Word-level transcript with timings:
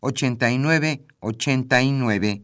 89 0.00 1.06
89. 1.20 2.42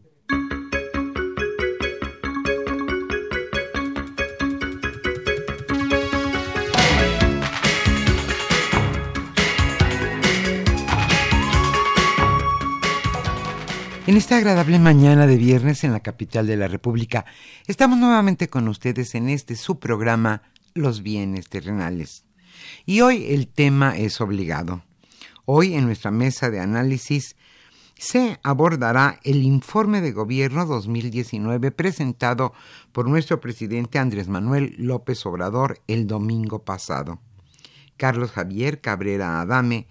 En 14.06 14.16
esta 14.16 14.36
agradable 14.36 14.78
mañana 14.78 15.26
de 15.26 15.36
viernes 15.36 15.82
en 15.82 15.92
la 15.92 16.00
capital 16.00 16.46
de 16.46 16.56
la 16.56 16.68
República, 16.68 17.24
estamos 17.66 17.98
nuevamente 17.98 18.48
con 18.48 18.68
ustedes 18.68 19.14
en 19.14 19.28
este 19.28 19.56
su 19.56 19.80
programa 19.80 20.42
Los 20.74 21.02
bienes 21.02 21.48
terrenales. 21.48 22.24
Y 22.84 23.00
hoy 23.00 23.26
el 23.30 23.48
tema 23.48 23.96
es 23.96 24.20
obligado. 24.20 24.84
Hoy 25.44 25.74
en 25.74 25.86
nuestra 25.86 26.10
mesa 26.10 26.50
de 26.50 26.60
análisis 26.60 27.35
se 27.96 28.38
abordará 28.42 29.18
el 29.24 29.42
informe 29.42 30.02
de 30.02 30.12
gobierno 30.12 30.66
2019 30.66 31.70
presentado 31.70 32.52
por 32.92 33.08
nuestro 33.08 33.40
presidente 33.40 33.98
Andrés 33.98 34.28
Manuel 34.28 34.74
López 34.78 35.24
Obrador 35.24 35.80
el 35.86 36.06
domingo 36.06 36.62
pasado. 36.62 37.20
Carlos 37.96 38.32
Javier 38.32 38.82
Cabrera 38.82 39.40
Adame 39.40 39.86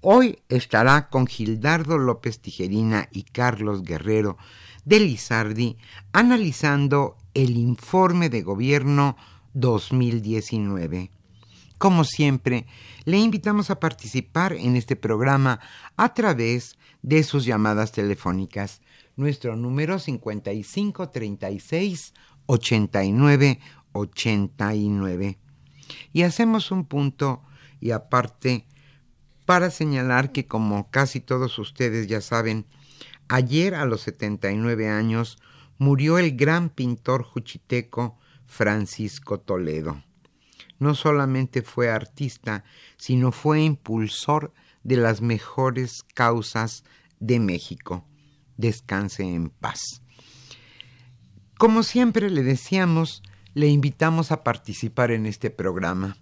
hoy 0.00 0.40
estará 0.48 1.08
con 1.08 1.28
Gildardo 1.28 1.96
López 1.96 2.40
Tijerina 2.40 3.08
y 3.12 3.22
Carlos 3.22 3.82
Guerrero 3.82 4.36
de 4.84 4.98
Lizardi 4.98 5.76
analizando 6.12 7.16
el 7.34 7.56
informe 7.56 8.30
de 8.30 8.42
gobierno 8.42 9.16
2019. 9.54 11.12
Como 11.78 12.02
siempre, 12.02 12.66
le 13.04 13.18
invitamos 13.18 13.70
a 13.70 13.78
participar 13.78 14.54
en 14.54 14.74
este 14.74 14.96
programa 14.96 15.60
a 15.96 16.12
través 16.12 16.77
de 17.02 17.22
sus 17.22 17.44
llamadas 17.44 17.92
telefónicas. 17.92 18.80
Nuestro 19.16 19.56
número 19.56 19.98
5536 19.98 22.14
89 22.46 23.60
89. 23.92 25.38
Y 26.12 26.22
hacemos 26.22 26.70
un 26.70 26.84
punto 26.84 27.42
y 27.80 27.92
aparte 27.92 28.66
para 29.44 29.70
señalar 29.70 30.32
que 30.32 30.46
como 30.46 30.90
casi 30.90 31.20
todos 31.20 31.58
ustedes 31.58 32.06
ya 32.06 32.20
saben, 32.20 32.66
ayer 33.28 33.74
a 33.74 33.86
los 33.86 34.02
79 34.02 34.88
años 34.88 35.38
murió 35.78 36.18
el 36.18 36.36
gran 36.36 36.68
pintor 36.68 37.22
juchiteco 37.22 38.18
Francisco 38.46 39.40
Toledo. 39.40 40.02
No 40.78 40.94
solamente 40.94 41.62
fue 41.62 41.90
artista, 41.90 42.64
sino 42.96 43.32
fue 43.32 43.62
impulsor 43.62 44.52
de 44.52 44.67
las 44.84 45.20
mejores 45.20 46.02
causas 46.14 46.84
de 47.20 47.40
México. 47.40 48.04
Descanse 48.56 49.22
en 49.22 49.50
paz. 49.50 50.02
Como 51.58 51.82
siempre 51.82 52.30
le 52.30 52.42
decíamos, 52.42 53.22
le 53.54 53.68
invitamos 53.68 54.30
a 54.30 54.44
participar 54.44 55.10
en 55.10 55.26
este 55.26 55.50
programa. 55.50 56.16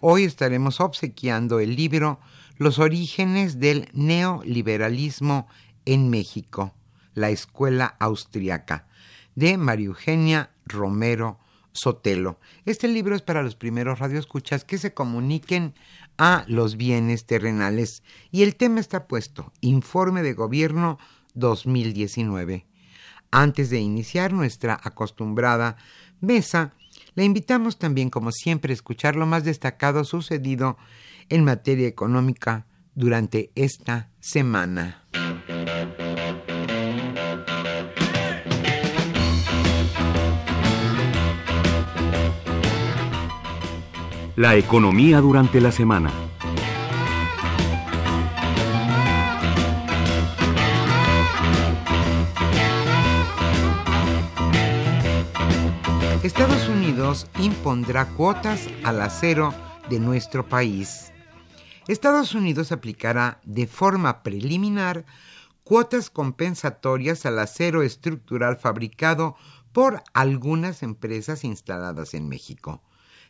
Hoy 0.00 0.24
estaremos 0.24 0.80
obsequiando 0.80 1.60
el 1.60 1.76
libro 1.76 2.18
Los 2.56 2.78
orígenes 2.78 3.60
del 3.60 3.88
neoliberalismo 3.92 5.46
en 5.84 6.10
México, 6.10 6.74
la 7.14 7.30
escuela 7.30 7.96
austriaca, 7.98 8.86
de 9.34 9.58
María 9.58 9.86
Eugenia 9.86 10.50
Romero 10.64 11.38
Sotelo. 11.72 12.38
Este 12.64 12.88
libro 12.88 13.14
es 13.14 13.22
para 13.22 13.42
los 13.42 13.56
primeros 13.56 13.98
radioescuchas 13.98 14.64
que 14.64 14.78
se 14.78 14.94
comuniquen 14.94 15.74
a 16.18 16.44
los 16.48 16.76
bienes 16.76 17.26
terrenales 17.26 18.02
y 18.30 18.42
el 18.42 18.56
tema 18.56 18.80
está 18.80 19.06
puesto, 19.06 19.52
Informe 19.60 20.22
de 20.22 20.34
Gobierno 20.34 20.98
2019. 21.34 22.66
Antes 23.30 23.70
de 23.70 23.80
iniciar 23.80 24.32
nuestra 24.32 24.78
acostumbrada 24.82 25.76
mesa, 26.20 26.74
le 27.14 27.24
invitamos 27.24 27.78
también, 27.78 28.10
como 28.10 28.30
siempre, 28.32 28.72
a 28.72 28.74
escuchar 28.74 29.16
lo 29.16 29.26
más 29.26 29.44
destacado 29.44 30.04
sucedido 30.04 30.76
en 31.28 31.44
materia 31.44 31.88
económica 31.88 32.66
durante 32.94 33.50
esta 33.54 34.10
semana. 34.20 35.01
La 44.42 44.56
economía 44.56 45.20
durante 45.20 45.60
la 45.60 45.70
semana. 45.70 46.10
Estados 56.24 56.68
Unidos 56.68 57.28
impondrá 57.38 58.08
cuotas 58.16 58.66
al 58.82 59.00
acero 59.02 59.54
de 59.88 60.00
nuestro 60.00 60.48
país. 60.48 61.12
Estados 61.86 62.34
Unidos 62.34 62.72
aplicará 62.72 63.38
de 63.44 63.68
forma 63.68 64.24
preliminar 64.24 65.04
cuotas 65.62 66.10
compensatorias 66.10 67.26
al 67.26 67.38
acero 67.38 67.84
estructural 67.84 68.56
fabricado 68.56 69.36
por 69.70 70.02
algunas 70.14 70.82
empresas 70.82 71.44
instaladas 71.44 72.12
en 72.14 72.28
México 72.28 72.82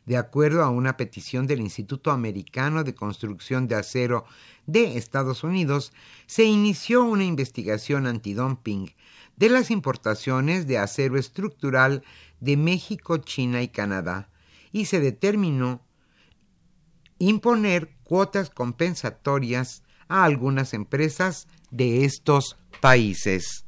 de 0.06 0.16
acuerdo 0.16 0.62
a 0.62 0.70
una 0.70 0.96
petición 0.96 1.46
del 1.46 1.60
Instituto 1.60 2.10
Americano 2.10 2.84
de 2.84 2.94
Construcción 2.94 3.69
de 3.69 3.76
Acero 3.76 4.25
de 4.66 4.96
Estados 4.96 5.44
Unidos, 5.44 5.93
se 6.26 6.44
inició 6.44 7.04
una 7.04 7.25
investigación 7.25 8.06
antidumping 8.06 8.94
de 9.37 9.49
las 9.49 9.70
importaciones 9.70 10.66
de 10.66 10.78
acero 10.78 11.19
estructural 11.19 12.02
de 12.40 12.56
México, 12.56 13.19
China 13.19 13.62
y 13.62 13.69
Canadá, 13.69 14.28
y 14.72 14.87
se 14.87 15.00
determinó 15.00 15.82
imponer 17.19 17.90
cuotas 18.02 18.50
compensatorias 18.50 19.82
a 20.08 20.25
algunas 20.25 20.75
empresas 20.75 21.49
de 21.70 22.04
estos 22.04 22.56
países. 22.81 23.64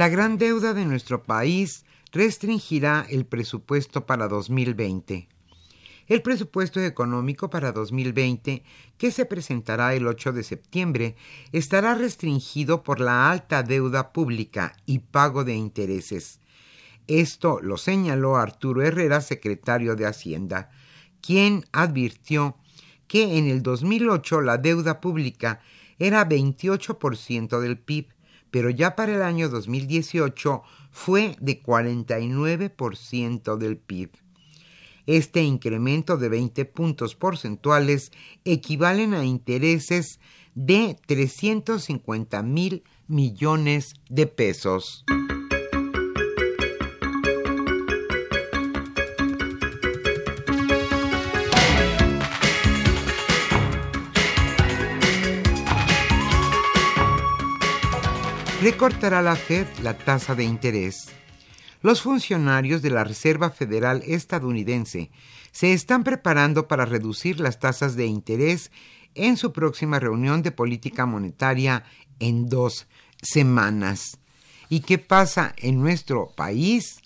La 0.00 0.08
gran 0.08 0.38
deuda 0.38 0.72
de 0.72 0.86
nuestro 0.86 1.24
país 1.24 1.84
restringirá 2.10 3.04
el 3.10 3.26
presupuesto 3.26 4.06
para 4.06 4.28
2020. 4.28 5.28
El 6.06 6.22
presupuesto 6.22 6.80
económico 6.80 7.50
para 7.50 7.70
2020, 7.72 8.62
que 8.96 9.10
se 9.10 9.26
presentará 9.26 9.92
el 9.92 10.06
8 10.06 10.32
de 10.32 10.42
septiembre, 10.42 11.16
estará 11.52 11.94
restringido 11.94 12.82
por 12.82 12.98
la 12.98 13.30
alta 13.30 13.62
deuda 13.62 14.14
pública 14.14 14.74
y 14.86 15.00
pago 15.00 15.44
de 15.44 15.54
intereses. 15.54 16.40
Esto 17.06 17.60
lo 17.60 17.76
señaló 17.76 18.36
Arturo 18.36 18.80
Herrera, 18.80 19.20
secretario 19.20 19.96
de 19.96 20.06
Hacienda, 20.06 20.70
quien 21.20 21.66
advirtió 21.72 22.56
que 23.06 23.36
en 23.36 23.48
el 23.48 23.62
2008 23.62 24.40
la 24.40 24.56
deuda 24.56 24.98
pública 25.02 25.60
era 25.98 26.26
28% 26.26 27.60
del 27.60 27.76
PIB, 27.78 28.14
pero 28.50 28.70
ya 28.70 28.96
para 28.96 29.14
el 29.14 29.22
año 29.22 29.48
2018 29.48 30.62
fue 30.90 31.36
de 31.40 31.62
49% 31.62 33.56
del 33.56 33.76
PIB. 33.78 34.10
Este 35.06 35.42
incremento 35.42 36.16
de 36.16 36.28
20 36.28 36.64
puntos 36.66 37.14
porcentuales 37.14 38.12
equivalen 38.44 39.14
a 39.14 39.24
intereses 39.24 40.20
de 40.54 40.96
350 41.06 42.42
mil 42.42 42.84
millones 43.08 43.94
de 44.08 44.26
pesos. 44.26 45.04
Recortará 58.60 59.22
la 59.22 59.36
Fed 59.36 59.66
la 59.82 59.96
tasa 59.96 60.34
de 60.34 60.44
interés. 60.44 61.08
Los 61.80 62.02
funcionarios 62.02 62.82
de 62.82 62.90
la 62.90 63.04
Reserva 63.04 63.48
Federal 63.48 64.02
estadounidense 64.06 65.10
se 65.50 65.72
están 65.72 66.04
preparando 66.04 66.68
para 66.68 66.84
reducir 66.84 67.40
las 67.40 67.58
tasas 67.58 67.96
de 67.96 68.04
interés 68.04 68.70
en 69.14 69.38
su 69.38 69.54
próxima 69.54 69.98
reunión 69.98 70.42
de 70.42 70.52
política 70.52 71.06
monetaria 71.06 71.84
en 72.18 72.50
dos 72.50 72.86
semanas. 73.22 74.18
¿Y 74.68 74.80
qué 74.80 74.98
pasa 74.98 75.54
en 75.56 75.80
nuestro 75.80 76.32
país? 76.36 77.00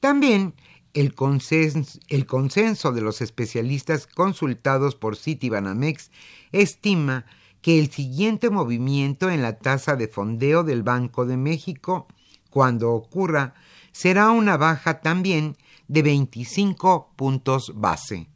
También 0.00 0.54
el 0.94 1.14
consenso, 1.14 2.92
de 2.92 3.02
los 3.02 3.20
especialistas 3.20 4.06
consultados 4.06 4.94
por 4.94 5.16
Citibanamex 5.16 6.10
estima 6.52 7.26
que 7.26 7.34
el 7.66 7.90
siguiente 7.90 8.48
movimiento 8.48 9.28
en 9.28 9.42
la 9.42 9.58
tasa 9.58 9.96
de 9.96 10.06
fondeo 10.06 10.62
del 10.62 10.84
Banco 10.84 11.26
de 11.26 11.36
México, 11.36 12.06
cuando 12.48 12.92
ocurra, 12.92 13.54
será 13.90 14.30
una 14.30 14.56
baja 14.56 15.00
también 15.00 15.56
de 15.88 16.02
25 16.02 17.14
puntos 17.16 17.72
base. 17.74 18.28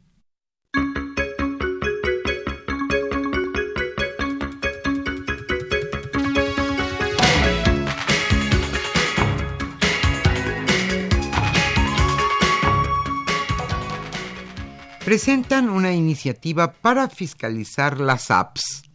Presentan 15.05 15.69
una 15.69 15.93
iniciativa 15.93 16.73
para 16.73 17.09
fiscalizar 17.09 17.99
las 17.99 18.29
apps. 18.29 18.90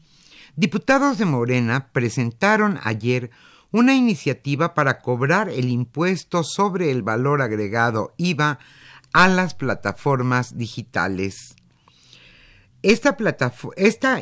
Diputados 0.58 1.18
de 1.18 1.26
Morena 1.26 1.90
presentaron 1.92 2.80
ayer 2.82 3.30
una 3.72 3.94
iniciativa 3.94 4.72
para 4.72 5.00
cobrar 5.00 5.50
el 5.50 5.68
impuesto 5.68 6.42
sobre 6.44 6.90
el 6.90 7.02
valor 7.02 7.42
agregado 7.42 8.14
IVA 8.16 8.58
a 9.12 9.28
las 9.28 9.52
plataformas 9.52 10.56
digitales. 10.56 11.56
Esta, 12.80 13.14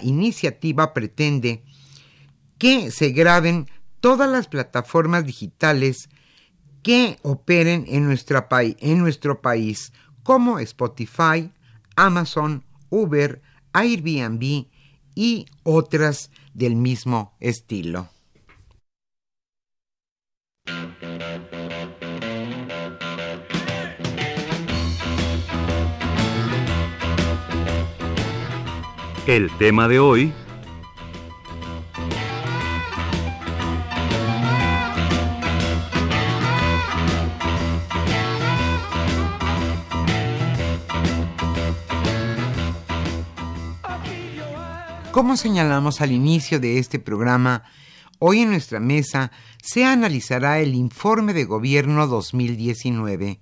iniciativa 0.03 0.93
pretende 0.93 1.63
que 2.59 2.91
se 2.91 3.11
graben 3.11 3.71
todas 4.01 4.29
las 4.29 4.49
plataformas 4.49 5.25
digitales 5.25 6.09
que 6.83 7.17
operen 7.23 7.85
en, 7.87 8.11
en 8.11 8.99
nuestro 8.99 9.41
país, 9.41 9.93
como 10.25 10.59
Spotify, 10.59 11.53
Amazon, 11.95 12.65
Uber, 12.91 13.41
Airbnb 13.73 14.74
y 15.15 15.47
otras 15.63 16.31
del 16.53 16.77
mismo 16.77 17.33
estilo. 17.41 18.09
El 29.27 29.51
tema 29.57 29.89
de 29.89 29.99
hoy 30.01 30.35
Como 45.15 45.37
señalamos 45.37 46.01
al 46.01 46.11
inicio 46.11 46.59
de 46.59 46.81
este 46.81 46.99
programa, 46.99 47.63
hoy 48.19 48.41
en 48.41 48.51
nuestra 48.51 48.81
mesa 48.81 49.31
se 49.63 49.85
analizará 49.85 50.59
el 50.59 50.75
informe 50.75 51.33
de 51.35 51.45
gobierno 51.45 52.09
2019. 52.09 53.39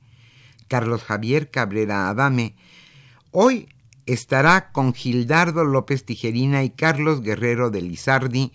Carlos 0.68 1.02
Javier 1.02 1.50
Cabrera 1.50 2.10
Adame 2.10 2.56
hoy 3.30 3.70
estará 4.04 4.70
con 4.70 4.92
Gildardo 4.92 5.64
López 5.64 6.04
Tijerina 6.04 6.62
y 6.62 6.68
Carlos 6.68 7.22
Guerrero 7.22 7.70
de 7.70 7.80
Lizardi, 7.80 8.52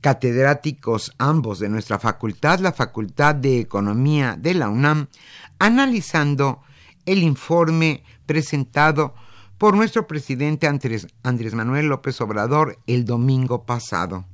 catedráticos 0.00 1.14
ambos 1.18 1.58
de 1.58 1.68
nuestra 1.68 1.98
facultad, 1.98 2.60
la 2.60 2.70
Facultad 2.70 3.34
de 3.34 3.58
Economía 3.58 4.36
de 4.38 4.54
la 4.54 4.68
UNAM, 4.68 5.08
analizando 5.58 6.62
el 7.06 7.24
informe 7.24 8.04
presentado 8.24 9.16
por 9.58 9.76
nuestro 9.76 10.06
presidente 10.06 10.66
Andrés, 10.66 11.06
Manuel 11.54 11.86
López 11.86 12.20
Obrador 12.20 12.78
el 12.86 13.04
domingo 13.04 13.64
pasado. 13.64 14.26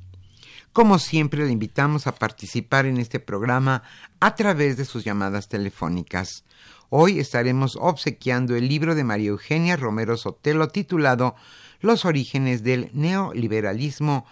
Como 0.72 0.98
siempre, 0.98 1.44
le 1.44 1.52
invitamos 1.52 2.06
a 2.06 2.14
participar 2.14 2.86
en 2.86 2.96
este 2.96 3.20
programa 3.20 3.82
a 4.20 4.34
través 4.34 4.76
de 4.76 4.84
sus 4.84 5.04
llamadas 5.04 5.48
telefónicas. 5.48 6.44
Hoy 6.88 7.18
estaremos 7.18 7.76
obsequiando 7.80 8.56
el 8.56 8.68
libro 8.68 8.94
de 8.94 9.04
María 9.04 9.28
Eugenia 9.28 9.76
Romero 9.76 10.16
Sotelo 10.16 10.68
titulado 10.68 11.36
Los 11.80 12.04
orígenes 12.04 12.62
del 12.62 12.90
neoliberalismo 12.92 14.26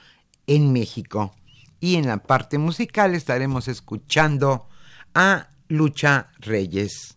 en 0.46 0.72
México. 0.72 1.34
Y 1.78 1.96
en 1.96 2.06
la 2.06 2.18
parte 2.18 2.58
musical 2.58 3.14
estaremos 3.14 3.68
escuchando 3.68 4.66
a 5.14 5.50
Lucha 5.68 6.30
Reyes. 6.38 7.16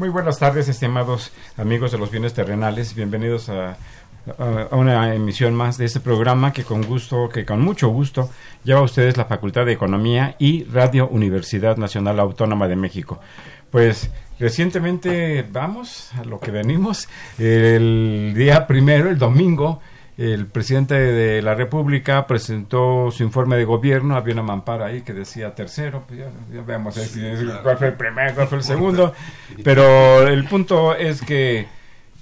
Muy 0.00 0.08
buenas 0.08 0.38
tardes, 0.38 0.66
estimados 0.66 1.30
amigos 1.58 1.92
de 1.92 1.98
los 1.98 2.10
bienes 2.10 2.32
terrenales. 2.32 2.94
Bienvenidos 2.94 3.50
a, 3.50 3.76
una 4.70 5.14
emisión 5.14 5.54
más 5.54 5.76
de 5.76 5.84
este 5.84 6.00
programa 6.00 6.54
que 6.54 6.64
con 6.64 6.80
gusto, 6.80 7.28
que 7.28 7.44
con 7.44 7.60
mucho 7.60 7.88
gusto 7.88 8.30
lleva 8.64 8.80
a 8.80 8.84
ustedes 8.84 9.18
la 9.18 9.26
Facultad 9.26 9.66
de 9.66 9.72
Economía 9.72 10.36
y 10.38 10.64
Radio 10.64 11.06
Universidad 11.06 11.76
Nacional 11.76 12.18
Autónoma 12.18 12.66
de 12.66 12.76
México. 12.76 13.20
Pues 13.70 14.10
recientemente 14.38 15.46
vamos 15.52 16.10
a 16.14 16.24
lo 16.24 16.40
que 16.40 16.50
venimos. 16.50 17.06
El 17.38 18.32
día 18.34 18.66
primero, 18.66 19.10
el 19.10 19.18
domingo, 19.18 19.82
el 20.20 20.46
presidente 20.46 20.94
de 20.94 21.40
la 21.40 21.54
República 21.54 22.26
presentó 22.26 23.10
su 23.10 23.22
informe 23.22 23.56
de 23.56 23.64
gobierno, 23.64 24.16
había 24.16 24.34
una 24.34 24.42
mampara 24.42 24.86
ahí 24.86 25.00
que 25.00 25.14
decía 25.14 25.54
tercero, 25.54 26.04
pues 26.06 26.20
ya, 26.20 26.60
vemos 26.60 26.94
cuál 27.62 27.78
fue 27.78 27.88
el 27.88 27.94
primero, 27.94 28.34
cuál 28.34 28.46
fue 28.46 28.58
el 28.58 28.64
segundo, 28.64 29.14
pero 29.64 30.28
el 30.28 30.44
punto 30.44 30.94
es 30.94 31.22
que 31.22 31.66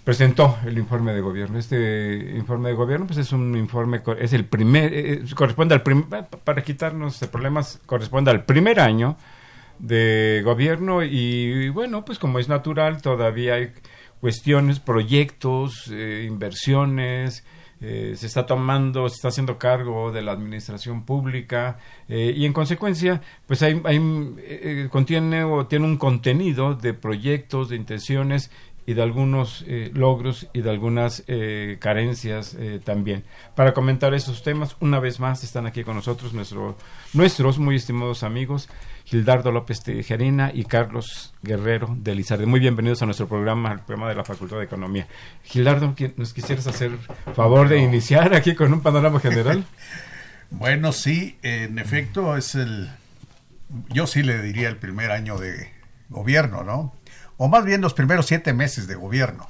presentó 0.04 0.58
el 0.64 0.78
informe 0.78 1.12
de 1.12 1.20
gobierno. 1.20 1.58
Este 1.58 2.34
informe 2.36 2.68
de 2.68 2.76
gobierno 2.76 3.06
pues 3.08 3.18
es 3.18 3.32
un 3.32 3.56
informe, 3.56 4.00
es 4.20 4.32
el 4.32 4.44
primer, 4.44 4.94
eh, 4.94 5.12
eh, 5.14 5.24
corresponde 5.34 5.74
al 5.74 5.82
primer, 5.82 6.24
para 6.44 6.62
quitarnos 6.62 7.18
de 7.18 7.26
problemas, 7.26 7.80
corresponde 7.84 8.30
al 8.30 8.44
primer 8.44 8.78
año 8.78 9.16
de 9.80 10.42
gobierno 10.44 11.02
y, 11.02 11.68
bueno, 11.70 12.04
pues 12.04 12.20
como 12.20 12.38
es 12.38 12.48
natural, 12.48 13.02
todavía 13.02 13.54
hay 13.54 13.72
cuestiones, 14.20 14.78
proyectos, 14.78 15.90
eh, 15.92 16.26
inversiones, 16.28 17.44
eh, 17.80 18.14
se 18.16 18.26
está 18.26 18.46
tomando, 18.46 19.08
se 19.08 19.16
está 19.16 19.28
haciendo 19.28 19.58
cargo 19.58 20.10
de 20.10 20.22
la 20.22 20.32
administración 20.32 21.04
pública 21.04 21.78
eh, 22.08 22.32
y 22.36 22.44
en 22.44 22.52
consecuencia, 22.52 23.20
pues 23.46 23.62
hay, 23.62 23.80
hay 23.84 24.88
contiene 24.90 25.44
o 25.44 25.66
tiene 25.66 25.84
un 25.84 25.96
contenido 25.96 26.74
de 26.74 26.94
proyectos, 26.94 27.68
de 27.68 27.76
intenciones 27.76 28.50
y 28.86 28.94
de 28.94 29.02
algunos 29.02 29.66
logros 29.92 30.48
y 30.54 30.62
de 30.62 30.70
algunas 30.70 31.22
carencias 31.78 32.56
también. 32.84 33.22
Para 33.54 33.74
comentar 33.74 34.14
esos 34.14 34.42
temas, 34.42 34.78
una 34.80 34.98
vez 34.98 35.20
más 35.20 35.44
están 35.44 35.66
aquí 35.66 35.84
con 35.84 35.94
nosotros 35.96 36.32
nuestro, 36.32 36.74
nuestros 37.12 37.58
muy 37.58 37.76
estimados 37.76 38.22
amigos 38.22 38.70
Gildardo 39.08 39.50
López 39.52 39.80
Tejerina 39.82 40.50
y 40.52 40.64
Carlos 40.64 41.32
Guerrero 41.40 41.96
de 41.98 42.14
Lizarde. 42.14 42.44
Muy 42.44 42.60
bienvenidos 42.60 43.00
a 43.00 43.06
nuestro 43.06 43.26
programa, 43.26 43.70
al 43.70 43.82
programa 43.82 44.10
de 44.10 44.14
la 44.14 44.22
Facultad 44.22 44.58
de 44.58 44.64
Economía. 44.64 45.06
Gildardo, 45.44 45.94
¿nos 46.16 46.34
quisieras 46.34 46.66
hacer 46.66 46.90
favor 47.34 47.70
de 47.70 47.78
iniciar 47.78 48.34
aquí 48.34 48.54
con 48.54 48.70
un 48.70 48.82
panorama 48.82 49.18
general? 49.18 49.64
bueno, 50.50 50.92
sí, 50.92 51.38
en 51.40 51.78
efecto 51.78 52.36
es 52.36 52.54
el, 52.54 52.90
yo 53.88 54.06
sí 54.06 54.22
le 54.22 54.42
diría 54.42 54.68
el 54.68 54.76
primer 54.76 55.10
año 55.10 55.38
de 55.38 55.72
gobierno, 56.10 56.62
¿no? 56.62 56.94
O 57.38 57.48
más 57.48 57.64
bien 57.64 57.80
los 57.80 57.94
primeros 57.94 58.26
siete 58.26 58.52
meses 58.52 58.88
de 58.88 58.94
gobierno, 58.96 59.48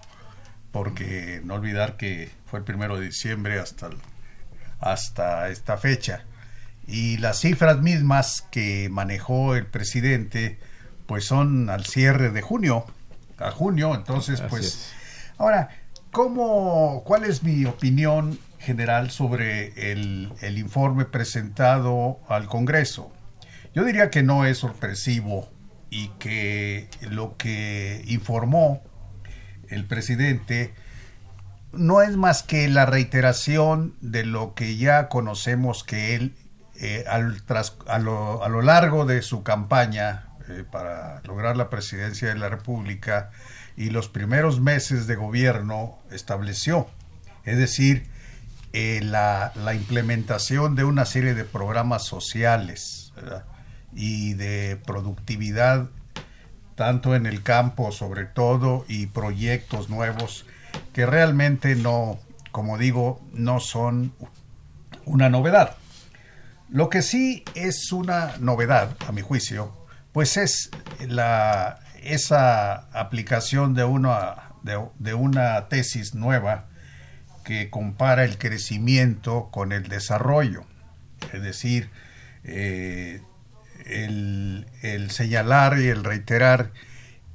porque 0.70 1.40
no 1.42 1.54
olvidar 1.54 1.96
que 1.96 2.30
fue 2.46 2.60
el 2.60 2.64
primero 2.64 2.96
de 2.96 3.06
diciembre 3.06 3.58
hasta, 3.58 3.90
hasta 4.78 5.48
esta 5.48 5.78
fecha 5.78 6.26
y 6.88 7.18
las 7.18 7.40
cifras 7.40 7.80
mismas 7.82 8.46
que 8.50 8.88
manejó 8.90 9.54
el 9.54 9.66
presidente 9.66 10.58
pues 11.06 11.26
son 11.26 11.68
al 11.70 11.84
cierre 11.84 12.30
de 12.30 12.40
junio, 12.40 12.86
a 13.38 13.50
junio, 13.50 13.94
entonces 13.94 14.40
pues 14.40 14.92
ahora, 15.36 15.68
¿cómo, 16.10 17.02
¿cuál 17.04 17.24
es 17.24 17.42
mi 17.42 17.66
opinión 17.66 18.38
general 18.58 19.10
sobre 19.10 19.92
el, 19.92 20.32
el 20.40 20.58
informe 20.58 21.04
presentado 21.04 22.20
al 22.28 22.46
Congreso? 22.46 23.12
Yo 23.74 23.84
diría 23.84 24.10
que 24.10 24.22
no 24.22 24.46
es 24.46 24.58
sorpresivo 24.58 25.50
y 25.90 26.08
que 26.18 26.88
lo 27.02 27.36
que 27.36 28.02
informó 28.06 28.82
el 29.68 29.84
presidente 29.84 30.74
no 31.72 32.00
es 32.00 32.16
más 32.16 32.42
que 32.42 32.66
la 32.68 32.86
reiteración 32.86 33.94
de 34.00 34.24
lo 34.24 34.54
que 34.54 34.76
ya 34.76 35.08
conocemos 35.08 35.84
que 35.84 36.14
él 36.14 36.34
eh, 36.80 37.04
al, 37.08 37.42
a, 37.88 37.98
lo, 37.98 38.44
a, 38.44 38.48
lo, 38.48 38.62
largo 38.62 39.04
de 39.04 39.22
su 39.22 39.42
campaña 39.42 40.28
eh, 40.48 40.62
para 40.70 41.20
lograr 41.24 41.56
la 41.56 41.70
presidencia 41.70 42.28
de 42.28 42.36
la 42.36 42.48
República 42.48 43.32
y 43.76 43.90
los 43.90 44.08
primeros 44.08 44.60
meses 44.60 45.08
de 45.08 45.16
gobierno 45.16 45.98
estableció, 46.12 46.86
es 47.42 47.58
decir, 47.58 48.06
eh, 48.72 49.00
la, 49.02 49.50
la, 49.56 49.74
implementación 49.74 50.76
de 50.76 50.84
una 50.84 51.04
serie 51.04 51.34
de 51.34 51.44
programas 51.44 52.04
sociales 52.04 53.12
y 53.92 54.34
de 54.34 54.80
productividad, 54.86 55.88
tanto 56.76 57.16
en 57.16 57.26
el 57.26 57.42
campo 57.42 57.90
sobre 57.90 58.24
todo, 58.24 58.84
y 58.86 59.06
proyectos 59.06 59.88
nuevos 59.88 60.46
que 60.92 61.06
realmente 61.06 61.74
no, 61.74 62.20
como 62.52 62.78
digo, 62.78 63.20
no 63.32 63.58
son 63.58 64.12
una 65.06 65.28
novedad. 65.28 65.77
Lo 66.70 66.90
que 66.90 67.00
sí 67.00 67.44
es 67.54 67.92
una 67.92 68.36
novedad, 68.40 68.94
a 69.06 69.12
mi 69.12 69.22
juicio, 69.22 69.72
pues 70.12 70.36
es 70.36 70.70
la, 71.00 71.80
esa 72.02 72.90
aplicación 72.92 73.72
de 73.72 73.84
una, 73.84 74.50
de, 74.62 75.14
una 75.14 75.68
tesis 75.68 76.14
nueva 76.14 76.66
que 77.42 77.70
compara 77.70 78.24
el 78.24 78.36
crecimiento 78.36 79.48
con 79.50 79.72
el 79.72 79.88
desarrollo. 79.88 80.64
Es 81.32 81.42
decir, 81.42 81.88
eh, 82.44 83.22
el, 83.86 84.66
el, 84.82 85.10
señalar 85.10 85.78
y 85.78 85.86
el 85.86 86.04
reiterar 86.04 86.72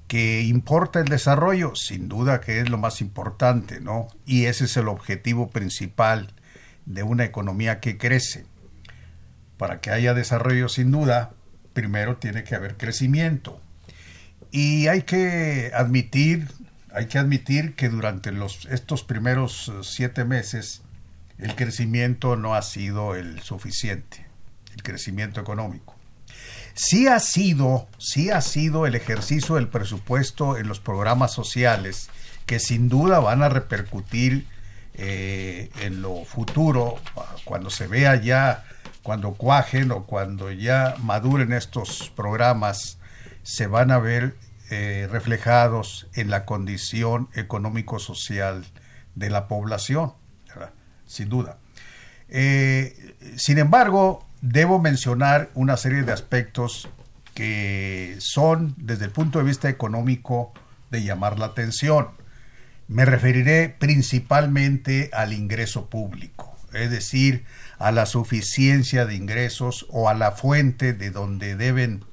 que 0.07 0.43
importa 0.43 0.99
el 0.99 1.07
desarrollo, 1.07 1.73
sin 1.73 2.07
duda 2.07 2.39
que 2.39 2.59
es 2.59 2.69
lo 2.69 2.77
más 2.77 3.01
importante, 3.01 3.81
¿no? 3.81 4.09
Y 4.27 4.45
ese 4.45 4.65
es 4.65 4.77
el 4.77 4.89
objetivo 4.89 5.49
principal 5.49 6.33
de 6.85 7.01
una 7.01 7.25
economía 7.25 7.79
que 7.79 7.97
crece 7.97 8.45
para 9.63 9.79
que 9.79 9.91
haya 9.91 10.13
desarrollo 10.13 10.67
sin 10.67 10.91
duda, 10.91 11.31
primero 11.71 12.17
tiene 12.17 12.43
que 12.43 12.53
haber 12.53 12.75
crecimiento. 12.75 13.61
Y 14.51 14.87
hay 14.87 15.03
que 15.03 15.71
admitir, 15.73 16.49
hay 16.93 17.05
que 17.05 17.17
admitir 17.17 17.73
que 17.73 17.87
durante 17.87 18.33
los, 18.33 18.65
estos 18.65 19.03
primeros 19.03 19.69
eh, 19.69 19.71
siete 19.83 20.25
meses 20.25 20.81
el 21.37 21.55
crecimiento 21.55 22.35
no 22.35 22.55
ha 22.55 22.61
sido 22.61 23.15
el 23.15 23.39
suficiente, 23.39 24.27
el 24.75 24.83
crecimiento 24.83 25.39
económico. 25.39 25.95
Sí 26.73 27.07
ha 27.07 27.21
sido, 27.21 27.87
sí 27.99 28.31
ha 28.31 28.41
sido 28.41 28.85
el 28.85 28.95
ejercicio 28.95 29.55
del 29.55 29.69
presupuesto 29.69 30.57
en 30.57 30.67
los 30.67 30.81
programas 30.81 31.31
sociales 31.31 32.09
que 32.45 32.59
sin 32.59 32.89
duda 32.89 33.19
van 33.19 33.41
a 33.41 33.47
repercutir 33.47 34.45
eh, 34.95 35.69
en 35.79 36.01
lo 36.01 36.25
futuro, 36.25 36.99
cuando 37.45 37.69
se 37.69 37.87
vea 37.87 38.21
ya 38.21 38.65
cuando 39.03 39.33
cuajen 39.33 39.91
o 39.91 40.05
cuando 40.05 40.51
ya 40.51 40.95
maduren 41.03 41.53
estos 41.53 42.11
programas, 42.15 42.97
se 43.43 43.67
van 43.67 43.91
a 43.91 43.99
ver 43.99 44.35
eh, 44.71 45.07
reflejados 45.11 46.07
en 46.13 46.29
la 46.29 46.45
condición 46.45 47.29
económico-social 47.33 48.65
de 49.13 49.29
la 49.29 49.47
población, 49.47 50.13
sin 51.05 51.29
duda. 51.29 51.57
Eh, 52.29 53.13
sin 53.35 53.59
embargo, 53.59 54.25
debo 54.41 54.79
mencionar 54.79 55.51
una 55.53 55.77
serie 55.77 56.03
de 56.03 56.13
aspectos 56.13 56.89
que 57.33 58.15
son, 58.19 58.73
desde 58.77 59.05
el 59.05 59.11
punto 59.11 59.39
de 59.39 59.45
vista 59.45 59.69
económico, 59.69 60.53
de 60.89 61.03
llamar 61.03 61.39
la 61.39 61.47
atención. 61.47 62.09
Me 62.87 63.05
referiré 63.05 63.69
principalmente 63.69 65.09
al 65.13 65.33
ingreso 65.33 65.89
público, 65.89 66.55
es 66.71 66.89
decir, 66.89 67.45
a 67.83 67.91
la 67.91 68.05
suficiencia 68.05 69.05
de 69.05 69.15
ingresos 69.15 69.87
o 69.89 70.07
a 70.07 70.13
la 70.13 70.31
fuente 70.31 70.93
de 70.93 71.11
donde 71.11 71.57
deben 71.57 72.05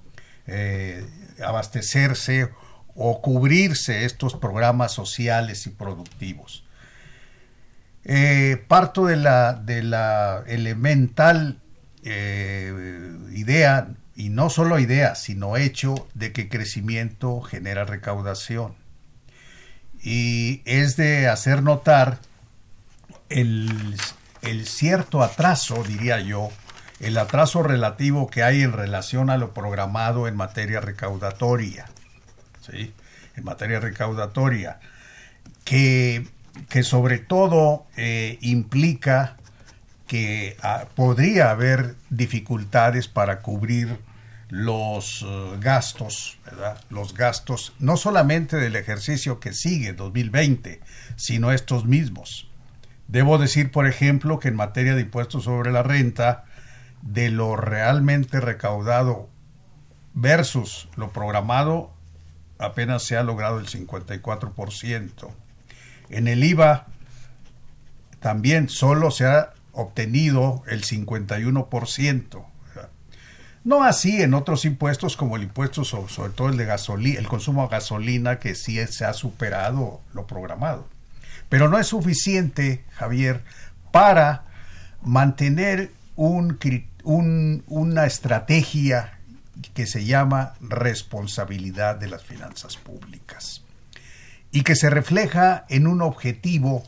eh, 0.49 1.07
abastecerse 1.41 2.51
o 2.97 3.23
cubrirse 3.23 4.05
estos 4.05 4.35
programas 4.35 4.91
sociales 4.91 5.69
y 5.69 5.71
productivos. 5.71 6.65
Eh, 8.03 8.65
parto 8.67 9.07
de 9.07 9.15
la, 9.15 9.53
de 9.55 9.85
la 9.85 10.43
elemental 10.49 11.61
eh, 12.03 13.15
idea, 13.33 13.95
y 14.17 14.31
no 14.31 14.51
solo 14.51 14.81
idea, 14.81 15.15
sino 15.15 15.57
hecho 15.57 16.09
de 16.15 16.33
que 16.33 16.49
crecimiento 16.49 17.43
genera 17.43 17.85
recaudación. 17.85 18.75
y 20.03 20.63
es 20.65 20.97
de 20.97 21.29
hacer 21.29 21.63
notar 21.63 22.19
el, 23.29 23.95
el 24.43 24.67
cierto 24.67 25.23
atraso, 25.23 25.83
diría 25.85 26.21
yo, 26.21 26.51
el 27.01 27.17
atraso 27.17 27.63
relativo 27.63 28.29
que 28.29 28.43
hay 28.43 28.63
en 28.63 28.73
relación 28.73 29.31
a 29.31 29.37
lo 29.37 29.55
programado 29.55 30.29
en 30.29 30.37
materia 30.37 30.81
recaudatoria. 30.81 31.87
¿sí? 32.61 32.93
En 33.37 33.45
materia 33.45 33.81
recaudatoria. 33.81 34.81
Que, 35.65 36.27
que 36.69 36.83
sobre 36.83 37.19
todo 37.19 37.87
eh, 37.97 38.39
implica 38.41 39.37
que 40.07 40.57
ah, 40.63 40.87
podría 40.95 41.51
haber 41.51 41.95
dificultades 42.11 43.09
para 43.09 43.41
cubrir 43.41 43.99
los 44.49 45.25
eh, 45.25 45.57
gastos, 45.61 46.39
¿verdad? 46.45 46.83
Los 46.91 47.15
gastos 47.15 47.73
no 47.79 47.97
solamente 47.97 48.57
del 48.57 48.75
ejercicio 48.75 49.39
que 49.39 49.53
sigue, 49.53 49.93
2020, 49.93 50.81
sino 51.17 51.53
estos 51.53 51.85
mismos. 51.85 52.50
Debo 53.11 53.39
decir, 53.39 53.73
por 53.73 53.89
ejemplo, 53.89 54.39
que 54.39 54.49
en 54.49 54.55
materia 54.55 54.95
de 54.95 55.03
impuestos 55.03 55.43
sobre 55.43 55.73
la 55.73 55.83
renta, 55.83 56.45
de 57.03 57.29
lo 57.31 57.57
realmente 57.57 58.41
recaudado 58.41 59.29
versus 60.15 60.89
lo 60.95 61.11
programado, 61.11 61.91
apenas 62.59 63.03
se 63.03 63.17
ha 63.17 63.25
logrado 63.25 63.59
el 63.59 63.67
54%. 63.67 65.29
En 66.09 66.29
el 66.29 66.45
IVA 66.45 66.87
también 68.21 68.69
solo 68.69 69.11
se 69.11 69.27
ha 69.27 69.55
obtenido 69.73 70.63
el 70.69 70.85
51%. 70.85 72.45
No 73.65 73.83
así 73.83 74.23
en 74.23 74.35
otros 74.35 74.65
impuestos 74.65 75.17
como 75.17 75.35
el 75.35 75.43
impuesto 75.43 75.85
sobre, 75.85 76.33
todo 76.33 76.49
el 76.49 76.57
de 76.57 76.65
gasolina, 76.65 77.19
el 77.19 77.27
consumo 77.27 77.63
de 77.63 77.71
gasolina 77.71 78.39
que 78.39 78.55
sí 78.55 78.79
se 78.87 79.05
ha 79.05 79.15
superado 79.15 80.01
lo 80.15 80.29
programado. 80.29 80.87
Pero 81.51 81.69
no 81.69 81.79
es 81.79 81.89
suficiente, 81.89 82.85
Javier, 82.93 83.43
para 83.91 84.45
mantener 85.03 85.91
un, 86.17 86.57
una 87.67 88.07
estrategia 88.07 89.19
que 89.75 89.87
se 89.87 90.05
llama 90.05 90.55
responsabilidad 90.61 91.97
de 91.97 92.09
las 92.09 92.23
finanzas 92.23 92.77
públicas 92.77 93.63
y 94.53 94.63
que 94.63 94.77
se 94.77 94.91
refleja 94.91 95.67
en 95.69 95.87
un 95.87 96.03
objetivo 96.03 96.85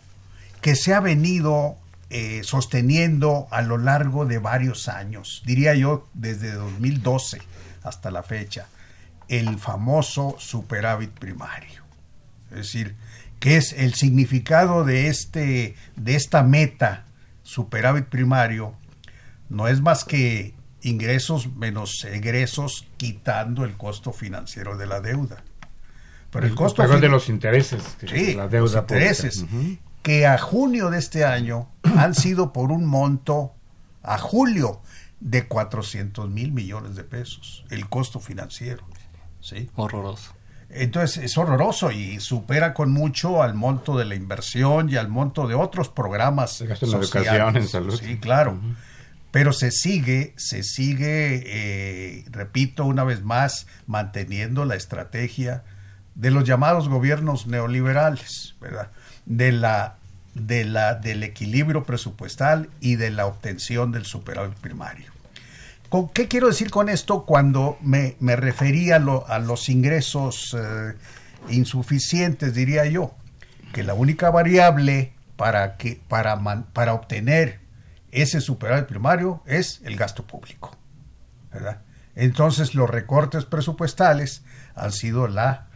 que 0.60 0.76
se 0.76 0.94
ha 0.94 1.00
venido 1.00 1.76
eh, 2.10 2.42
sosteniendo 2.44 3.48
a 3.50 3.62
lo 3.62 3.78
largo 3.78 4.26
de 4.26 4.38
varios 4.38 4.88
años, 4.88 5.42
diría 5.44 5.74
yo 5.74 6.08
desde 6.14 6.52
2012 6.52 7.40
hasta 7.82 8.12
la 8.12 8.22
fecha, 8.22 8.68
el 9.28 9.58
famoso 9.58 10.36
superávit 10.38 11.10
primario. 11.10 11.82
Es 12.50 12.58
decir, 12.58 12.94
que 13.42 13.56
es 13.56 13.72
el 13.72 13.94
significado 13.94 14.84
de, 14.84 15.08
este, 15.08 15.74
de 15.96 16.14
esta 16.14 16.44
meta 16.44 17.06
superávit 17.42 18.04
primario, 18.04 18.74
no 19.48 19.66
es 19.66 19.80
más 19.80 20.04
que 20.04 20.54
ingresos 20.80 21.52
menos 21.56 22.04
egresos 22.04 22.86
quitando 22.98 23.64
el 23.64 23.76
costo 23.76 24.12
financiero 24.12 24.76
de 24.76 24.86
la 24.86 25.00
deuda. 25.00 25.42
Pero 26.30 26.46
el, 26.46 26.54
costo 26.54 26.86
de 26.86 27.08
los 27.08 27.28
intereses, 27.28 27.82
sí, 28.06 28.34
la 28.34 28.46
deuda 28.46 28.82
los 28.82 28.82
intereses, 28.82 29.44
que 30.02 30.24
a 30.24 30.38
junio 30.38 30.90
de 30.90 31.00
este 31.00 31.24
año 31.24 31.68
han 31.96 32.14
sido 32.14 32.52
por 32.52 32.70
un 32.70 32.86
monto, 32.86 33.54
a 34.04 34.18
julio, 34.18 34.82
de 35.18 35.48
400 35.48 36.30
mil 36.30 36.52
millones 36.52 36.94
de 36.94 37.02
pesos, 37.02 37.64
el 37.70 37.88
costo 37.88 38.20
financiero. 38.20 38.84
¿sí? 39.40 39.68
Horroroso. 39.74 40.32
Entonces 40.74 41.24
es 41.24 41.36
horroroso 41.36 41.90
y 41.90 42.18
supera 42.20 42.72
con 42.72 42.92
mucho 42.92 43.42
al 43.42 43.54
monto 43.54 43.98
de 43.98 44.06
la 44.06 44.14
inversión 44.14 44.88
y 44.88 44.96
al 44.96 45.08
monto 45.08 45.46
de 45.46 45.54
otros 45.54 45.88
programas 45.88 46.52
sociales. 46.52 46.82
En 46.82 47.00
educación, 47.00 47.56
en 47.56 47.68
salud. 47.68 48.00
Sí, 48.00 48.18
claro. 48.18 48.58
Pero 49.30 49.52
se 49.52 49.70
sigue, 49.70 50.34
se 50.36 50.62
sigue, 50.62 51.42
eh, 51.46 52.24
repito 52.30 52.84
una 52.84 53.04
vez 53.04 53.22
más, 53.22 53.66
manteniendo 53.86 54.64
la 54.64 54.74
estrategia 54.74 55.62
de 56.14 56.30
los 56.30 56.44
llamados 56.44 56.88
gobiernos 56.88 57.46
neoliberales, 57.46 58.54
¿verdad? 58.60 58.90
De 59.24 59.52
la, 59.52 59.96
de 60.34 60.64
la, 60.64 60.94
del 60.94 61.22
equilibrio 61.22 61.84
presupuestal 61.84 62.68
y 62.80 62.96
de 62.96 63.10
la 63.10 63.26
obtención 63.26 63.92
del 63.92 64.04
superávit 64.04 64.56
primario. 64.58 65.12
¿Con 65.92 66.08
¿Qué 66.08 66.26
quiero 66.26 66.46
decir 66.46 66.70
con 66.70 66.88
esto 66.88 67.26
cuando 67.26 67.76
me, 67.82 68.16
me 68.18 68.34
refería 68.34 68.96
a, 68.96 69.38
los 69.38 69.68
ingresos 69.68 70.56
eh, 70.58 70.94
insuficientes, 71.50 72.54
diría 72.54 72.86
yo? 72.86 73.14
Que 73.74 73.82
la 73.82 73.92
única 73.92 74.30
variable 74.30 75.12
para, 75.36 75.76
que, 75.76 76.00
para, 76.08 76.40
para 76.72 76.94
obtener 76.94 77.60
ese 78.10 78.40
superávit 78.40 78.86
primario 78.86 79.42
es 79.44 79.82
el 79.84 79.96
gasto 79.96 80.26
público. 80.26 80.74
¿verdad? 81.52 81.82
Entonces 82.16 82.74
los 82.74 82.88
recortes 82.88 83.44
presupuestales 83.44 84.44
han 84.74 84.92
sido 84.92 85.28
la 85.28 85.66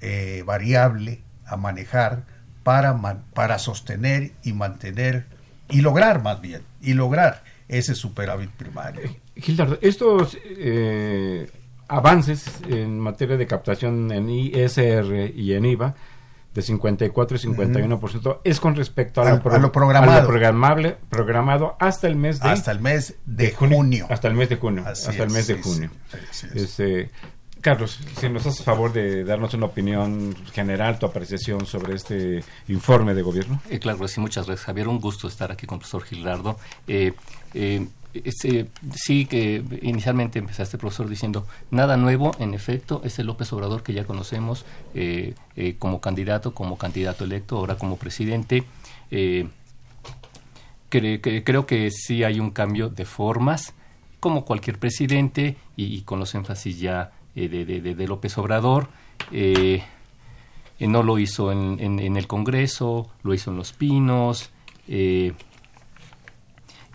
eh, 0.00 0.42
variable 0.44 1.22
a 1.46 1.56
manejar 1.56 2.24
para, 2.64 3.00
para 3.34 3.60
sostener 3.60 4.32
y 4.42 4.52
mantener 4.52 5.26
y 5.68 5.82
lograr 5.82 6.24
más 6.24 6.40
bien, 6.40 6.62
y 6.80 6.94
lograr 6.94 7.44
ese 7.68 7.94
superávit 7.94 8.50
primario. 8.50 9.02
Gildardo, 9.40 9.78
estos 9.80 10.38
eh, 10.44 11.50
avances 11.88 12.46
en 12.68 12.98
materia 12.98 13.36
de 13.36 13.46
captación 13.46 14.12
en 14.12 14.28
ISR 14.28 15.32
y 15.34 15.54
en 15.54 15.64
IVA 15.64 15.94
de 16.54 16.62
54 16.62 17.36
y 17.36 17.40
51% 17.40 18.40
es 18.42 18.58
con 18.58 18.74
respecto 18.74 19.22
a, 19.22 19.30
lo, 19.30 19.70
programado. 19.70 20.26
programable, 20.26 20.96
programado 21.08 21.76
hasta 21.78 22.08
el 22.08 22.16
mes 22.16 22.40
de 22.40 22.48
hasta 22.48 22.72
el 22.72 22.80
mes 22.80 23.14
de, 23.24 23.52
junio, 23.52 24.06
hasta 24.10 24.26
el 24.26 24.34
mes 24.34 24.48
de 24.48 24.56
junio 24.56 24.84
hasta 24.84 25.22
el 25.22 25.30
mes 25.30 25.46
de 25.46 25.62
junio 25.62 25.90
este, 26.56 27.10
Carlos, 27.60 27.98
si 28.16 28.28
nos 28.28 28.46
haces 28.46 28.64
favor 28.64 28.92
de 28.92 29.22
darnos 29.22 29.52
una 29.54 29.66
opinión 29.66 30.34
general, 30.52 30.98
tu 30.98 31.06
apreciación 31.06 31.66
sobre 31.66 31.94
este 31.94 32.42
informe 32.68 33.12
de 33.14 33.22
gobierno. 33.22 33.60
Eh, 33.68 33.78
claro, 33.78 34.08
sí, 34.08 34.18
muchas 34.18 34.46
gracias, 34.46 34.64
Javier. 34.64 34.88
Un 34.88 34.98
gusto 34.98 35.28
estar 35.28 35.52
aquí 35.52 35.66
con 35.66 35.76
el 35.76 35.80
profesor 35.80 36.02
Gilardo. 36.04 36.58
Eh, 36.88 37.12
eh, 37.52 37.86
este, 38.14 38.68
sí 38.94 39.26
que 39.26 39.62
inicialmente 39.82 40.38
empezaste, 40.38 40.78
profesor, 40.78 41.08
diciendo 41.08 41.46
nada 41.70 41.96
nuevo, 41.96 42.32
en 42.38 42.54
efecto, 42.54 43.02
es 43.04 43.18
el 43.18 43.26
López 43.26 43.52
Obrador 43.52 43.82
que 43.82 43.92
ya 43.92 44.04
conocemos 44.04 44.64
como 45.78 46.00
candidato, 46.00 46.54
como 46.54 46.76
candidato 46.78 47.24
electo, 47.24 47.56
ahora 47.56 47.76
como 47.76 47.96
presidente. 47.96 48.64
creo 50.88 51.66
que 51.66 51.90
sí 51.90 52.24
hay 52.24 52.40
un 52.40 52.50
cambio 52.50 52.88
de 52.88 53.04
formas, 53.04 53.74
como 54.18 54.44
cualquier 54.44 54.78
presidente, 54.78 55.56
y 55.76 56.02
con 56.02 56.18
los 56.18 56.34
énfasis 56.34 56.78
ya 56.78 57.12
eh, 57.36 57.48
de, 57.48 58.06
López 58.06 58.36
Obrador. 58.38 58.88
Eh, 59.30 59.82
eh, 60.78 60.86
no 60.86 61.02
lo 61.02 61.18
hizo 61.18 61.52
en, 61.52 61.98
el 61.98 62.26
Congreso, 62.26 63.08
lo 63.22 63.34
hizo 63.34 63.50
en 63.50 63.56
Los 63.56 63.72
Pinos. 63.72 64.50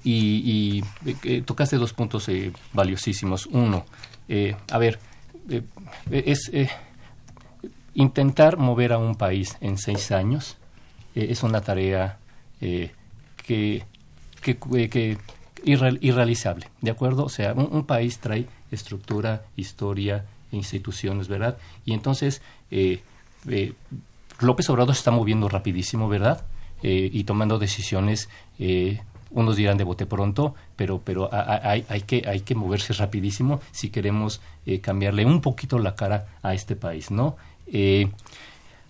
Y, 0.06 0.84
tocaste 1.46 1.78
dos 1.78 1.94
puntos 1.94 2.30
valiosísimos. 2.74 3.48
Uno, 3.48 3.86
a 4.72 4.78
ver, 4.78 5.00
es 6.10 6.52
intentar 7.94 8.58
mover 8.58 8.94
a 8.94 8.98
un 8.98 9.16
país 9.16 9.58
en 9.62 9.78
seis 9.78 10.12
años 10.12 10.58
es 11.16 11.44
una 11.44 11.62
tarea 11.62 12.20
que, 12.60 13.84
que, 14.42 15.18
irrealizable, 15.64 16.68
¿de 16.82 16.92
acuerdo? 16.92 17.26
O 17.26 17.30
sea, 17.30 17.54
un 17.54 17.86
país 17.86 18.20
trae 18.20 18.48
estructura, 18.72 19.44
historia 19.56 20.26
instituciones, 20.56 21.28
¿verdad? 21.28 21.58
Y 21.86 21.94
entonces 21.94 22.42
eh, 22.72 23.02
eh, 23.48 23.74
López 24.40 24.70
Obrador 24.70 24.96
se 24.96 25.00
está 25.00 25.12
moviendo 25.12 25.50
rapidísimo, 25.50 26.08
¿verdad? 26.10 26.46
Eh, 26.84 27.10
y 27.12 27.24
tomando 27.24 27.58
decisiones, 27.58 28.30
unos 29.32 29.56
dirán 29.56 29.78
de 29.78 29.84
bote 29.84 30.06
pronto, 30.06 30.56
pero, 30.76 31.02
pero 31.04 31.30
hay, 31.32 31.86
hay, 31.90 32.02
que, 32.02 32.24
hay 32.28 32.42
que 32.42 32.56
moverse 32.56 32.94
rapidísimo 32.94 33.60
si 33.72 33.90
queremos 33.90 34.42
cambiarle 34.82 35.26
un 35.26 35.42
poquito 35.42 35.80
la 35.80 35.96
cara 35.96 36.28
a 36.42 36.54
este 36.54 36.76
país, 36.76 37.12
¿no? 37.12 37.36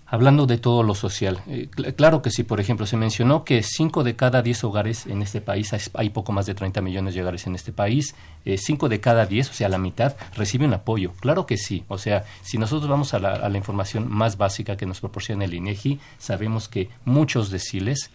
Hablando 0.07 0.45
de 0.45 0.59
todo 0.59 0.83
lo 0.83 0.93
social, 0.93 1.41
eh, 1.47 1.67
claro 1.95 2.21
que 2.21 2.29
sí, 2.29 2.43
por 2.43 2.59
ejemplo, 2.59 2.85
se 2.85 2.95
mencionó 2.95 3.43
que 3.43 3.63
5 3.63 4.03
de 4.03 4.15
cada 4.15 4.43
10 4.43 4.63
hogares 4.65 5.07
en 5.07 5.23
este 5.23 5.41
país, 5.41 5.71
hay 5.95 6.09
poco 6.11 6.31
más 6.31 6.45
de 6.45 6.53
30 6.53 6.79
millones 6.81 7.15
de 7.15 7.21
hogares 7.23 7.47
en 7.47 7.55
este 7.55 7.71
país, 7.71 8.13
5 8.45 8.85
eh, 8.85 8.89
de 8.89 8.99
cada 8.99 9.25
10, 9.25 9.49
o 9.49 9.53
sea, 9.53 9.67
la 9.67 9.79
mitad, 9.79 10.15
reciben 10.35 10.75
apoyo. 10.75 11.13
Claro 11.21 11.47
que 11.47 11.57
sí, 11.57 11.85
o 11.87 11.97
sea, 11.97 12.23
si 12.43 12.59
nosotros 12.59 12.87
vamos 12.87 13.15
a 13.15 13.19
la, 13.19 13.31
a 13.33 13.49
la 13.49 13.57
información 13.57 14.07
más 14.07 14.37
básica 14.37 14.77
que 14.77 14.85
nos 14.85 14.99
proporciona 14.99 15.45
el 15.45 15.55
INEGI, 15.55 15.99
sabemos 16.19 16.69
que 16.69 16.89
muchos 17.03 17.49
deciles 17.49 18.11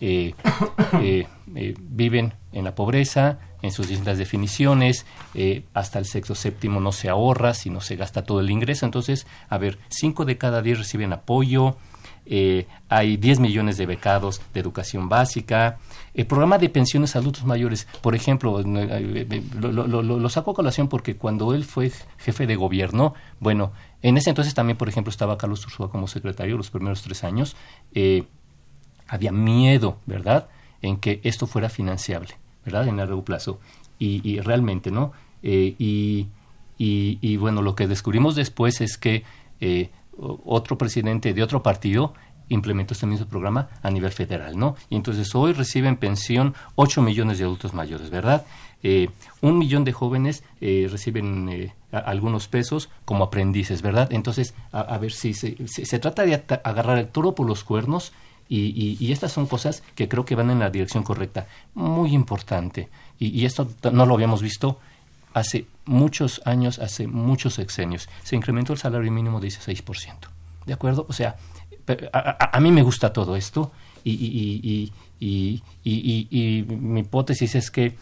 viven 1.80 2.34
en 2.52 2.64
la 2.64 2.74
pobreza, 2.74 3.38
en 3.62 3.72
sus 3.72 3.88
distintas 3.88 4.18
definiciones, 4.18 5.06
hasta 5.74 5.98
el 5.98 6.06
sexo 6.06 6.34
séptimo 6.34 6.80
no 6.80 6.92
se 6.92 7.08
ahorra, 7.08 7.54
sino 7.54 7.80
se 7.80 7.96
gasta 7.96 8.24
todo 8.24 8.40
el 8.40 8.50
ingreso. 8.50 8.86
Entonces, 8.86 9.26
a 9.48 9.58
ver, 9.58 9.78
cinco 9.88 10.24
de 10.24 10.38
cada 10.38 10.62
diez 10.62 10.78
reciben 10.78 11.12
apoyo, 11.12 11.76
eh, 12.30 12.66
hay 12.90 13.16
10 13.16 13.40
millones 13.40 13.78
de 13.78 13.86
becados 13.86 14.42
de 14.52 14.60
educación 14.60 15.08
básica, 15.08 15.78
el 16.12 16.26
programa 16.26 16.58
de 16.58 16.68
pensiones 16.68 17.16
a 17.16 17.20
adultos 17.20 17.46
mayores, 17.46 17.88
por 18.02 18.14
ejemplo, 18.14 18.60
eh, 18.60 19.26
eh, 19.30 19.42
lo, 19.58 20.28
saco 20.28 20.50
a 20.50 20.54
colación 20.54 20.88
porque 20.88 21.16
cuando 21.16 21.54
él 21.54 21.64
fue 21.64 21.90
jefe 22.18 22.46
de 22.46 22.56
gobierno, 22.56 23.14
bueno, 23.40 23.72
en 24.02 24.18
ese 24.18 24.28
entonces 24.28 24.52
también, 24.52 24.76
por 24.76 24.90
ejemplo, 24.90 25.10
estaba 25.10 25.38
Carlos 25.38 25.64
Ursúa 25.64 25.90
como 25.90 26.06
secretario 26.06 26.58
los 26.58 26.68
primeros 26.68 27.00
tres 27.00 27.24
años, 27.24 27.56
había 29.08 29.32
miedo, 29.32 29.98
¿verdad?, 30.06 30.48
en 30.80 30.98
que 30.98 31.20
esto 31.24 31.46
fuera 31.46 31.68
financiable, 31.68 32.34
¿verdad?, 32.64 32.86
en 32.86 32.98
largo 32.98 33.24
plazo. 33.24 33.60
Y, 33.98 34.38
realmente, 34.40 34.92
¿no? 34.92 35.12
y, 35.42 36.28
y, 36.78 37.36
bueno, 37.36 37.62
lo 37.62 37.74
que 37.74 37.88
descubrimos 37.88 38.36
después 38.36 38.80
es 38.80 38.96
que 38.96 39.24
otro 40.18 40.78
presidente 40.78 41.34
de 41.34 41.42
otro 41.42 41.64
partido 41.64 42.14
implementó 42.48 42.94
este 42.94 43.06
mismo 43.06 43.26
programa 43.26 43.68
a 43.82 43.90
nivel 43.90 44.12
federal, 44.12 44.58
¿no? 44.58 44.76
Y 44.88 44.96
entonces 44.96 45.34
hoy 45.34 45.52
reciben 45.52 45.96
pensión 45.96 46.54
8 46.76 47.02
millones 47.02 47.38
de 47.38 47.44
adultos 47.44 47.74
mayores, 47.74 48.10
¿verdad? 48.10 48.46
Eh, 48.82 49.10
un 49.40 49.58
millón 49.58 49.84
de 49.84 49.92
jóvenes 49.92 50.44
eh, 50.60 50.88
reciben 50.90 51.48
eh, 51.48 51.74
algunos 51.90 52.48
pesos 52.48 52.90
como 53.04 53.24
aprendices, 53.24 53.82
¿verdad? 53.82 54.08
Entonces, 54.12 54.54
a, 54.72 54.96
ver 54.98 55.12
si 55.12 55.34
se, 55.34 55.98
trata 55.98 56.24
de 56.24 56.42
agarrar 56.62 56.98
el 56.98 57.08
toro 57.08 57.34
por 57.34 57.46
los 57.46 57.64
cuernos 57.64 58.12
y, 58.48 58.96
y, 58.98 59.12
estas 59.12 59.32
son 59.32 59.46
cosas 59.46 59.82
que 59.94 60.08
creo 60.08 60.24
que 60.24 60.34
van 60.34 60.50
en 60.50 60.58
la 60.60 60.70
dirección 60.70 61.02
correcta. 61.02 61.46
Muy 61.74 62.14
importante. 62.14 62.88
Y, 63.18 63.28
y 63.28 63.44
esto 63.44 63.68
no 63.92 64.06
lo 64.06 64.14
habíamos 64.14 64.40
visto 64.40 64.78
hace 65.34 65.66
muchos 65.84 66.40
años, 66.44 66.78
hace 66.78 67.06
muchos 67.06 67.54
sexenios, 67.54 68.08
se 68.22 68.36
incrementó 68.36 68.72
el 68.72 68.78
salario 68.78 69.10
mínimo 69.10 69.40
de 69.40 69.48
16%. 69.48 70.14
¿De 70.66 70.72
acuerdo? 70.72 71.06
O 71.08 71.12
sea, 71.12 71.36
a, 72.12 72.60
mí 72.60 72.70
me 72.70 72.82
gusta 72.82 73.12
todo 73.12 73.36
esto 73.36 73.72
y, 74.04 74.92
mi 75.20 77.00
hipótesis 77.00 77.54
es 77.54 77.70
que 77.70 77.96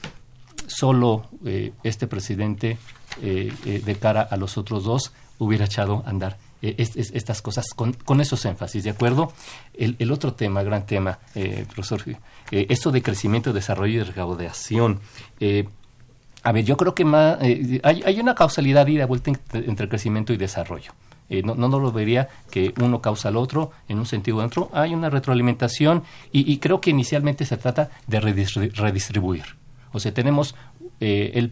solo 0.66 1.28
eh, 1.44 1.72
este 1.84 2.06
presidente, 2.06 2.78
eh, 3.22 3.52
eh, 3.64 3.82
de 3.84 3.94
cara 3.96 4.22
a 4.22 4.36
los 4.36 4.58
otros 4.58 4.84
dos, 4.84 5.12
hubiera 5.38 5.66
echado 5.66 6.02
a 6.04 6.10
andar 6.10 6.38
estas 6.62 7.42
cosas 7.42 7.66
con, 7.74 7.92
con, 7.92 8.20
esos 8.20 8.44
énfasis, 8.44 8.84
¿de 8.84 8.90
acuerdo? 8.90 9.32
El, 9.74 10.10
otro 10.10 10.34
tema, 10.34 10.62
gran 10.62 10.86
tema, 10.86 11.18
profesor, 11.72 12.02
esto 12.50 12.90
de 12.90 13.02
crecimiento, 13.02 13.52
desarrollo 13.52 14.00
y 14.00 14.02
recaudación. 14.02 15.00
A 16.46 16.52
ver, 16.52 16.64
yo 16.64 16.76
creo 16.76 16.94
que 16.94 17.04
más, 17.04 17.38
eh, 17.42 17.80
hay, 17.82 18.20
una 18.20 18.36
causalidad 18.36 18.86
de 18.86 19.04
vuelta 19.04 19.32
entre 19.52 19.88
crecimiento 19.88 20.32
y 20.32 20.36
desarrollo. 20.36 20.92
Eh, 21.28 21.42
no, 21.42 21.56
no, 21.56 21.80
lo 21.80 21.90
vería 21.90 22.28
que 22.52 22.72
uno 22.80 23.00
causa 23.00 23.30
al 23.30 23.36
otro 23.36 23.72
en 23.88 23.98
un 23.98 24.06
sentido 24.06 24.36
u 24.36 24.40
otro. 24.42 24.70
Hay 24.72 24.94
una 24.94 25.10
retroalimentación 25.10 26.04
y, 26.30 26.56
creo 26.58 26.80
que 26.80 26.90
inicialmente 26.90 27.44
se 27.44 27.56
trata 27.56 27.90
de 28.06 28.20
redistribuir. 28.20 29.42
O 29.90 29.98
sea, 29.98 30.14
tenemos 30.14 30.54
eh, 31.00 31.50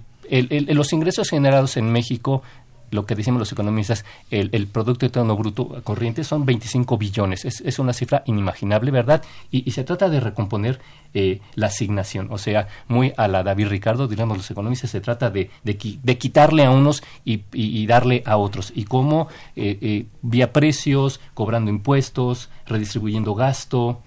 los 0.69 0.93
ingresos 0.93 1.29
generados 1.29 1.77
en 1.77 1.90
México 1.90 2.45
lo 2.90 3.07
que 3.07 3.14
decimos 3.14 3.38
los 3.38 3.53
economistas, 3.53 4.05
el, 4.31 4.66
Producto 4.68 5.05
Interno 5.07 5.37
Bruto 5.37 5.83
corriente 5.83 6.25
son 6.25 6.44
25 6.44 6.97
billones. 6.97 7.44
Es, 7.44 7.61
es 7.61 7.79
una 7.79 7.92
cifra 7.92 8.23
inimaginable, 8.27 8.90
¿verdad? 8.90 9.23
Y, 9.51 9.70
se 9.70 9.85
trata 9.85 10.09
de 10.09 10.20
recomponer 10.20 10.81
eh, 11.12 11.40
la 11.55 11.66
asignación. 11.66 12.29
O 12.31 12.38
sea, 12.38 12.68
muy 12.88 13.12
a 13.16 13.29
la 13.29 13.42
David 13.42 13.68
Ricardo, 13.68 14.07
diríamos 14.07 14.37
los 14.37 14.51
economistas, 14.51 14.90
se 14.90 15.01
trata 15.01 15.31
de, 15.31 15.51
de, 15.62 16.18
quitarle 16.18 16.64
a 16.64 16.70
unos 16.70 17.03
y, 17.25 17.87
darle 17.87 18.23
a 18.27 18.37
otros. 18.37 18.73
Y 18.75 18.85
cómo, 18.85 19.29
eh, 19.57 19.79
eh, 19.81 20.07
vía 20.23 20.53
precios, 20.53 21.20
cobrando 21.35 21.70
impuestos, 21.70 22.51
redistribuyendo 22.66 23.35
gasto. 23.35 24.01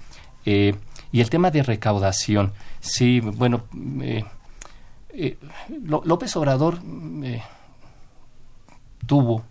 y 0.46 1.22
el 1.22 1.30
tema 1.30 1.52
de 1.52 1.63
recaudación. 1.63 2.54
Sí, 2.80 3.20
bueno, 3.20 3.63
López 5.82 6.36
Obrador 6.38 6.80
tuvo, 9.08 9.43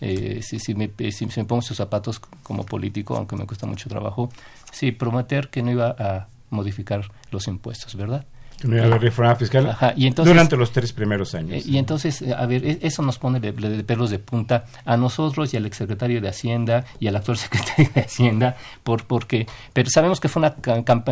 eh, 0.00 0.40
si, 0.42 0.58
si, 0.58 0.74
me, 0.74 0.90
si, 1.12 1.26
me, 1.26 1.44
pongo 1.44 1.62
sus 1.62 1.76
zapatos 1.76 2.18
como 2.42 2.64
político, 2.64 3.16
aunque 3.16 3.36
me 3.36 3.46
cuesta 3.46 3.66
mucho 3.66 3.88
trabajo, 3.88 4.30
sí, 4.72 4.90
prometer 4.90 5.48
que 5.50 5.62
no 5.62 5.70
iba 5.70 5.94
a 5.98 6.26
modificar 6.50 7.08
los 7.30 7.46
impuestos, 7.46 7.94
¿verdad? 7.94 8.26
No 8.62 8.76
iba 8.76 8.84
a 8.84 8.88
haber 8.88 9.02
reforma 9.02 9.34
fiscal 9.36 9.76
durante 10.16 10.56
los 10.56 10.72
tres 10.72 10.92
primeros 10.92 11.34
años. 11.34 11.66
y 11.66 11.78
entonces, 11.78 12.22
a 12.22 12.46
ver, 12.46 12.64
e, 12.64 12.78
eso 12.82 13.02
nos 13.02 13.18
pone 13.18 13.40
de, 13.40 13.52
pelos 13.52 14.10
de 14.10 14.18
punta 14.18 14.64
a 14.84 14.96
nosotros 14.96 15.52
y 15.54 15.56
al 15.56 15.66
exsecretario 15.66 16.20
de 16.20 16.28
Hacienda 16.28 16.84
y 16.98 17.06
al 17.08 17.16
actual 17.16 17.36
secretario 17.38 17.90
de 17.94 18.00
Hacienda, 18.02 18.56
por, 18.82 19.04
porque, 19.04 19.46
pero 19.72 19.88
sabemos 19.90 20.20
que 20.20 20.28
fue 20.28 20.40
una, 20.40 20.56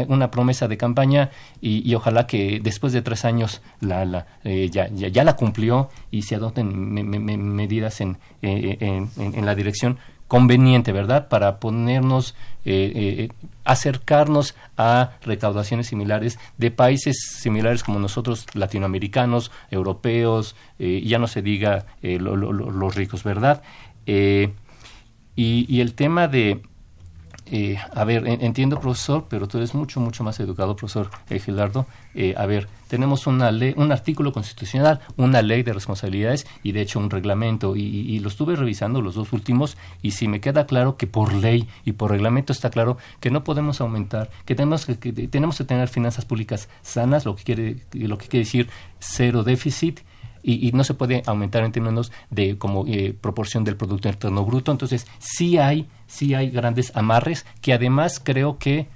una 0.08 0.30
promesa 0.30 0.68
de 0.68 0.76
campaña 0.76 1.30
y, 1.61 1.94
ojalá 1.94 2.26
que 2.26 2.61
después 2.62 2.92
de 2.92 3.02
tres 3.02 3.24
años 3.24 3.61
la, 3.80 4.04
la 4.04 4.26
eh, 4.44 4.68
ya, 4.70 4.88
ya, 4.88 5.24
la 5.24 5.34
cumplió 5.34 5.90
y 6.11 6.22
se 6.22 6.37
adopten 6.37 6.92
medidas 6.92 8.00
en, 8.00 8.18
eh, 8.42 8.76
en, 8.80 9.11
en 9.16 9.46
la 9.46 9.54
dirección 9.54 9.98
conveniente, 10.29 10.93
¿verdad? 10.93 11.29
Para 11.29 11.59
ponernos, 11.59 12.35
eh, 12.64 12.93
eh, 12.95 13.29
acercarnos 13.64 14.55
a 14.77 15.12
recaudaciones 15.23 15.88
similares 15.88 16.38
de 16.59 16.71
países 16.71 17.38
similares 17.41 17.83
como 17.83 17.99
nosotros, 17.99 18.47
latinoamericanos, 18.55 19.51
europeos, 19.71 20.55
eh, 20.79 21.03
ya 21.05 21.19
no 21.19 21.27
se 21.27 21.43
diga 21.43 21.87
los 22.03 22.95
ricos, 22.95 23.25
¿verdad? 23.25 23.62
y, 24.07 24.53
y, 25.37 25.81
el 25.81 25.95
tema 25.95 26.29
de, 26.29 26.62
eh, 27.50 27.78
a 27.94 28.04
ver, 28.04 28.26
entiendo, 28.26 28.78
profesor, 28.80 29.26
pero 29.28 29.48
tú 29.48 29.58
eres 29.58 29.74
mucho, 29.74 30.00
mucho 30.00 30.22
más 30.24 30.38
educado, 30.40 30.76
profesor 30.76 31.11
eh, 31.30 31.38
Gilardo. 31.38 31.87
Eh, 32.14 32.34
a 32.37 32.46
ver, 32.46 32.68
tenemos 32.88 33.26
una 33.26 33.50
ley, 33.50 33.74
un 33.76 33.92
artículo 33.92 34.32
constitucional, 34.32 35.00
una 35.16 35.40
ley 35.42 35.62
de 35.62 35.72
responsabilidades 35.72 36.46
y, 36.62 36.72
de 36.72 36.82
hecho, 36.82 36.98
un 36.98 37.11
reglamento. 37.11 37.76
Y, 37.76 37.82
y, 37.82 38.18
lo 38.20 38.28
estuve 38.28 38.56
revisando 38.56 39.00
los 39.00 39.14
dos 39.14 39.32
últimos 39.32 39.76
y 40.02 40.12
si 40.12 40.28
me 40.28 40.40
queda 40.40 40.66
claro 40.66 40.96
que 40.96 41.06
por 41.06 41.32
ley 41.32 41.68
y 41.84 41.92
por 41.92 42.11
reglamento 42.11 42.52
está 42.52 42.70
claro 42.70 42.98
que 43.20 43.30
no 43.30 43.44
podemos 43.44 43.80
aumentar, 43.80 44.30
que 44.44 44.54
tenemos 44.54 44.84
que, 44.84 44.94
tenemos 44.94 45.58
que 45.58 45.64
tener 45.64 45.88
finanzas 45.88 46.24
públicas 46.24 46.68
sanas, 46.82 47.24
lo 47.24 47.37
que 47.37 47.44
quiere, 47.44 47.76
lo 47.92 48.18
que 48.18 48.28
quiere 48.28 48.44
decir 48.44 48.68
cero 48.98 49.42
déficit 49.42 50.00
y, 50.48 50.72
no 50.72 50.84
se 50.84 50.94
puede 50.94 51.22
aumentar 51.26 51.64
en 51.64 51.72
términos 51.72 52.11
de 52.30 52.56
como 52.56 52.87
eh, 52.87 53.14
proporción 53.18 53.64
del 53.64 53.76
Producto 53.76 54.08
Interno 54.08 54.44
Bruto. 54.44 54.72
Entonces, 54.72 55.06
sí 55.18 55.58
hay, 55.58 55.87
sí 56.06 56.34
hay 56.34 56.50
grandes 56.50 56.94
amarres 56.96 57.44
que 57.61 57.72
además 57.72 58.20
creo 58.22 58.58
que 58.58 58.88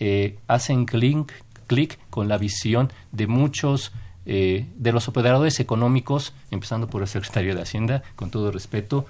eh, 0.00 0.38
hacen 0.48 0.86
clic, 0.86 1.32
clic 1.66 1.98
con 2.10 2.28
la 2.28 2.38
visión 2.38 2.90
de 3.12 3.26
muchos 3.26 3.92
eh, 4.26 4.66
de 4.76 4.92
los 4.92 5.06
operadores 5.08 5.60
económicos, 5.60 6.32
empezando 6.50 6.88
por 6.88 7.02
el 7.02 7.08
secretario 7.08 7.54
de 7.54 7.60
Hacienda, 7.60 8.02
con 8.16 8.30
todo 8.30 8.50
respeto, 8.50 9.06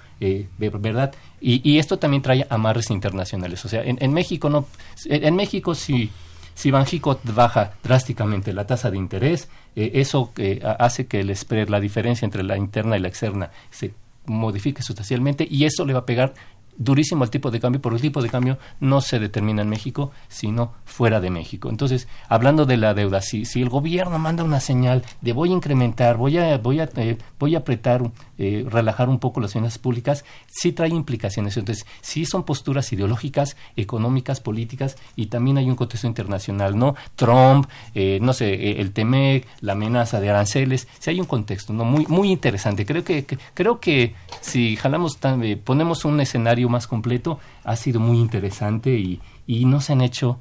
¿verdad? 0.57 1.13
Y, 1.39 1.77
esto 1.77 1.97
también 1.97 2.21
trae 2.21 2.45
amarres 2.49 2.89
internacionales. 2.89 3.63
O 3.63 3.69
sea, 3.69 3.83
en, 3.83 3.97
en 4.01 4.11
México 4.11 4.49
no, 4.49 4.67
en, 5.05 5.35
México 5.35 5.75
sí 5.75 6.11
si 6.55 6.71
Banjico 6.71 7.19
baja 7.23 7.73
drásticamente 7.83 8.53
la 8.53 8.65
tasa 8.65 8.89
de 8.89 8.97
interés, 8.97 9.49
eh, 9.75 9.91
eso 9.95 10.31
eh, 10.37 10.61
hace 10.79 11.05
que 11.05 11.19
el 11.19 11.35
spread, 11.35 11.67
la 11.67 11.79
diferencia 11.79 12.25
entre 12.25 12.43
la 12.43 12.57
interna 12.57 12.97
y 12.97 13.01
la 13.01 13.09
externa, 13.09 13.51
se 13.69 13.93
modifique 14.25 14.81
sustancialmente 14.81 15.47
y 15.49 15.65
eso 15.65 15.85
le 15.85 15.93
va 15.93 15.99
a 15.99 16.05
pegar 16.05 16.33
durísimo 16.77 17.23
el 17.23 17.29
tipo 17.29 17.51
de 17.51 17.59
cambio, 17.59 17.81
porque 17.81 17.95
el 17.97 18.01
tipo 18.01 18.21
de 18.21 18.29
cambio 18.29 18.57
no 18.79 19.01
se 19.01 19.19
determina 19.19 19.61
en 19.61 19.69
México, 19.69 20.11
sino 20.27 20.73
fuera 20.85 21.19
de 21.19 21.29
México. 21.29 21.69
Entonces, 21.69 22.07
hablando 22.27 22.65
de 22.65 22.77
la 22.77 22.93
deuda, 22.93 23.21
si, 23.21 23.45
si 23.45 23.61
el 23.61 23.69
gobierno 23.69 24.19
manda 24.19 24.43
una 24.43 24.59
señal 24.59 25.03
de 25.21 25.33
voy 25.33 25.51
a 25.51 25.53
incrementar, 25.53 26.17
voy 26.17 26.37
a, 26.37 26.57
voy 26.57 26.79
a, 26.79 26.89
eh, 26.97 27.17
voy 27.39 27.55
a 27.55 27.59
apretar, 27.59 28.11
eh, 28.37 28.65
relajar 28.69 29.09
un 29.09 29.19
poco 29.19 29.39
las 29.39 29.53
finanzas 29.53 29.79
públicas, 29.79 30.25
sí 30.47 30.71
trae 30.71 30.89
implicaciones. 30.89 31.57
Entonces, 31.57 31.85
sí 32.01 32.25
son 32.25 32.43
posturas 32.43 32.91
ideológicas, 32.91 33.55
económicas, 33.75 34.41
políticas, 34.41 34.97
y 35.15 35.27
también 35.27 35.57
hay 35.57 35.69
un 35.69 35.75
contexto 35.75 36.07
internacional, 36.07 36.77
¿no? 36.77 36.95
Trump, 37.15 37.69
eh, 37.93 38.19
no 38.21 38.33
sé, 38.33 38.79
el 38.81 38.91
TEMEC, 38.91 39.47
la 39.61 39.73
amenaza 39.73 40.19
de 40.19 40.29
aranceles, 40.29 40.87
sí 40.99 41.09
hay 41.09 41.19
un 41.19 41.25
contexto, 41.25 41.73
¿no? 41.73 41.85
Muy, 41.85 42.05
muy 42.07 42.31
interesante. 42.31 42.85
Creo 42.85 43.03
que, 43.03 43.25
creo 43.53 43.79
que 43.79 44.15
si 44.41 44.75
jalamos, 44.75 45.17
ponemos 45.63 46.05
un 46.05 46.19
escenario 46.19 46.64
más 46.69 46.87
completo, 46.87 47.39
ha 47.63 47.75
sido 47.75 47.99
muy 47.99 48.19
interesante 48.19 48.91
y, 48.91 49.21
y 49.47 49.65
no 49.65 49.81
se 49.81 49.93
han 49.93 50.01
hecho 50.01 50.39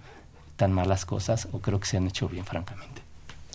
tan 0.56 0.72
malas 0.72 1.04
cosas, 1.04 1.48
o 1.52 1.60
creo 1.60 1.80
que 1.80 1.86
se 1.86 1.96
han 1.96 2.06
hecho 2.06 2.28
bien, 2.28 2.44
francamente. 2.44 3.02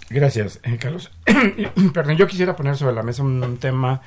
Gracias, 0.09 0.59
eh, 0.63 0.77
Carlos. 0.77 1.11
Perdón, 1.93 2.17
yo 2.17 2.27
quisiera 2.27 2.55
poner 2.55 2.75
sobre 2.75 2.95
la 2.95 3.03
mesa 3.03 3.23
un, 3.23 3.57
tema 3.57 4.01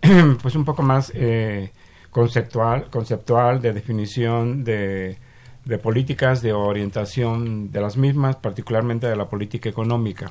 pues 0.42 0.54
un 0.54 0.64
poco 0.64 0.82
más 0.82 1.12
eh, 1.14 1.70
conceptual, 2.10 2.88
conceptual, 2.90 3.60
de 3.60 3.72
definición 3.72 4.64
de, 4.64 5.18
de 5.64 5.78
políticas 5.78 6.40
de 6.40 6.52
orientación 6.52 7.70
de 7.70 7.80
las 7.80 7.96
mismas, 7.96 8.36
particularmente 8.36 9.06
de 9.06 9.16
la 9.16 9.28
política 9.28 9.68
económica. 9.68 10.30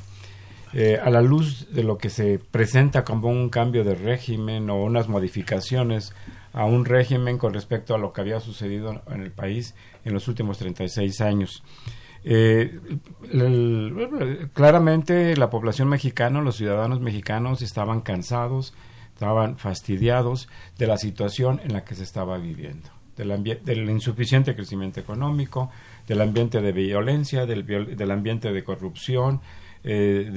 Eh, 0.76 1.00
a 1.02 1.12
la 1.12 1.22
luz 1.22 1.68
de 1.72 1.84
lo 1.84 2.00
que 2.00 2.10
se 2.10 2.40
presenta 2.40 3.04
como 3.04 3.30
un 3.30 3.50
cambio 3.50 3.84
de 3.84 3.94
régimen 3.94 4.72
o 4.72 4.84
unas 4.84 5.08
modificaciones 5.08 6.14
a 6.54 6.66
un 6.66 6.86
régimen 6.86 7.38
con 7.38 7.54
respecto 7.54 7.94
a 7.94 7.98
lo 7.98 8.14
que 8.14 8.22
había 8.22 8.40
sucedido 8.40 9.02
en 9.08 9.22
el 9.22 9.32
país 9.32 9.76
en 10.06 10.14
los 10.14 10.28
últimos 10.28 10.58
36 10.60 11.22
años. 11.22 11.64
Eh, 12.24 12.80
claramente 14.54 15.36
la 15.36 15.50
población 15.50 15.90
mexicana, 15.90 16.42
los 16.42 16.56
ciudadanos 16.56 17.02
mexicanos 17.02 17.62
estaban 17.62 18.02
cansados, 18.02 18.74
estaban 19.14 19.58
fastidiados 19.58 20.48
de 20.78 20.88
la 20.88 20.98
situación 20.98 21.60
en 21.64 21.74
la 21.74 21.84
que 21.84 21.96
se 21.96 22.04
estaba 22.04 22.38
viviendo, 22.38 22.90
del, 23.18 23.60
del 23.64 23.90
insuficiente 23.90 24.56
crecimiento 24.56 25.00
económico, 25.00 25.70
del 26.08 26.22
ambiente 26.22 26.62
de 26.62 26.72
violencia, 26.72 27.46
del, 27.46 27.66
del 27.66 28.12
ambiente 28.12 28.54
de 28.54 28.64
corrupción, 28.64 29.42
eh, 29.84 30.30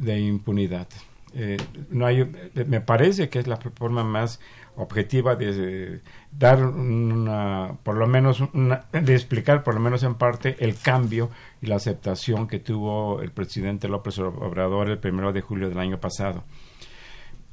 de, 0.00 0.20
impunidad. 0.20 0.86
Eh, 1.34 1.56
no 1.90 2.06
hay, 2.06 2.30
me 2.66 2.80
parece 2.80 3.28
que 3.28 3.40
es 3.40 3.48
la 3.48 3.56
forma 3.56 4.04
más 4.04 4.38
objetiva 4.76 5.36
de, 5.36 6.00
dar 6.32 6.64
una, 6.64 7.76
por 7.82 7.96
lo 7.96 8.06
menos, 8.06 8.42
de 8.92 9.14
explicar 9.14 9.62
por 9.62 9.74
lo 9.74 9.80
menos 9.80 10.02
en 10.02 10.14
parte 10.14 10.56
el 10.60 10.76
cambio 10.76 11.30
y 11.62 11.66
la 11.66 11.76
aceptación 11.76 12.48
que 12.48 12.58
tuvo 12.58 13.20
el 13.20 13.30
presidente 13.30 13.88
López 13.88 14.18
Obrador 14.18 14.90
el 14.90 14.98
primero 14.98 15.32
de 15.32 15.40
julio 15.40 15.68
del 15.68 15.78
año 15.78 16.00
pasado. 16.00 16.44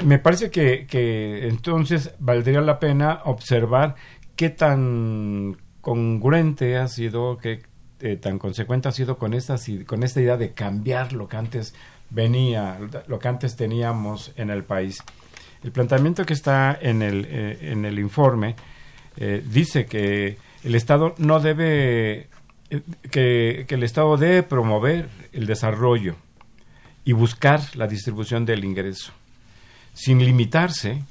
Me 0.04 0.18
parece 0.18 0.50
que, 0.50 0.88
que 0.88 1.48
entonces 1.48 2.16
valdría 2.20 2.62
la 2.62 2.80
pena 2.80 3.22
observar 3.26 3.96
qué 4.36 4.50
tan 4.50 5.58
congruente 5.82 6.78
ha 6.78 6.88
sido, 6.88 7.38
qué 7.38 7.62
eh, 8.00 8.16
tan 8.16 8.40
consecuente 8.40 8.88
ha 8.88 8.92
sido 8.92 9.20
con 9.20 9.36
esta, 9.36 9.58
con 9.86 10.02
esta 10.02 10.22
idea 10.22 10.38
de 10.38 10.54
cambiar 10.54 11.14
lo 11.14 11.28
que 11.28 11.38
antes 11.38 11.76
venía, 12.10 12.80
lo 13.08 13.20
que 13.20 13.28
antes 13.28 13.56
teníamos 13.56 14.32
en 14.38 14.50
el 14.50 14.64
país. 14.64 15.04
El 15.64 15.72
planteamiento 15.72 16.26
que 16.26 16.34
está 16.34 16.78
en 16.80 17.02
el, 17.02 17.26
eh, 17.30 17.72
en 17.72 17.86
el 17.86 18.00
informe 18.00 18.56
eh, 19.18 19.44
dice 19.46 19.86
que 19.86 20.38
el 20.64 20.76
Estado 20.76 21.14
no 21.18 21.40
debe, 21.40 22.30
eh, 22.70 22.82
que, 23.12 23.66
que 23.68 23.76
el 23.76 23.84
Estado 23.84 24.18
debe 24.18 24.44
promover 24.44 25.10
el 25.34 25.46
desarrollo 25.46 26.16
y 27.04 27.14
buscar 27.14 27.62
la 27.76 27.88
distribución 27.88 28.46
del 28.46 28.64
ingreso, 28.64 29.12
sin 29.94 30.24
limitarse 30.24 31.04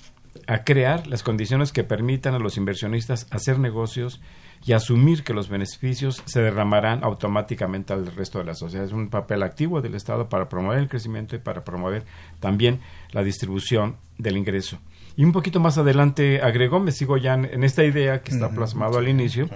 a 0.46 0.64
crear 0.64 1.06
las 1.06 1.22
condiciones 1.22 1.72
que 1.72 1.84
permitan 1.84 2.34
a 2.34 2.38
los 2.38 2.56
inversionistas 2.56 3.26
hacer 3.30 3.58
negocios 3.58 4.20
y 4.64 4.72
asumir 4.72 5.24
que 5.24 5.32
los 5.32 5.48
beneficios 5.48 6.22
se 6.26 6.42
derramarán 6.42 7.02
automáticamente 7.02 7.92
al 7.92 8.06
resto 8.14 8.38
de 8.38 8.44
la 8.44 8.54
sociedad. 8.54 8.84
Es 8.84 8.92
un 8.92 9.08
papel 9.08 9.42
activo 9.42 9.80
del 9.80 9.94
Estado 9.94 10.28
para 10.28 10.48
promover 10.48 10.78
el 10.78 10.88
crecimiento 10.88 11.34
y 11.34 11.38
para 11.38 11.64
promover 11.64 12.04
también 12.40 12.80
la 13.12 13.22
distribución 13.22 13.96
del 14.18 14.36
ingreso. 14.36 14.78
Y 15.16 15.24
un 15.24 15.32
poquito 15.32 15.60
más 15.60 15.78
adelante 15.78 16.40
agregó, 16.42 16.78
me 16.78 16.92
sigo 16.92 17.16
ya 17.16 17.34
en, 17.34 17.64
esta 17.64 17.84
idea 17.84 18.22
que 18.22 18.32
está 18.32 18.50
plasmado 18.50 18.98
al 18.98 19.08
inicio, 19.08 19.48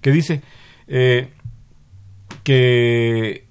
que 0.00 0.10
dice 0.10 0.42
eh, 0.88 1.28
que, 2.42 3.46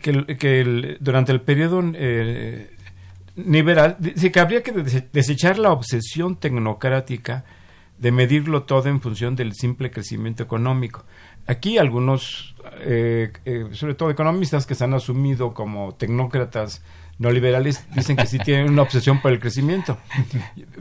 que, 0.00 0.96
durante 1.00 1.32
el 1.32 1.40
periodo 1.40 1.82
eh, 1.94 2.70
liberal, 3.36 3.96
dice 3.98 4.30
que 4.30 4.40
habría 4.40 4.62
que 4.62 4.72
desechar 5.12 5.58
la 5.58 5.72
obsesión 5.72 6.36
tecnocrática 6.36 7.44
de 7.98 8.12
medirlo 8.12 8.64
todo 8.64 8.88
en 8.88 9.00
función 9.00 9.36
del 9.36 9.54
simple 9.54 9.90
crecimiento 9.90 10.42
económico. 10.42 11.04
Aquí 11.46 11.78
algunos, 11.78 12.54
eh, 12.80 13.32
eh, 13.44 13.68
sobre 13.72 13.94
todo 13.94 14.10
economistas 14.10 14.66
que 14.66 14.74
se 14.74 14.84
han 14.84 14.94
asumido 14.94 15.54
como 15.54 15.94
tecnócratas 15.94 16.82
no 17.18 17.30
liberales, 17.30 17.86
dicen 17.94 18.16
que 18.16 18.26
sí 18.26 18.38
tienen 18.38 18.70
una 18.70 18.82
obsesión 18.82 19.22
por 19.22 19.30
el 19.32 19.38
crecimiento. 19.38 19.98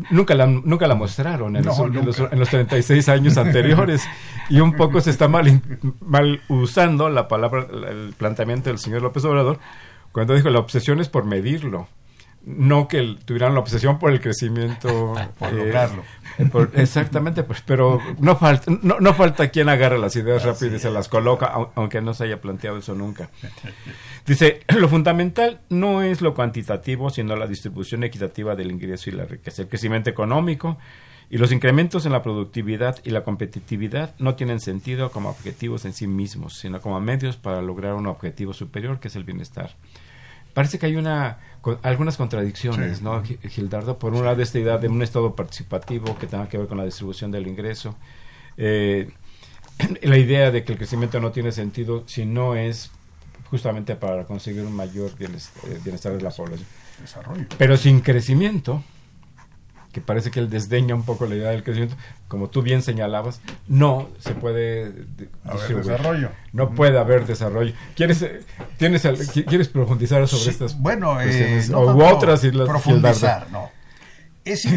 Nunca 0.10 0.34
la, 0.34 0.48
nunca 0.48 0.88
la 0.88 0.96
mostraron 0.96 1.56
en, 1.56 1.66
los, 1.66 1.80
en, 1.80 2.40
los, 2.40 2.50
36 2.50 3.08
años 3.10 3.38
anteriores 3.38 4.04
y 4.50 4.60
un 4.60 4.74
poco 4.74 5.00
se 5.00 5.12
está 5.12 5.28
mal, 5.28 5.62
mal 6.02 6.42
usando 6.48 7.10
la 7.10 7.28
palabra, 7.28 7.68
el 7.90 8.14
planteamiento 8.18 8.70
del 8.70 8.80
señor 8.80 9.04
López 9.04 9.24
Obrador 9.26 9.60
cuando 10.12 10.34
dijo 10.34 10.50
la 10.50 10.60
obsesión 10.60 11.00
es 11.00 11.10
por 11.10 11.26
medirlo 11.26 11.88
no 12.46 12.88
que 12.88 13.18
tuvieran 13.26 13.54
la 13.54 13.62
obsesión 13.62 14.00
por 14.00 14.12
el 14.12 14.20
crecimiento. 14.20 15.16
por 15.40 15.54
lograrlo. 15.54 16.04
Eh, 16.38 16.68
exactamente, 16.76 17.44
pues, 17.44 17.62
pero 17.62 18.00
no 18.20 18.36
falta, 18.36 18.72
no, 18.82 19.00
no, 19.00 19.14
falta 19.14 19.50
quien 19.50 19.70
agarre 19.70 19.98
las 19.98 20.16
ideas 20.16 20.44
rápidas 20.44 20.76
y 20.76 20.80
se 20.80 20.92
las 20.92 21.08
coloca, 21.08 21.54
aunque 21.76 22.02
no 22.02 22.14
se 22.14 22.26
haya 22.26 22.42
planteado 22.42 22.78
eso 22.78 22.96
nunca. 22.96 23.30
Dice, 24.26 24.62
lo 24.78 24.90
fundamental 24.90 25.62
no 25.70 26.02
es 26.02 26.22
lo 26.22 26.34
cuantitativo, 26.34 27.10
sino 27.10 27.36
la 27.36 27.48
distribución 27.48 28.04
equitativa 28.04 28.56
del 28.56 28.72
ingreso 28.72 29.10
y 29.10 29.14
la 29.14 29.26
riqueza. 29.26 29.62
El 29.62 29.70
crecimiento 29.70 30.10
económico 30.10 30.78
y 31.30 31.38
los 31.38 31.52
incrementos 31.52 32.06
en 32.06 32.12
la 32.12 32.22
productividad 32.22 32.98
y 33.04 33.12
la 33.12 33.24
competitividad 33.24 34.14
no 34.20 34.36
tienen 34.36 34.60
sentido 34.60 35.12
como 35.12 35.30
objetivos 35.30 35.86
en 35.86 35.94
sí 35.94 36.08
mismos, 36.08 36.58
sino 36.60 36.82
como 36.82 37.00
medios 37.00 37.38
para 37.38 37.62
lograr 37.62 37.94
un 37.94 38.08
objetivo 38.08 38.54
superior, 38.54 39.00
que 39.00 39.08
es 39.08 39.16
el 39.16 39.24
bienestar 39.24 39.76
parece 40.54 40.80
que 40.80 40.86
hay 40.86 40.96
una 40.96 41.40
algunas 41.82 42.18
contradicciones, 42.18 43.02
¿no, 43.02 43.24
Gildardo? 43.24 43.98
Por 43.98 44.14
un 44.14 44.26
lado, 44.26 44.42
esta 44.42 44.60
idea 44.60 44.78
de 44.78 44.90
un 44.90 45.02
Estado 45.02 45.34
participativo 45.34 46.18
que 46.18 46.28
tenga 46.28 46.50
que 46.50 46.58
ver 46.58 46.68
con 46.68 46.78
la 46.78 46.84
distribución 46.84 47.32
del 47.32 47.48
ingreso, 47.48 47.96
eh, 48.58 49.10
la 50.02 50.18
idea 50.18 50.52
de 50.52 50.64
que 50.64 50.74
el 50.74 50.78
crecimiento 50.78 51.20
no 51.22 51.32
tiene 51.32 51.52
sentido 51.52 52.04
si 52.06 52.26
no 52.26 52.56
es 52.56 52.92
justamente 53.50 53.96
para 53.96 54.26
conseguir 54.26 54.64
un 54.64 54.76
mayor 54.76 55.12
eh, 55.20 55.80
bienestar, 55.84 56.14
de 56.14 56.22
la 56.22 56.32
población. 56.32 56.68
Pero 57.58 57.78
sin 57.78 58.02
crecimiento, 58.02 58.84
que 59.94 60.02
parece 60.02 60.32
que 60.32 60.40
él 60.40 60.50
desdeña 60.50 60.96
un 60.96 61.04
poco 61.04 61.28
la 61.28 61.36
idea 61.36 61.52
del 61.52 61.64
crecimiento, 61.64 61.96
como 62.28 62.50
tú 62.50 62.64
bien 62.64 62.82
señalabas, 62.82 63.42
no 63.68 64.10
se 64.20 64.34
puede 64.34 64.92
haber 65.46 65.76
desarrollo. 65.78 66.32
No 66.52 66.72
puede 66.72 66.98
haber 66.98 67.26
desarrollo. 67.28 67.74
¿Quieres, 67.96 68.26
tienes, 68.78 69.08
¿quieres 69.48 69.70
profundizar 69.70 70.28
sobre 70.28 70.52
estas 70.52 70.78
bueno, 70.80 71.22
eh, 71.22 71.64
o 71.74 72.06
otras 72.06 72.44
y 72.44 72.52
las, 72.52 72.68
profundizar, 72.68 73.50
no. 73.52 73.70
Es, 74.44 74.68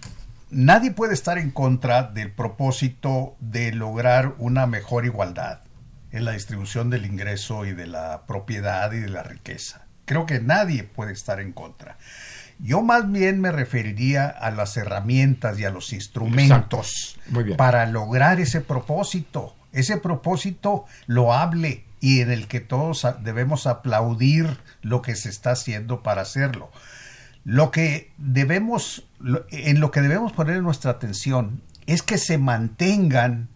nadie 0.50 0.90
puede 0.90 1.14
estar 1.14 1.38
en 1.38 1.50
contra 1.50 2.02
del 2.02 2.30
propósito 2.30 3.34
de 3.40 3.72
lograr 3.72 4.34
una 4.38 4.66
mejor 4.66 5.06
igualdad 5.06 5.60
en 6.12 6.26
la 6.26 6.32
distribución 6.32 6.90
del 6.90 7.06
ingreso 7.06 7.64
y 7.64 7.72
de 7.72 7.86
la 7.86 8.26
propiedad 8.26 8.92
y 8.92 9.00
de 9.00 9.08
la 9.08 9.22
riqueza. 9.22 9.86
Creo 10.04 10.26
que 10.26 10.38
nadie 10.38 10.84
puede 10.84 11.12
estar 11.12 11.40
en 11.40 11.52
contra. 11.52 11.96
Yo 12.58 12.82
más 12.82 13.10
bien 13.10 13.40
me 13.40 13.52
referiría 13.52 14.28
a 14.28 14.50
las 14.50 14.76
herramientas 14.76 15.58
y 15.58 15.64
a 15.64 15.70
los 15.70 15.92
instrumentos 15.92 17.18
para 17.56 17.86
lograr 17.86 18.40
ese 18.40 18.60
propósito, 18.60 19.54
ese 19.72 19.98
propósito 19.98 20.86
loable 21.06 21.84
y 22.00 22.20
en 22.20 22.30
el 22.30 22.48
que 22.48 22.60
todos 22.60 23.06
debemos 23.22 23.66
aplaudir 23.66 24.58
lo 24.82 25.02
que 25.02 25.16
se 25.16 25.28
está 25.28 25.52
haciendo 25.52 26.02
para 26.02 26.22
hacerlo. 26.22 26.70
Lo 27.44 27.70
que 27.70 28.12
debemos, 28.18 29.06
en 29.50 29.80
lo 29.80 29.90
que 29.90 30.00
debemos 30.00 30.32
poner 30.32 30.62
nuestra 30.62 30.92
atención 30.92 31.62
es 31.86 32.02
que 32.02 32.18
se 32.18 32.38
mantengan 32.38 33.48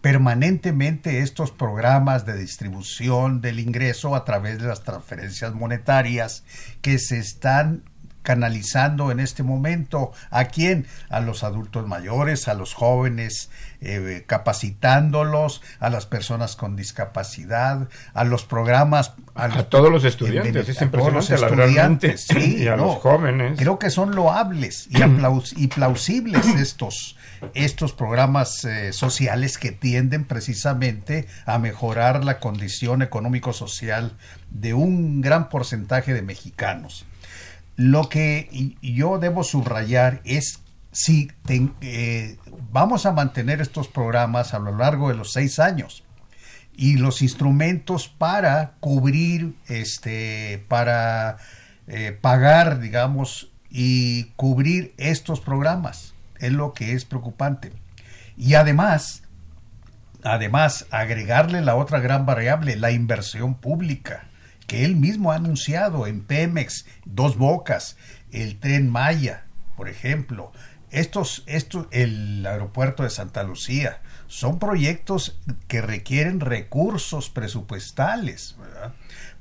permanentemente 0.00 1.20
estos 1.20 1.50
programas 1.50 2.24
de 2.24 2.36
distribución 2.36 3.40
del 3.40 3.60
ingreso 3.60 4.14
a 4.14 4.24
través 4.24 4.58
de 4.58 4.68
las 4.68 4.82
transferencias 4.82 5.54
monetarias 5.54 6.44
que 6.82 6.98
se 6.98 7.18
están 7.18 7.84
canalizando 8.22 9.10
en 9.10 9.20
este 9.20 9.42
momento. 9.42 10.12
A 10.30 10.46
quién 10.46 10.86
a 11.08 11.20
los 11.20 11.44
adultos 11.44 11.86
mayores 11.86 12.48
a 12.48 12.54
los 12.54 12.74
jóvenes 12.74 13.50
eh, 13.80 14.24
capacitándolos 14.26 15.62
a 15.78 15.88
las 15.88 16.06
personas 16.06 16.56
con 16.56 16.76
discapacidad 16.76 17.88
a 18.12 18.24
los 18.24 18.44
programas 18.44 19.12
a, 19.34 19.62
todos 19.64 19.90
los 19.90 20.04
estudiantes 20.04 20.68
es 20.68 20.82
impresionante 20.82 22.16
y 22.36 22.66
a 22.66 22.76
los 22.76 22.96
jóvenes. 22.96 23.58
creo 23.58 23.78
que 23.78 23.90
son 23.90 24.14
loables 24.14 24.88
y, 25.56 25.66
plausibles 25.68 26.46
estos 26.46 27.16
estos 27.54 27.92
programas 27.92 28.64
eh, 28.64 28.92
sociales 28.92 29.58
que 29.58 29.70
tienden 29.70 30.24
precisamente 30.24 31.28
a 31.46 31.58
mejorar 31.58 32.24
la 32.24 32.40
condición 32.40 33.00
económico 33.00 33.52
social 33.52 34.16
de 34.50 34.74
un 34.74 35.20
gran 35.20 35.48
porcentaje 35.48 36.14
de 36.14 36.22
mexicanos 36.22 37.06
lo 37.78 38.08
que 38.08 38.74
yo 38.82 39.18
debo 39.18 39.44
subrayar 39.44 40.20
es 40.24 40.64
si 40.90 41.30
eh, 41.48 42.36
vamos 42.72 43.06
a 43.06 43.12
mantener 43.12 43.60
estos 43.60 43.86
programas 43.86 44.52
a 44.52 44.58
lo 44.58 44.76
largo 44.76 45.10
de 45.10 45.14
los 45.14 45.32
seis 45.32 45.60
años 45.60 46.02
y 46.76 46.96
los 46.96 47.22
instrumentos 47.22 48.08
para 48.08 48.72
cubrir, 48.80 49.54
este, 49.68 50.64
para 50.66 51.36
eh, 51.86 52.18
pagar, 52.20 52.80
digamos, 52.80 53.52
y 53.70 54.24
cubrir 54.34 54.92
estos 54.96 55.40
programas. 55.40 56.14
Es 56.40 56.52
lo 56.52 56.72
que 56.72 56.94
es 56.94 57.04
preocupante. 57.04 57.72
Y 58.36 58.54
además, 58.54 59.22
además 60.24 60.86
agregarle 60.90 61.60
la 61.60 61.76
otra 61.76 62.00
gran 62.00 62.26
variable, 62.26 62.74
la 62.74 62.90
inversión 62.90 63.54
pública, 63.54 64.27
que 64.68 64.84
él 64.84 64.94
mismo 64.94 65.32
ha 65.32 65.36
anunciado 65.36 66.06
en 66.06 66.20
Pemex, 66.20 66.86
Dos 67.06 67.36
Bocas, 67.36 67.96
el 68.30 68.60
tren 68.60 68.88
Maya, 68.88 69.46
por 69.76 69.88
ejemplo, 69.88 70.52
estos, 70.90 71.42
el 71.90 72.46
aeropuerto 72.46 73.02
de 73.02 73.10
Santa 73.10 73.42
Lucía, 73.42 74.02
son 74.26 74.58
proyectos 74.58 75.40
que 75.68 75.80
requieren 75.80 76.40
recursos 76.40 77.30
presupuestales 77.30 78.56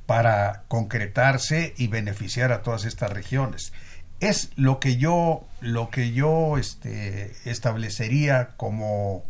para 0.05 0.63
concretarse 0.69 1.73
y 1.77 1.87
beneficiar 1.87 2.53
a 2.53 2.61
todas 2.61 2.85
estas 2.85 3.11
regiones. 3.11 3.73
Es 4.21 4.51
lo 4.55 4.79
que 4.79 4.95
yo, 4.95 5.45
lo 5.59 5.89
que 5.89 6.13
yo 6.13 6.57
este, 6.57 7.33
establecería 7.43 8.55
como 8.55 9.23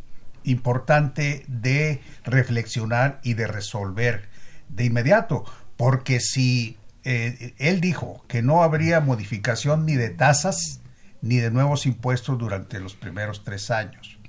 importante 0.43 1.43
de 1.47 2.01
reflexionar 2.23 3.19
y 3.23 3.33
de 3.33 3.47
resolver 3.47 4.29
de 4.69 4.86
inmediato, 4.86 5.45
porque 5.77 6.19
si 6.19 6.77
eh, 7.03 7.53
él 7.57 7.79
dijo 7.79 8.25
que 8.27 8.41
no 8.41 8.63
habría 8.63 8.99
modificación 8.99 9.85
ni 9.85 9.95
de 9.95 10.09
tasas 10.09 10.81
ni 11.21 11.37
de 11.37 11.51
nuevos 11.51 11.85
impuestos 11.85 12.37
durante 12.37 12.79
los 12.79 12.95
primeros 12.95 13.43
tres 13.43 13.71
años, 13.71 14.19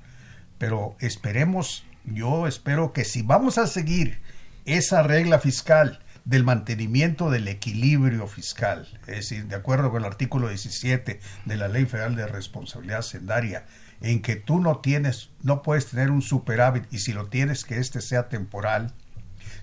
pero 0.58 0.96
esperemos, 1.00 1.84
yo 2.04 2.46
espero 2.46 2.92
que 2.92 3.04
si 3.04 3.22
vamos 3.22 3.58
a 3.58 3.66
seguir 3.66 4.20
esa 4.64 5.02
regla 5.02 5.38
fiscal 5.38 6.00
del 6.24 6.44
mantenimiento 6.44 7.30
del 7.30 7.48
equilibrio 7.48 8.26
fiscal, 8.26 8.87
es 9.06 9.16
decir, 9.16 9.46
de 9.46 9.56
acuerdo 9.56 9.90
con 9.90 10.02
el 10.02 10.06
artículo 10.06 10.48
17 10.48 11.20
de 11.46 11.56
la 11.56 11.68
Ley 11.68 11.87
Federal 11.87 12.16
de 12.16 12.26
Responsabilidad 12.26 13.02
Sendaria, 13.02 13.64
en 14.02 14.20
que 14.20 14.37
tú 14.37 14.61
no 14.61 14.78
tienes, 14.78 15.30
no 15.42 15.62
puedes 15.62 15.87
tener 15.87 16.11
un 16.11 16.22
superávit 16.22 16.84
y 16.92 16.98
si 16.98 17.12
lo 17.12 17.28
tienes 17.28 17.64
que 17.64 17.78
este 17.78 18.00
sea 18.00 18.28
temporal, 18.28 18.92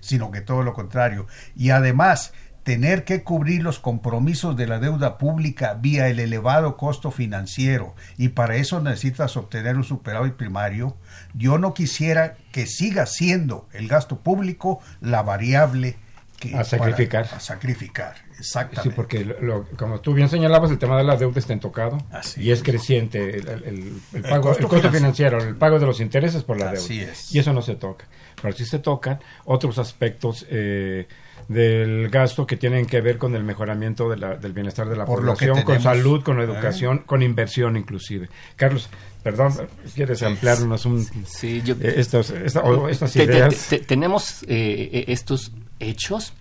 sino 0.00 0.30
que 0.30 0.40
todo 0.40 0.62
lo 0.62 0.74
contrario. 0.74 1.26
Y 1.54 1.70
además, 1.70 2.32
tener 2.66 3.04
que 3.04 3.22
cubrir 3.22 3.62
los 3.62 3.78
compromisos 3.78 4.56
de 4.56 4.66
la 4.66 4.80
deuda 4.80 5.18
pública 5.18 5.74
vía 5.74 6.08
el 6.08 6.18
elevado 6.18 6.76
costo 6.76 7.12
financiero 7.12 7.94
y 8.16 8.30
para 8.30 8.56
eso 8.56 8.80
necesitas 8.80 9.36
obtener 9.36 9.76
un 9.76 9.84
superávit 9.84 10.34
primario, 10.34 10.96
yo 11.32 11.58
no 11.58 11.74
quisiera 11.74 12.34
que 12.50 12.66
siga 12.66 13.06
siendo 13.06 13.68
el 13.72 13.86
gasto 13.86 14.18
público 14.18 14.80
la 15.00 15.22
variable 15.22 15.96
que 16.40 16.56
a 16.56 16.64
sacrificar. 16.64 17.28
a 17.32 17.38
sacrificar, 17.38 18.16
exactamente. 18.38 18.90
Sí, 18.90 18.94
porque 18.94 19.24
lo, 19.24 19.64
como 19.76 20.00
tú 20.00 20.14
bien 20.14 20.28
señalabas, 20.28 20.70
el 20.70 20.78
tema 20.78 20.96
de 20.96 21.04
la 21.04 21.16
deuda 21.16 21.38
está 21.38 21.52
en 21.52 21.60
tocado 21.60 21.98
y 22.36 22.50
es, 22.50 22.62
creciente 22.62 23.38
el, 23.38 24.00
el, 24.12 24.22
pago, 24.22 24.56
el 24.56 24.66
costo, 24.66 24.90
financiero, 24.90 25.38
el 25.42 25.56
pago 25.56 25.78
de 25.78 25.86
los 25.86 26.00
intereses 26.00 26.42
por 26.42 26.58
la 26.58 26.70
Así 26.70 26.98
deuda. 26.98 27.12
Es. 27.12 27.34
Y 27.34 27.38
eso 27.38 27.52
no 27.52 27.62
se 27.62 27.76
toca. 27.76 28.06
Pero 28.40 28.54
sí 28.54 28.64
se 28.64 28.78
tocan 28.78 29.18
otros 29.44 29.78
aspectos 29.78 30.46
eh, 30.50 31.06
del 31.48 32.08
gasto 32.08 32.46
que 32.46 32.56
tienen 32.56 32.86
que 32.86 33.00
ver 33.00 33.18
con 33.18 33.34
el 33.34 33.44
mejoramiento 33.44 34.08
de 34.08 34.16
la, 34.16 34.36
del 34.36 34.52
bienestar 34.52 34.88
de 34.88 34.96
la 34.96 35.04
Por 35.04 35.20
población, 35.20 35.62
con 35.62 35.80
salud, 35.80 36.22
con 36.22 36.40
¿eh? 36.40 36.44
educación, 36.44 36.98
con 37.06 37.22
inversión 37.22 37.76
inclusive. 37.76 38.28
Carlos, 38.56 38.88
perdón, 39.22 39.54
¿quieres 39.94 40.22
ampliarnos 40.22 40.86
un, 40.86 41.06
sí, 41.26 41.62
yo, 41.64 41.74
eh, 41.80 41.94
estos, 41.96 42.30
esta, 42.30 42.60
o 42.62 42.88
estas 42.88 43.14
ideas? 43.16 43.68
Te, 43.68 43.78
te, 43.78 43.84
tenemos 43.84 44.44
eh, 44.48 45.04
estos 45.08 45.52
hechos 45.78 46.32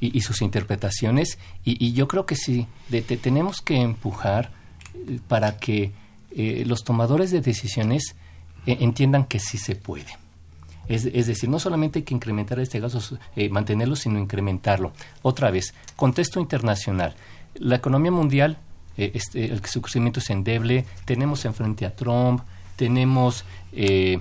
y, 0.00 0.20
sus 0.20 0.42
interpretaciones 0.42 1.38
y, 1.64 1.84
y, 1.84 1.92
yo 1.92 2.06
creo 2.06 2.24
que 2.24 2.36
sí, 2.36 2.66
de, 2.88 3.02
te, 3.02 3.16
tenemos 3.16 3.60
que 3.60 3.80
empujar 3.80 4.50
para 5.26 5.56
que 5.58 5.92
los 6.66 6.84
tomadores 6.84 7.30
de 7.30 7.40
decisiones 7.40 8.14
entiendan 8.66 9.24
que 9.24 9.38
sí 9.40 9.58
se 9.58 9.74
puede. 9.74 10.18
Es, 10.88 11.04
es, 11.04 11.26
decir, 11.26 11.48
no 11.50 11.58
solamente 11.58 11.98
hay 11.98 12.02
que 12.04 12.14
incrementar 12.14 12.58
este 12.60 12.80
gasto, 12.80 13.18
eh, 13.36 13.50
mantenerlo, 13.50 13.94
sino 13.94 14.18
incrementarlo. 14.18 14.92
Otra 15.22 15.50
vez, 15.50 15.74
contexto 15.96 16.40
internacional. 16.40 17.14
La 17.54 17.76
economía 17.76 18.10
mundial, 18.10 18.58
eh, 18.96 19.10
este, 19.14 19.46
el, 19.46 19.64
su 19.66 19.82
crecimiento 19.82 20.20
es 20.20 20.30
endeble, 20.30 20.86
tenemos 21.04 21.44
enfrente 21.44 21.84
a 21.84 21.94
Trump, 21.94 22.42
tenemos 22.76 23.44
eh, 23.72 24.20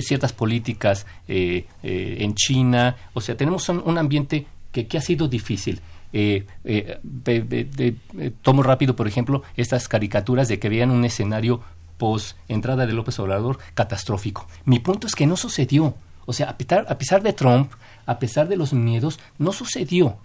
ciertas 0.00 0.32
políticas 0.32 1.06
en 1.28 2.34
China, 2.34 2.96
o 3.14 3.20
sea, 3.20 3.36
tenemos 3.36 3.68
un, 3.68 3.98
ambiente 3.98 4.46
que, 4.72 4.86
que, 4.86 4.98
ha 4.98 5.00
sido 5.00 5.28
difícil. 5.28 5.80
Eh, 6.12 6.46
eh, 6.64 8.32
tomo 8.42 8.62
rápido, 8.62 8.96
por 8.96 9.06
ejemplo, 9.06 9.42
estas 9.56 9.88
caricaturas 9.88 10.48
de 10.48 10.58
que 10.58 10.68
vean 10.68 10.90
un 10.90 11.04
escenario 11.04 11.60
post 11.98 12.38
entrada 12.48 12.86
de 12.86 12.92
López 12.92 13.18
Obrador 13.18 13.58
catastrófico. 13.74 14.46
Mi 14.64 14.78
punto 14.78 15.06
es 15.06 15.14
que 15.14 15.26
no 15.26 15.36
sucedió. 15.36 15.94
O 16.24 16.32
sea, 16.32 16.50
a 16.50 16.98
pesar 16.98 17.22
de 17.22 17.32
Trump, 17.32 17.72
a 18.06 18.18
pesar 18.18 18.48
de 18.48 18.56
los 18.56 18.72
miedos, 18.72 19.20
no 19.38 19.52
sucedió. 19.52 20.16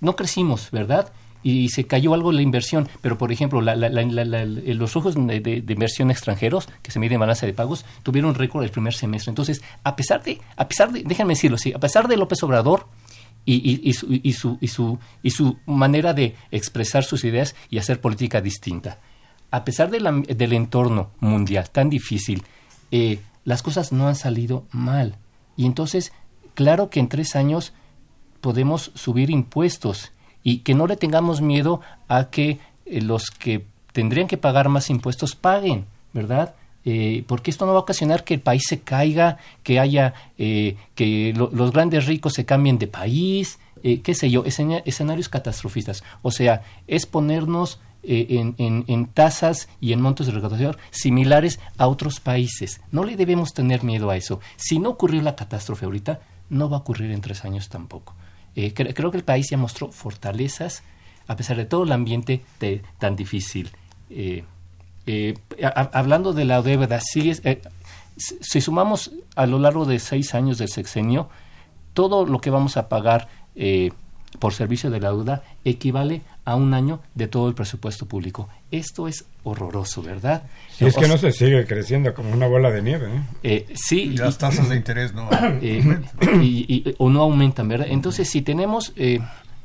No 0.00 0.16
crecimos, 0.16 0.70
¿verdad? 0.70 1.12
Y 1.42 1.68
se 1.68 1.86
cayó 1.86 2.14
algo 2.14 2.32
la 2.32 2.42
inversión, 2.42 2.88
pero 3.00 3.18
por 3.18 3.30
ejemplo, 3.32 3.60
la, 3.60 3.76
la, 3.76 3.88
la, 3.88 4.44
los 4.44 4.90
flujos 4.90 5.14
de, 5.14 5.64
inversión 5.68 6.10
extranjeros, 6.10 6.68
que 6.82 6.90
se 6.90 6.98
miden 6.98 7.14
en 7.14 7.20
balanza 7.20 7.46
de 7.46 7.52
pagos, 7.52 7.84
tuvieron 8.02 8.34
récord 8.34 8.64
el 8.64 8.70
primer 8.70 8.94
semestre. 8.94 9.30
Entonces, 9.30 9.62
a 9.84 9.94
pesar 9.96 10.22
de, 10.22 10.40
a 10.56 10.68
pesar 10.68 10.92
de, 10.92 11.02
déjenme 11.02 11.34
decirlo 11.34 11.56
así, 11.56 11.72
a 11.72 11.78
pesar 11.78 12.08
de 12.08 12.16
López 12.16 12.42
Obrador, 12.42 12.86
y, 13.48 13.92
su, 13.92 14.06
y, 14.10 14.32
su, 14.32 14.58
y, 14.60 14.66
su, 14.66 14.98
y 15.22 15.30
su 15.30 15.56
manera 15.66 16.12
de 16.12 16.34
expresar 16.50 17.04
sus 17.04 17.22
ideas 17.22 17.54
y 17.70 17.78
hacer 17.78 18.00
política 18.00 18.40
distinta 18.40 18.98
a 19.50 19.64
pesar 19.64 19.90
de 19.90 19.98
del 20.34 20.52
entorno 20.52 21.10
mundial 21.20 21.70
tan 21.70 21.88
difícil, 21.88 22.42
eh, 22.90 23.20
las 23.44 23.62
cosas 23.62 23.92
no 23.92 24.08
han 24.08 24.16
salido 24.16 24.66
mal. 24.70 25.16
Y 25.56 25.66
entonces, 25.66 26.12
claro 26.54 26.90
que 26.90 27.00
en 27.00 27.08
tres 27.08 27.36
años 27.36 27.72
podemos 28.40 28.90
subir 28.94 29.30
impuestos 29.30 30.12
y 30.46 30.58
que 30.58 30.74
no 30.74 30.86
le 30.86 30.96
tengamos 30.96 31.40
miedo 31.40 31.80
a 32.06 32.30
que 32.30 32.60
eh, 32.84 33.00
los 33.00 33.32
que 33.32 33.66
tendrían 33.90 34.28
que 34.28 34.36
pagar 34.36 34.68
más 34.68 34.90
impuestos 34.90 35.34
paguen, 35.34 35.86
¿verdad? 36.12 36.54
Eh, 36.84 37.24
porque 37.26 37.50
esto 37.50 37.66
no 37.66 37.72
va 37.72 37.78
a 37.78 37.82
ocasionar 37.82 38.22
que 38.22 38.34
el 38.34 38.40
país 38.40 38.62
se 38.64 38.78
caiga, 38.78 39.38
que 39.64 39.80
haya, 39.80 40.14
eh, 40.38 40.76
que 40.94 41.34
lo, 41.36 41.50
los 41.52 41.72
grandes 41.72 42.06
ricos 42.06 42.34
se 42.34 42.44
cambien 42.44 42.78
de 42.78 42.86
país, 42.86 43.58
eh, 43.82 44.02
qué 44.02 44.14
sé 44.14 44.30
yo, 44.30 44.44
escenarios 44.44 45.28
catastrofistas. 45.28 46.04
O 46.22 46.30
sea, 46.30 46.62
es 46.86 47.06
ponernos 47.06 47.80
en, 48.04 48.54
en, 48.58 48.84
en, 48.86 49.06
tasas 49.06 49.68
y 49.80 49.92
en 49.92 50.00
montos 50.00 50.26
de 50.26 50.32
recaudación 50.32 50.76
similares 50.92 51.58
a 51.76 51.88
otros 51.88 52.20
países. 52.20 52.80
No 52.92 53.02
le 53.02 53.16
debemos 53.16 53.52
tener 53.52 53.82
miedo 53.82 54.10
a 54.10 54.16
eso. 54.16 54.38
Si 54.54 54.78
no 54.78 54.90
ocurrió 54.90 55.20
la 55.22 55.34
catástrofe 55.34 55.86
ahorita, 55.86 56.20
no 56.50 56.70
va 56.70 56.76
a 56.76 56.80
ocurrir 56.80 57.10
en 57.10 57.20
tres 57.20 57.44
años 57.44 57.68
tampoco. 57.68 58.14
Eh, 58.56 58.72
cre 58.72 58.94
creo 58.94 59.10
que 59.10 59.18
el 59.18 59.24
país 59.24 59.48
ya 59.50 59.58
mostró 59.58 59.92
fortalezas 59.92 60.82
a 61.28 61.36
pesar 61.36 61.56
de 61.56 61.66
todo 61.66 61.84
el 61.84 61.92
ambiente 61.92 62.42
tan 62.98 63.14
difícil. 63.16 63.70
Eh, 64.10 64.44
eh, 65.06 65.34
a, 65.62 65.90
hablando 65.92 66.32
de 66.32 66.44
la 66.44 66.62
deuda, 66.62 67.00
sí 67.00 67.30
es, 67.30 67.42
si 68.16 68.60
sumamos 68.60 69.12
a 69.34 69.46
lo 69.46 69.58
largo 69.58 69.84
de 69.84 69.98
seis 69.98 70.34
años 70.34 70.58
del 70.58 70.68
sexenio, 70.68 71.28
todo 71.94 72.24
lo 72.24 72.40
que 72.40 72.50
vamos 72.50 72.76
a 72.76 72.88
pagar 72.88 73.28
por 74.38 74.52
servicio 74.52 74.90
de 74.90 75.00
la 75.00 75.08
deuda 75.08 75.42
equivale 75.64 76.22
a 76.46 76.54
un 76.54 76.72
año 76.72 77.00
de 77.14 77.26
todo 77.26 77.48
el 77.48 77.54
presupuesto 77.54 78.06
público. 78.06 78.48
Esto 78.70 79.08
es 79.08 79.26
horroroso, 79.42 80.00
¿verdad? 80.00 80.44
Si 80.70 80.86
es 80.86 80.94
que 80.96 81.08
no 81.08 81.18
se 81.18 81.32
sigue 81.32 81.66
creciendo 81.66 82.14
como 82.14 82.32
una 82.32 82.46
bola 82.46 82.70
de 82.70 82.82
nieve. 82.82 83.08
¿eh? 83.08 83.22
Eh, 83.42 83.74
sí. 83.74 84.02
Y 84.02 84.16
las 84.16 84.38
tasas 84.38 84.68
de 84.68 84.76
interés 84.76 85.12
no 85.12 85.28
eh, 85.60 86.00
y, 86.40 86.74
y, 86.88 86.94
o 86.98 87.10
no 87.10 87.22
aumentan, 87.22 87.66
¿verdad? 87.66 87.88
Entonces, 87.90 88.30
si 88.30 88.42
tenemos, 88.42 88.94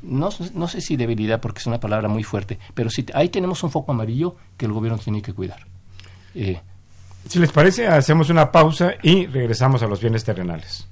no, 0.02 0.30
no 0.54 0.68
sé 0.68 0.80
si 0.80 0.96
debilidad, 0.96 1.40
porque 1.40 1.60
es 1.60 1.66
una 1.66 1.78
palabra 1.78 2.08
muy 2.08 2.24
fuerte, 2.24 2.58
pero 2.74 2.90
si 2.90 3.06
ahí 3.14 3.28
tenemos 3.28 3.62
un 3.62 3.70
foco 3.70 3.92
amarillo 3.92 4.34
que 4.56 4.66
el 4.66 4.72
gobierno 4.72 4.98
tiene 4.98 5.22
que 5.22 5.32
cuidar. 5.32 5.64
si 6.34 7.38
les 7.38 7.52
parece, 7.52 7.86
hacemos 7.86 8.28
una 8.28 8.50
pausa 8.50 8.94
y 9.02 9.26
regresamos 9.26 9.84
a 9.84 9.86
los 9.86 10.00
bienes 10.00 10.24
terrenales. 10.24 10.88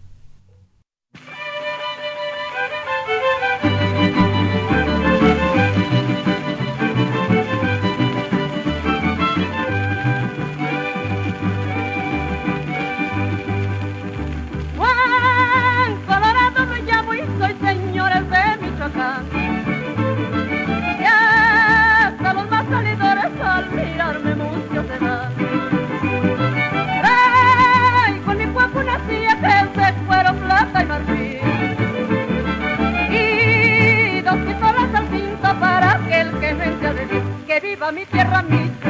Mi 37.92 38.06
tierra 38.06 38.42
Michoacán 38.42 38.89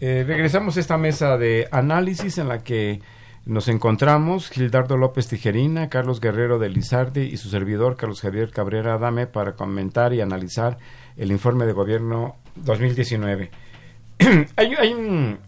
Eh, 0.00 0.24
regresamos 0.26 0.76
a 0.76 0.80
esta 0.80 0.98
mesa 0.98 1.38
de 1.38 1.68
análisis 1.70 2.38
en 2.38 2.48
la 2.48 2.58
que 2.58 3.00
nos 3.46 3.68
encontramos 3.68 4.50
Gildardo 4.50 4.96
López 4.96 5.28
Tijerina, 5.28 5.88
Carlos 5.88 6.20
Guerrero 6.20 6.58
de 6.58 6.68
Lizardi 6.68 7.22
y 7.22 7.36
su 7.36 7.48
servidor 7.48 7.96
Carlos 7.96 8.20
Javier 8.20 8.50
Cabrera 8.50 8.94
Adame 8.94 9.26
para 9.26 9.54
comentar 9.54 10.12
y 10.12 10.20
analizar 10.20 10.78
el 11.16 11.30
informe 11.30 11.64
de 11.64 11.72
gobierno 11.72 12.36
2019. 12.56 13.50
hay 14.56 14.74
hay 14.74 14.92
un, 14.92 15.38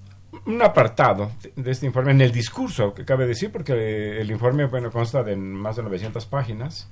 un 0.47 0.63
apartado 0.63 1.33
de 1.57 1.71
este 1.71 1.87
informe 1.87 2.13
en 2.13 2.21
el 2.21 2.33
discurso, 2.33 2.95
que 2.95 3.05
cabe 3.05 3.27
decir, 3.27 3.51
porque 3.51 4.21
el 4.21 4.31
informe 4.31 4.65
bueno, 4.67 4.91
consta 4.91 5.23
de 5.23 5.37
más 5.37 5.77
de 5.77 5.83
900 5.83 6.25
páginas, 6.27 6.89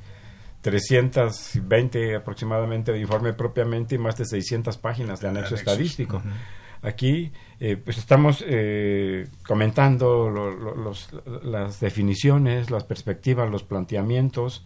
320 0.63 2.17
aproximadamente 2.17 2.93
de 2.93 3.01
informe 3.01 3.33
propiamente 3.33 3.95
y 3.95 3.99
más 3.99 4.17
de 4.17 4.25
600 4.25 4.77
páginas 4.79 5.21
de 5.21 5.29
anexo 5.29 5.55
estadístico. 5.55 6.23
Aquí 6.87 7.32
eh, 7.59 7.76
pues 7.76 7.99
estamos 7.99 8.45
eh, 8.47 9.26
comentando 9.47 10.30
lo- 10.30 10.55
lo- 10.55 10.74
los- 10.76 11.09
las 11.43 11.80
definiciones, 11.80 12.70
las 12.70 12.84
perspectivas, 12.84 13.51
los 13.51 13.64
planteamientos 13.64 14.64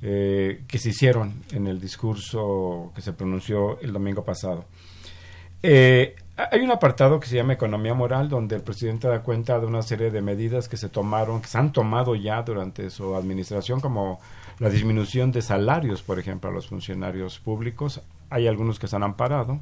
eh, 0.00 0.62
que 0.66 0.78
se 0.78 0.90
hicieron 0.90 1.42
en 1.52 1.66
el 1.66 1.80
discurso 1.80 2.92
que 2.94 3.02
se 3.02 3.12
pronunció 3.12 3.78
el 3.80 3.92
domingo 3.92 4.24
pasado. 4.24 4.64
Eh, 5.62 6.14
hay 6.36 6.60
un 6.60 6.70
apartado 6.70 7.18
que 7.18 7.26
se 7.26 7.34
llama 7.34 7.54
Economía 7.54 7.92
Moral, 7.94 8.28
donde 8.28 8.54
el 8.56 8.62
presidente 8.62 9.08
da 9.08 9.22
cuenta 9.22 9.58
de 9.58 9.66
una 9.66 9.82
serie 9.82 10.10
de 10.12 10.22
medidas 10.22 10.68
que 10.68 10.76
se 10.76 10.88
tomaron, 10.88 11.40
que 11.42 11.48
se 11.48 11.58
han 11.58 11.72
tomado 11.72 12.14
ya 12.14 12.40
durante 12.42 12.88
su 12.90 13.16
administración, 13.16 13.80
como 13.80 14.20
la 14.60 14.70
disminución 14.70 15.32
de 15.32 15.42
salarios, 15.42 16.02
por 16.02 16.18
ejemplo, 16.20 16.48
a 16.48 16.52
los 16.52 16.68
funcionarios 16.68 17.40
públicos. 17.40 18.00
Hay 18.30 18.46
algunos 18.46 18.78
que 18.78 18.86
se 18.86 18.94
han 18.94 19.02
amparado, 19.02 19.58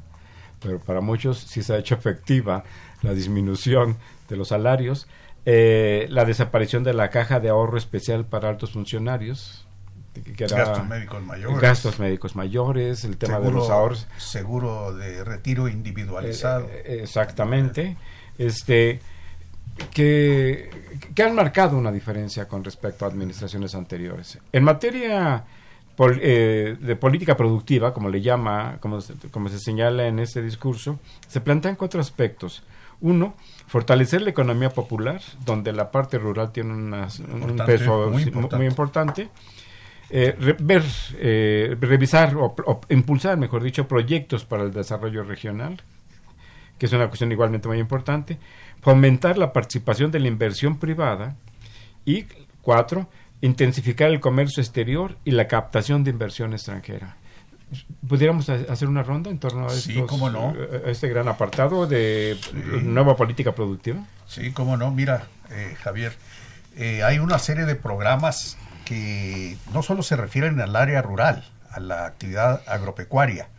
pero 0.61 0.79
para 0.79 1.01
muchos 1.01 1.37
sí 1.39 1.61
se 1.63 1.73
ha 1.73 1.77
hecho 1.77 1.95
efectiva 1.95 2.63
la 3.01 3.13
disminución 3.13 3.97
de 4.29 4.35
los 4.37 4.49
salarios. 4.49 5.07
Eh, 5.45 6.07
la 6.09 6.25
desaparición 6.25 6.83
de 6.83 6.93
la 6.93 7.09
caja 7.09 7.39
de 7.39 7.49
ahorro 7.49 7.77
especial 7.77 8.25
para 8.25 8.49
altos 8.49 8.71
funcionarios. 8.71 9.63
que- 10.35 10.45
era- 10.45 10.57
Gastos 10.57 10.87
médicos 10.87 11.21
mayores. 11.23 11.59
gastos 11.59 11.99
médicos 11.99 12.35
mayores, 12.35 13.03
el 13.05 13.17
tema 13.17 13.35
de 13.37 13.43
seguro, 13.45 13.59
los 13.59 13.69
ahorros. 13.69 14.07
seguro 14.17 14.95
de 14.95 15.23
retiro 15.23 15.67
individualizado. 15.67 16.65
Eh, 16.71 16.83
eh, 16.87 16.99
exactamente. 17.03 17.95
Este 18.39 18.99
que, 19.93 20.69
que 21.13 21.23
han 21.23 21.35
marcado 21.35 21.77
una 21.77 21.91
diferencia 21.91 22.47
con 22.47 22.63
respecto 22.63 23.05
a 23.05 23.09
administraciones 23.09 23.75
anteriores. 23.75 24.39
En 24.51 24.63
materia 24.63 25.43
pol- 25.97 26.19
eh, 26.21 26.77
de 26.79 26.95
política 26.95 27.35
productiva, 27.35 27.93
como 27.93 28.07
le 28.09 28.21
llama, 28.21 28.77
como 28.79 29.01
se, 29.01 29.13
como 29.31 29.49
se 29.49 29.59
señala 29.59 30.07
en 30.07 30.19
este 30.19 30.41
discurso, 30.41 30.99
se 31.27 31.41
plantean 31.41 31.75
cuatro 31.75 31.99
aspectos. 31.99 32.63
Uno, 33.01 33.35
fortalecer 33.67 34.21
la 34.21 34.29
economía 34.29 34.69
popular, 34.69 35.21
donde 35.45 35.73
la 35.73 35.91
parte 35.91 36.17
rural 36.17 36.51
tiene 36.53 36.73
unas- 36.73 37.19
un 37.19 37.57
peso 37.65 38.09
muy 38.11 38.23
importante. 38.23 38.55
muy 38.57 38.65
importante. 38.67 39.29
Eh, 40.09 40.33
re- 40.39 40.55
ver, 40.57 40.83
eh, 41.19 41.75
revisar 41.81 42.33
o, 42.37 42.55
o 42.65 42.81
impulsar, 42.89 43.37
mejor 43.37 43.61
dicho, 43.61 43.87
proyectos 43.89 44.45
para 44.45 44.63
el 44.63 44.71
desarrollo 44.71 45.23
regional, 45.23 45.81
que 46.79 46.85
es 46.85 46.93
una 46.93 47.07
cuestión 47.07 47.29
igualmente 47.31 47.67
muy 47.67 47.77
importante, 47.79 48.37
fomentar 48.81 49.37
la 49.37 49.51
participación 49.51 50.09
de 50.11 50.19
la 50.21 50.27
inversión 50.29 50.77
privada 50.79 51.35
y 52.05 52.25
cuatro, 52.61 53.09
intensificar 53.41 54.09
el 54.09 54.19
comercio 54.19 54.61
exterior 54.61 55.17
y 55.23 55.31
la 55.31 55.47
captación 55.47 56.03
de 56.03 56.11
inversión 56.11 56.53
extranjera. 56.53 57.17
¿Pudiéramos 58.07 58.49
ha- 58.49 58.71
hacer 58.71 58.87
una 58.87 59.03
ronda 59.03 59.29
en 59.29 59.39
torno 59.39 59.67
a, 59.67 59.69
Sí, 59.71 60.01
cómo 60.07 60.29
no. 60.29 60.53
eh, 60.55 60.83
a 60.87 60.89
este 60.89 61.09
gran 61.09 61.27
apartado 61.27 61.85
de 61.85 62.37
nueva 62.83 63.15
política 63.17 63.53
productiva? 63.53 64.05
Sí, 64.25 64.51
cómo 64.51 64.77
no. 64.77 64.89
Mira, 64.91 65.27
eh, 65.51 65.75
Javier, 65.81 66.13
eh, 66.77 67.03
hay 67.03 67.19
una 67.19 67.39
serie 67.39 67.65
de 67.65 67.75
programas 67.75 68.57
que 68.85 69.57
no 69.73 69.83
solo 69.83 70.01
se 70.01 70.15
refieren 70.15 70.61
al 70.61 70.75
área 70.77 71.01
rural, 71.01 71.43
a 71.69 71.79
la 71.81 72.05
actividad 72.05 72.61
agropecuaria. 72.67 73.49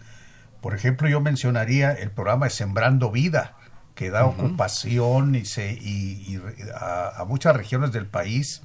Por 0.63 0.75
ejemplo, 0.75 1.07
yo 1.09 1.21
mencionaría 1.21 1.93
el 1.93 2.11
programa 2.11 2.47
de 2.47 2.51
Sembrando 2.51 3.11
Vida, 3.13 3.55
que 3.95 4.11
da 4.11 4.25
ocupación 4.25 5.35
y 5.35 5.45
se, 5.45 5.73
y, 5.75 6.25
y 6.27 6.39
re- 6.39 6.55
a, 6.75 7.21
a 7.21 7.25
muchas 7.27 7.55
regiones 7.55 7.93
del 7.93 8.07
país 8.07 8.63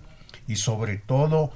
y 0.48 0.56
sobre 0.58 0.98
todo 0.98 1.52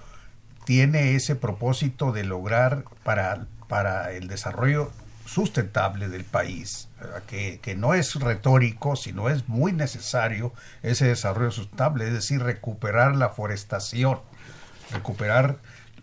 tiene 0.66 1.16
ese 1.16 1.36
propósito 1.36 2.12
de 2.12 2.24
lograr 2.24 2.84
para, 3.04 3.46
para 3.68 4.12
el 4.12 4.28
desarrollo 4.28 4.92
sustentable 5.26 6.08
del 6.10 6.24
país, 6.24 6.88
que, 7.28 7.60
que 7.62 7.76
no 7.76 7.94
es 7.94 8.16
retórico, 8.16 8.96
sino 8.96 9.30
es 9.30 9.48
muy 9.50 9.74
necesario 9.74 10.54
ese 10.84 11.06
desarrollo 11.08 11.52
sustentable, 11.52 12.08
es 12.08 12.14
decir, 12.14 12.42
recuperar 12.42 13.16
la 13.16 13.30
forestación, 13.30 14.20
recuperar 14.92 15.58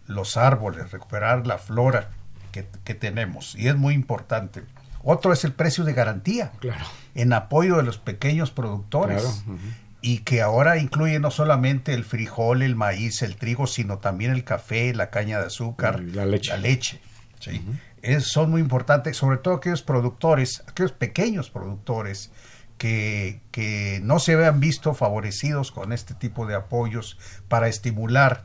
los 0.06 0.36
árboles, 0.36 0.92
recuperar 0.92 1.46
la 1.46 1.56
flora 1.58 2.10
que, 2.52 2.66
que 2.84 2.94
tenemos, 2.94 3.54
y 3.54 3.68
es 3.68 3.76
muy 3.76 3.94
importante. 3.94 4.62
Otro 5.02 5.32
es 5.32 5.44
el 5.44 5.52
precio 5.52 5.84
de 5.84 5.92
garantía, 5.94 6.52
Claro. 6.60 6.84
en 7.14 7.32
apoyo 7.32 7.76
de 7.76 7.82
los 7.82 7.98
pequeños 7.98 8.50
productores. 8.50 9.22
Claro. 9.22 9.58
Y 10.06 10.18
que 10.18 10.42
ahora 10.42 10.76
incluye 10.76 11.18
no 11.18 11.30
solamente 11.30 11.94
el 11.94 12.04
frijol, 12.04 12.60
el 12.60 12.76
maíz, 12.76 13.22
el 13.22 13.36
trigo, 13.36 13.66
sino 13.66 13.98
también 13.98 14.32
el 14.32 14.44
café, 14.44 14.92
la 14.92 15.08
caña 15.08 15.40
de 15.40 15.46
azúcar, 15.46 16.00
la 16.00 16.26
leche. 16.26 16.58
leche, 16.58 17.00
¿sí? 17.40 17.62
es, 18.02 18.24
son 18.24 18.50
muy 18.50 18.60
importantes, 18.60 19.16
sobre 19.16 19.38
todo 19.38 19.54
aquellos 19.54 19.82
productores, 19.82 20.62
aquellos 20.68 20.92
pequeños 20.92 21.48
productores 21.50 22.30
que, 22.76 23.40
que 23.50 24.00
no 24.02 24.18
se 24.18 24.36
vean 24.36 24.60
visto 24.60 24.94
favorecidos 24.94 25.72
con 25.72 25.92
este 25.92 26.14
tipo 26.14 26.46
de 26.46 26.54
apoyos 26.54 27.18
para 27.48 27.68
estimular 27.68 28.44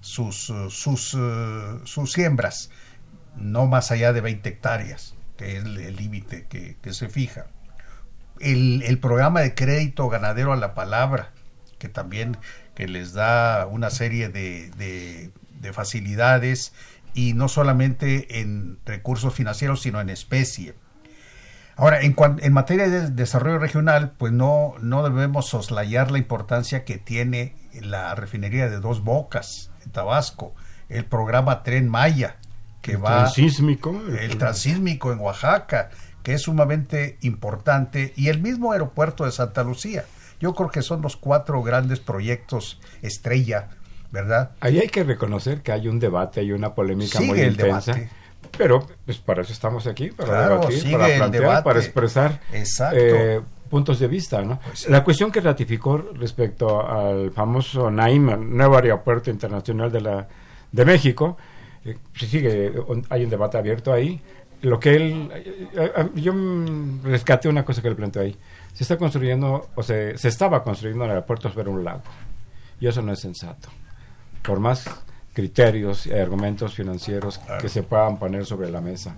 sus, 0.00 0.50
uh, 0.50 0.70
sus, 0.70 1.14
uh, 1.14 1.80
sus 1.84 2.12
siembras, 2.12 2.70
no 3.36 3.66
más 3.66 3.90
allá 3.90 4.12
de 4.12 4.20
20 4.20 4.48
hectáreas, 4.48 5.14
que 5.36 5.58
es 5.58 5.64
el 5.64 5.96
límite 5.96 6.46
que, 6.48 6.76
que, 6.82 6.92
se 6.92 7.08
fija. 7.08 7.46
El, 8.40 8.82
el, 8.82 8.98
programa 8.98 9.40
de 9.40 9.54
crédito 9.54 10.08
ganadero 10.08 10.52
a 10.52 10.56
la 10.56 10.74
palabra, 10.74 11.32
que 11.78 11.88
también 11.88 12.36
que 12.74 12.88
les 12.88 13.12
da 13.12 13.66
una 13.66 13.90
serie 13.90 14.28
de, 14.28 14.70
de, 14.76 15.30
de 15.60 15.72
facilidades 15.72 16.72
y 17.14 17.32
no 17.32 17.48
solamente 17.48 18.40
en 18.40 18.78
recursos 18.84 19.34
financieros, 19.34 19.80
sino 19.80 20.00
en 20.00 20.10
especie. 20.10 20.74
Ahora, 21.76 22.00
en, 22.00 22.16
en, 22.40 22.52
materia 22.52 22.88
de 22.88 23.10
desarrollo 23.10 23.58
regional, 23.58 24.12
pues 24.16 24.32
no, 24.32 24.74
no 24.80 25.02
debemos 25.02 25.46
soslayar 25.46 26.10
la 26.10 26.18
importancia 26.18 26.84
que 26.84 26.96
tiene 26.96 27.54
la 27.72 28.14
refinería 28.14 28.68
de 28.68 28.80
Dos 28.80 29.02
Bocas, 29.02 29.70
en 29.84 29.92
Tabasco, 29.92 30.54
el 30.88 31.04
programa 31.04 31.62
Tren 31.62 31.88
Maya, 31.88 32.36
que 32.80 32.92
el 32.92 33.04
va... 33.04 33.24
Transísmico. 33.24 34.00
El 34.08 34.38
transísmico 34.38 35.12
en 35.12 35.18
Oaxaca, 35.18 35.90
que 36.26 36.32
es 36.32 36.42
sumamente 36.42 37.18
importante, 37.20 38.12
y 38.16 38.30
el 38.30 38.42
mismo 38.42 38.72
aeropuerto 38.72 39.24
de 39.26 39.30
Santa 39.30 39.62
Lucía. 39.62 40.06
Yo 40.40 40.56
creo 40.56 40.70
que 40.72 40.82
son 40.82 41.00
los 41.00 41.16
cuatro 41.16 41.62
grandes 41.62 42.00
proyectos 42.00 42.80
estrella, 43.00 43.68
¿verdad? 44.10 44.50
Ahí 44.58 44.80
hay 44.80 44.88
que 44.88 45.04
reconocer 45.04 45.62
que 45.62 45.70
hay 45.70 45.86
un 45.86 46.00
debate, 46.00 46.40
hay 46.40 46.50
una 46.50 46.74
polémica 46.74 47.18
Sigue 47.18 47.30
muy 47.30 47.40
el 47.42 47.52
intensa. 47.52 47.92
debate. 47.92 48.10
Pero 48.58 48.84
pues 49.04 49.18
para 49.18 49.42
eso 49.42 49.52
estamos 49.52 49.86
aquí, 49.86 50.08
para 50.10 50.28
Claro, 50.28 50.54
debatir, 50.58 50.92
para 50.98 51.16
plantear, 51.16 51.62
para 51.62 51.78
expresar 51.78 52.40
eh, 52.92 53.40
puntos 53.70 54.00
de 54.00 54.08
vista, 54.08 54.42
¿no? 54.42 54.58
Pues 54.58 54.80
sí. 54.80 54.90
La 54.90 55.04
cuestión 55.04 55.30
que 55.30 55.40
ratificó 55.40 55.98
respecto 55.98 56.84
al 56.84 57.30
famoso 57.30 57.88
NAIM, 57.88 58.56
Nuevo 58.56 58.74
Aeropuerto 58.74 59.30
Internacional 59.30 59.92
de 59.92 60.00
la 60.00 60.26
de 60.72 60.84
México, 60.84 61.36
eh, 61.84 61.96
sí 62.16 62.26
sigue, 62.26 62.72
hay 63.10 63.22
un 63.22 63.30
debate 63.30 63.58
abierto 63.58 63.92
ahí. 63.92 64.20
Lo 64.62 64.80
que 64.80 64.96
él, 64.96 65.30
eh, 65.32 65.70
eh, 65.74 66.08
yo 66.14 66.32
mm, 66.32 67.02
rescaté 67.04 67.48
una 67.48 67.64
cosa 67.64 67.82
que 67.82 67.88
él 67.88 67.96
planteó 67.96 68.22
ahí. 68.22 68.36
Se 68.72 68.84
está 68.84 68.96
construyendo, 68.96 69.68
o 69.74 69.82
se, 69.82 70.16
se 70.18 70.28
estaba 70.28 70.62
construyendo 70.62 71.04
un 71.04 71.10
aeropuerto 71.10 71.50
sobre 71.50 71.70
un 71.70 71.84
lago. 71.84 72.02
Y 72.80 72.86
eso 72.86 73.02
no 73.02 73.12
es 73.12 73.20
sensato. 73.20 73.68
Por 74.42 74.60
más 74.60 74.88
criterios 75.32 76.06
y 76.06 76.12
argumentos 76.12 76.74
financieros 76.74 77.38
que 77.60 77.68
se 77.68 77.82
puedan 77.82 78.18
poner 78.18 78.46
sobre 78.46 78.70
la 78.70 78.80
mesa 78.80 79.16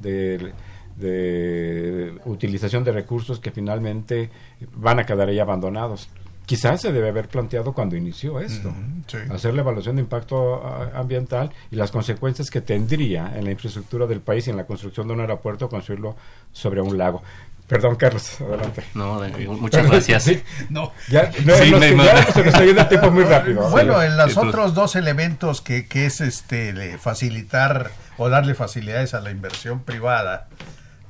de, 0.00 0.52
de 0.96 2.18
utilización 2.24 2.82
de 2.82 2.90
recursos 2.90 3.38
que 3.38 3.52
finalmente 3.52 4.30
van 4.72 4.98
a 4.98 5.06
quedar 5.06 5.28
ahí 5.28 5.38
abandonados. 5.38 6.08
Quizás 6.50 6.80
se 6.80 6.92
debe 6.92 7.08
haber 7.10 7.28
planteado 7.28 7.72
cuando 7.72 7.94
inició 7.94 8.40
esto, 8.40 8.74
sí. 9.06 9.18
hacer 9.32 9.54
la 9.54 9.60
evaluación 9.60 9.94
de 9.94 10.02
impacto 10.02 10.60
ah, 10.66 10.90
ambiental 10.98 11.52
y 11.70 11.76
las 11.76 11.92
consecuencias 11.92 12.50
que 12.50 12.60
tendría 12.60 13.32
en 13.36 13.44
la 13.44 13.52
infraestructura 13.52 14.06
del 14.08 14.20
país 14.20 14.48
y 14.48 14.50
en 14.50 14.56
la 14.56 14.64
construcción 14.66 15.06
de 15.06 15.14
un 15.14 15.20
aeropuerto 15.20 15.68
construirlo 15.68 16.16
sobre 16.52 16.80
un 16.80 16.98
lago. 16.98 17.22
Perdón, 17.68 17.94
Carlos, 17.94 18.40
adelante. 18.40 18.82
No, 18.94 19.20
de- 19.20 19.46
muchas 19.46 19.86
gracias. 19.88 20.24
Sí, 20.24 20.42
No. 20.70 20.90
ya, 21.08 21.30
no, 21.44 21.54
Sí, 21.54 21.70
nos- 21.70 21.78
me- 21.80 21.90
ya 22.04 22.14
me- 22.14 22.32
se 22.32 22.38
nos 22.40 22.46
está 22.48 22.64
yendo 22.64 22.80
el 22.82 22.88
tiempo 22.88 23.10
muy 23.12 23.22
rápido. 23.22 23.68
Bueno, 23.70 24.02
en 24.02 24.16
los 24.16 24.36
otros 24.36 24.74
dos 24.74 24.96
elementos 24.96 25.60
que, 25.60 25.86
que 25.86 26.06
es 26.06 26.20
este 26.20 26.98
facilitar 26.98 27.92
o 28.18 28.28
darle 28.28 28.54
facilidades 28.56 29.14
a 29.14 29.20
la 29.20 29.30
inversión 29.30 29.84
privada, 29.84 30.48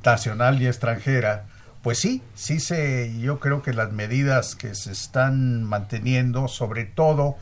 nacional 0.05 0.61
y 0.61 0.67
extranjera, 0.67 1.47
pues 1.83 1.99
sí, 1.99 2.23
sí 2.35 2.61
se, 2.61 3.19
yo 3.19 3.41
creo 3.41 3.63
que 3.63 3.73
las 3.73 3.93
medidas 3.93 4.55
que 4.55 4.75
se 4.75 4.93
están 4.93 5.65
manteniendo, 5.65 6.47
sobre 6.49 6.85
todo 6.85 7.37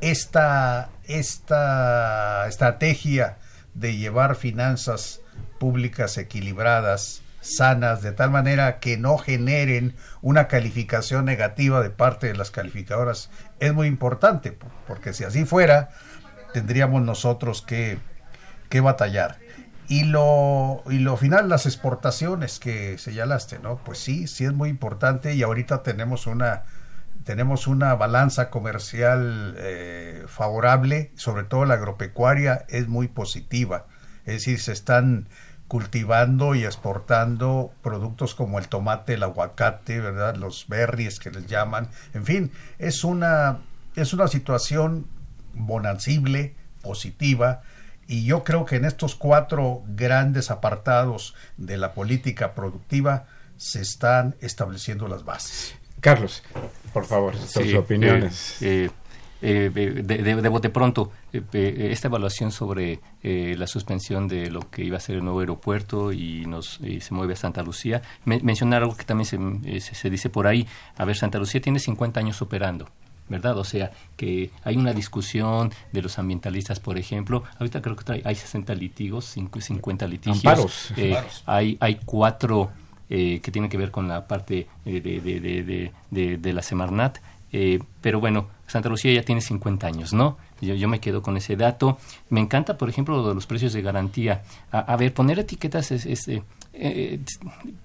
esta, 0.00 0.90
esta 1.04 2.46
estrategia 2.48 3.36
de 3.74 3.96
llevar 3.96 4.34
finanzas 4.36 5.20
públicas 5.58 6.16
equilibradas, 6.18 7.22
sanas, 7.40 8.02
de 8.02 8.12
tal 8.12 8.30
manera 8.30 8.78
que 8.78 8.96
no 8.96 9.18
generen 9.18 9.94
una 10.22 10.46
calificación 10.48 11.24
negativa 11.24 11.82
de 11.82 11.90
parte 11.90 12.28
de 12.28 12.34
las 12.34 12.50
calificadoras, 12.50 13.30
es 13.60 13.74
muy 13.74 13.88
importante, 13.88 14.52
po- 14.52 14.68
porque 14.86 15.12
si 15.12 15.24
así 15.24 15.44
fuera, 15.44 15.90
tendríamos 16.52 17.02
nosotros 17.02 17.62
que, 17.62 17.98
que 18.68 18.80
batallar. 18.80 19.38
Y 19.88 20.04
lo, 20.04 20.82
y 20.88 20.98
lo 20.98 21.16
final, 21.16 21.48
las 21.48 21.66
exportaciones 21.66 22.58
que 22.58 22.96
señalaste, 22.98 23.58
¿no? 23.58 23.76
Pues 23.78 23.98
sí, 23.98 24.26
sí 24.26 24.44
es 24.44 24.52
muy 24.52 24.68
importante 24.68 25.34
y 25.34 25.42
ahorita 25.42 25.82
tenemos 25.82 26.26
una, 26.26 26.62
tenemos 27.24 27.66
una 27.66 27.94
balanza 27.94 28.48
comercial 28.48 29.54
eh, 29.58 30.24
favorable, 30.28 31.10
sobre 31.16 31.44
todo 31.44 31.64
la 31.64 31.74
agropecuaria 31.74 32.64
es 32.68 32.88
muy 32.88 33.08
positiva. 33.08 33.86
Es 34.24 34.34
decir, 34.34 34.60
se 34.60 34.72
están 34.72 35.28
cultivando 35.68 36.54
y 36.54 36.64
exportando 36.64 37.72
productos 37.82 38.34
como 38.34 38.58
el 38.58 38.68
tomate, 38.68 39.14
el 39.14 39.22
aguacate, 39.22 40.00
¿verdad? 40.00 40.36
Los 40.36 40.66
berries 40.68 41.18
que 41.18 41.30
les 41.30 41.46
llaman. 41.46 41.88
En 42.12 42.24
fin, 42.24 42.52
es 42.78 43.04
una, 43.04 43.60
es 43.96 44.12
una 44.12 44.28
situación 44.28 45.06
bonancible, 45.54 46.54
positiva, 46.82 47.62
y 48.08 48.24
yo 48.24 48.44
creo 48.44 48.64
que 48.64 48.76
en 48.76 48.84
estos 48.84 49.14
cuatro 49.14 49.82
grandes 49.86 50.50
apartados 50.50 51.34
de 51.56 51.76
la 51.76 51.92
política 51.94 52.54
productiva 52.54 53.26
se 53.56 53.80
están 53.80 54.34
estableciendo 54.40 55.08
las 55.08 55.24
bases. 55.24 55.74
Carlos, 56.00 56.42
por 56.92 57.04
favor, 57.06 57.36
sus 57.36 57.50
Sí, 57.64 57.74
opiniones. 57.74 58.60
eh, 58.60 58.90
eh, 59.40 59.70
eh, 59.74 60.02
de, 60.04 60.18
de- 60.18 60.36
de 60.42 60.48
bote 60.48 60.68
pronto, 60.70 61.12
eh, 61.32 61.42
eh, 61.52 61.88
esta 61.92 62.08
evaluación 62.08 62.50
sobre 62.52 63.00
eh, 63.22 63.54
la 63.58 63.66
suspensión 63.66 64.26
de 64.28 64.50
lo 64.50 64.68
que 64.70 64.84
iba 64.84 64.96
a 64.96 65.00
ser 65.00 65.16
el 65.16 65.24
nuevo 65.24 65.40
aeropuerto 65.40 66.12
y 66.12 66.44
nos 66.46 66.80
y 66.80 67.00
se 67.00 67.14
mueve 67.14 67.32
a 67.34 67.36
Santa 67.36 67.62
Lucía, 67.62 68.02
me- 68.24 68.40
mencionar 68.40 68.82
algo 68.82 68.96
que 68.96 69.04
también 69.04 69.26
se, 69.26 69.38
eh, 69.76 69.80
se- 69.80 69.94
se 69.94 70.10
dice 70.10 70.28
por 70.28 70.46
ahí. 70.46 70.66
A 70.96 71.04
ver, 71.04 71.16
Santa 71.16 71.38
Lucía 71.38 71.60
tiene 71.60 71.78
50 71.80 72.18
años 72.20 72.40
operando. 72.42 72.88
¿Verdad? 73.32 73.56
O 73.56 73.64
sea, 73.64 73.90
que 74.16 74.50
hay 74.62 74.76
una 74.76 74.92
discusión 74.92 75.72
de 75.90 76.02
los 76.02 76.18
ambientalistas, 76.18 76.78
por 76.80 76.98
ejemplo. 76.98 77.42
Ahorita 77.58 77.80
creo 77.80 77.96
que 77.96 78.20
hay 78.24 78.34
60 78.34 78.74
litigios, 78.74 79.34
cincu- 79.36 79.62
50 79.62 80.06
litigios. 80.06 80.36
Amparos. 80.44 80.92
Eh, 80.98 81.14
Amparos. 81.16 81.42
hay, 81.46 81.78
hay 81.80 81.98
cuatro 82.04 82.70
eh, 83.08 83.40
que 83.42 83.50
tienen 83.50 83.70
que 83.70 83.78
ver 83.78 83.90
con 83.90 84.06
la 84.08 84.28
parte 84.28 84.66
eh, 84.84 85.00
de, 85.00 85.20
de, 85.20 85.90
de, 86.10 86.36
de, 86.36 86.52
la 86.52 86.60
Semarnat. 86.62 87.18
Eh, 87.54 87.78
pero 88.02 88.20
bueno, 88.20 88.48
Santa 88.66 88.88
Lucía 88.90 89.12
ya 89.14 89.22
tiene 89.22 89.40
50 89.40 89.86
años, 89.86 90.12
¿no? 90.12 90.36
Yo, 90.60 90.74
yo 90.74 90.88
me 90.88 91.00
quedo 91.00 91.22
con 91.22 91.36
ese 91.38 91.56
dato. 91.56 91.98
Me 92.30 92.40
encanta, 92.40 92.76
por 92.76 92.88
ejemplo, 92.90 93.16
lo 93.16 93.28
de 93.30 93.34
los 93.34 93.46
precios 93.46 93.72
de 93.72 93.80
garantía. 93.82 94.42
A, 94.70 94.78
a 94.80 94.96
ver, 94.96 95.12
poner 95.14 95.38
etiquetas 95.38 95.90
es, 95.90 96.04
es, 96.06 96.28
eh, 96.28 96.42
eh, 96.74 97.18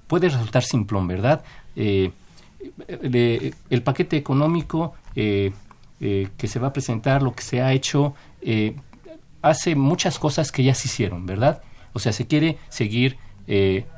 puede 0.08 0.28
resultar 0.30 0.64
simplón, 0.64 1.08
¿verdad? 1.08 1.42
El 2.88 3.84
paquete 3.84 4.18
económico 4.18 4.94
eh, 5.16 5.52
eh, 6.00 6.28
que 6.38 6.48
se 6.48 6.60
va 6.60 6.68
a 6.68 6.74
presentar, 6.74 7.24
lo 7.24 7.34
que 7.34 7.44
se 7.44 7.62
ha 7.62 7.74
hecho, 7.74 8.14
eh, 8.42 8.76
hace 9.42 9.76
muchas 9.76 10.20
cosas 10.20 10.52
que 10.52 10.64
ya 10.64 10.76
se 10.76 10.88
hicieron, 10.88 11.26
¿verdad? 11.26 11.62
O 11.94 12.00
sea, 12.00 12.14
se 12.14 12.28
quiere 12.28 12.58
seguir 12.70 13.18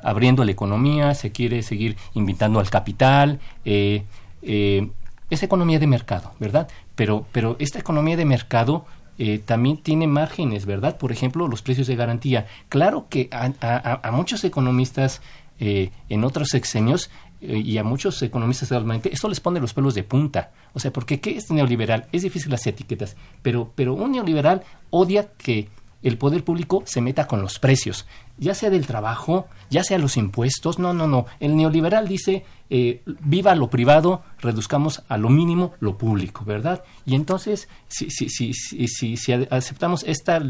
abriendo 0.04 0.44
la 0.44 0.52
economía, 0.52 1.12
se 1.14 1.32
quiere 1.32 1.62
seguir 1.62 1.96
invitando 2.14 2.60
al 2.60 2.70
capital, 2.70 3.40
es 3.64 5.42
economía 5.42 5.80
de 5.80 5.88
mercado, 5.88 6.32
¿verdad? 6.38 6.68
Pero, 6.94 7.26
pero 7.32 7.56
esta 7.58 7.80
economía 7.80 8.16
de 8.16 8.24
mercado 8.24 8.86
eh, 9.18 9.38
también 9.44 9.76
tiene 9.76 10.06
márgenes, 10.06 10.66
¿verdad? 10.66 10.96
Por 10.96 11.12
ejemplo, 11.12 11.48
los 11.48 11.60
precios 11.60 11.88
de 11.88 11.96
garantía. 11.96 12.46
Claro 12.70 13.06
que 13.10 13.28
a, 13.32 14.10
muchos 14.12 14.44
economistas 14.44 15.20
en 15.58 16.24
otros 16.24 16.48
sexenios 16.48 17.10
y 17.40 17.78
a 17.78 17.84
muchos 17.84 18.20
economistas 18.22 18.70
realmente, 18.70 19.12
esto 19.12 19.28
les 19.28 19.40
pone 19.40 19.60
los 19.60 19.72
pelos 19.72 19.94
de 19.94 20.02
punta. 20.02 20.52
O 20.74 20.80
sea, 20.80 20.92
porque 20.92 21.20
¿qué 21.20 21.36
es 21.36 21.50
neoliberal? 21.50 22.06
Es 22.12 22.22
difícil 22.22 22.50
las 22.50 22.66
etiquetas, 22.66 23.16
pero, 23.42 23.72
pero 23.74 23.94
un 23.94 24.12
neoliberal 24.12 24.62
odia 24.90 25.32
que 25.38 25.68
el 26.02 26.16
poder 26.16 26.44
público 26.44 26.82
se 26.86 27.00
meta 27.00 27.26
con 27.26 27.42
los 27.42 27.58
precios, 27.58 28.06
ya 28.38 28.54
sea 28.54 28.70
del 28.70 28.86
trabajo, 28.86 29.48
ya 29.68 29.82
sea 29.84 29.98
los 29.98 30.16
impuestos. 30.16 30.78
No, 30.78 30.94
no, 30.94 31.06
no. 31.06 31.26
El 31.40 31.56
neoliberal 31.56 32.08
dice, 32.08 32.44
eh, 32.70 33.02
viva 33.20 33.54
lo 33.54 33.68
privado, 33.68 34.22
reduzcamos 34.38 35.02
a 35.08 35.18
lo 35.18 35.28
mínimo 35.28 35.72
lo 35.80 35.98
público, 35.98 36.44
¿verdad? 36.44 36.84
Y 37.04 37.14
entonces, 37.14 37.68
si, 37.88 38.10
si, 38.10 38.28
si, 38.28 39.16
si, 39.16 39.32
aceptamos 39.50 40.04
esta 40.04 40.42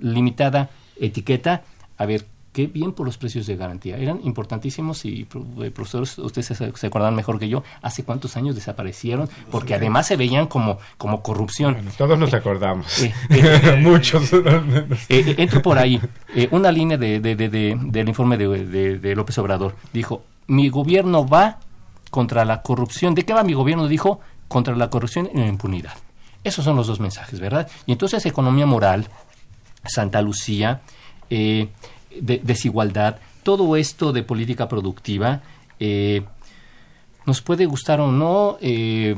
limitada 0.00 0.70
etiqueta, 1.00 1.62
a 1.96 2.06
ver, 2.06 2.26
qué 2.52 2.66
bien 2.66 2.92
por 2.92 3.06
los 3.06 3.18
precios 3.18 3.46
de 3.46 3.56
garantía. 3.56 3.96
Eran 3.96 4.20
importantísimos 4.24 5.04
y, 5.04 5.26
eh, 5.60 5.70
profesores, 5.70 6.18
ustedes 6.18 6.46
se, 6.74 6.86
acuerdan 6.86 7.14
mejor 7.14 7.38
que 7.38 7.48
yo, 7.48 7.62
hace 7.80 8.04
cuántos 8.04 8.36
años 8.36 8.54
desaparecieron, 8.54 9.28
porque 9.50 9.74
además 9.74 10.06
se 10.06 10.16
veían 10.16 10.46
como, 10.46 10.78
como 10.98 11.22
corrupción. 11.22 11.76
todos 11.96 12.18
nos 12.18 12.34
acordamos. 12.34 12.86
Muchos. 13.78 14.30
entro 15.08 15.62
por 15.62 15.78
ahí. 15.78 16.00
una 16.50 16.70
línea 16.70 16.96
de, 16.98 17.20
del 17.20 18.08
informe 18.08 18.36
de 18.36 19.14
López 19.16 19.38
Obrador. 19.38 19.74
Dijo, 19.92 20.24
mi 20.46 20.68
gobierno 20.68 21.26
va 21.26 21.58
contra 22.10 22.44
la 22.44 22.62
corrupción. 22.62 23.14
¿De 23.14 23.24
qué 23.24 23.32
va 23.32 23.42
mi 23.42 23.54
gobierno? 23.54 23.88
Dijo, 23.88 24.20
contra 24.48 24.76
la 24.76 24.90
corrupción 24.90 25.30
y 25.32 25.38
la 25.38 25.46
impunidad. 25.46 25.94
Esos 26.44 26.64
son 26.64 26.76
los 26.76 26.86
dos 26.86 27.00
mensajes, 27.00 27.40
¿verdad? 27.40 27.68
Y 27.86 27.92
entonces 27.92 28.26
economía 28.26 28.66
moral, 28.66 29.06
Santa 29.84 30.20
Lucía, 30.20 30.82
eh, 31.30 31.68
desigualdad, 32.20 33.18
todo 33.42 33.76
esto 33.76 34.12
de 34.12 34.22
política 34.22 34.68
productiva, 34.68 35.42
eh, 35.80 36.22
nos 37.24 37.40
puede 37.40 37.66
gustar 37.66 38.00
o 38.00 38.10
no 38.10 38.58
eh, 38.60 39.14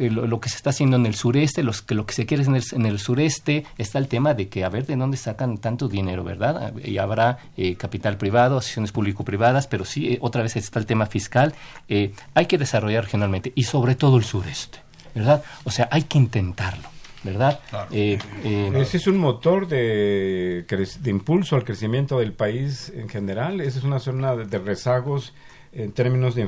lo, 0.00 0.40
que 0.40 0.48
se 0.48 0.56
está 0.56 0.70
haciendo 0.70 0.96
en 0.96 1.06
el 1.06 1.14
sureste, 1.14 1.62
los, 1.62 1.80
que 1.80 1.94
lo 1.94 2.04
que 2.04 2.12
se 2.12 2.26
quiere 2.26 2.42
en 2.42 2.56
el, 2.56 2.64
en 2.72 2.86
el, 2.86 2.98
sureste, 2.98 3.64
está 3.78 3.98
el 3.98 4.08
tema 4.08 4.34
de 4.34 4.48
que 4.48 4.64
a 4.64 4.68
ver 4.68 4.84
de 4.86 4.96
dónde 4.96 5.16
sacan 5.16 5.58
tanto 5.58 5.86
dinero, 5.86 6.24
¿verdad? 6.24 6.74
Y 6.76 6.98
habrá 6.98 7.38
capital 7.78 8.16
privado, 8.16 8.58
asociaciones 8.58 8.90
público-privadas, 8.90 9.68
pero 9.68 9.84
sí, 9.84 10.18
otra 10.20 10.42
vez 10.42 10.56
está 10.56 10.80
el 10.80 10.86
tema 10.86 11.06
fiscal. 11.06 11.54
hay 11.88 12.46
que 12.46 12.58
desarrollar 12.58 13.04
regionalmente 13.04 13.52
y 13.54 13.62
sobre 13.62 13.94
todo 13.94 14.16
el 14.16 14.24
sureste. 14.24 14.80
¿verdad? 15.14 15.42
O 15.64 15.70
sea, 15.70 15.88
hay 15.90 16.02
que 16.02 16.18
intentarlo. 16.18 16.88
¿Verdad? 17.22 17.60
Eh, 17.90 18.18
eh, 18.44 18.72
Ese 18.76 18.96
es 18.96 19.06
un 19.06 19.18
motor 19.18 19.68
de, 19.68 20.64
de, 20.66 21.10
impulso 21.10 21.56
al 21.56 21.64
crecimiento 21.64 22.18
del 22.18 22.32
país 22.32 22.92
en 22.94 23.08
general. 23.08 23.60
Esa 23.60 23.78
es 23.78 23.84
una 23.84 23.98
zona 23.98 24.36
de, 24.36 24.58
rezagos 24.58 25.34
en 25.72 25.92
términos 25.92 26.34
de 26.34 26.42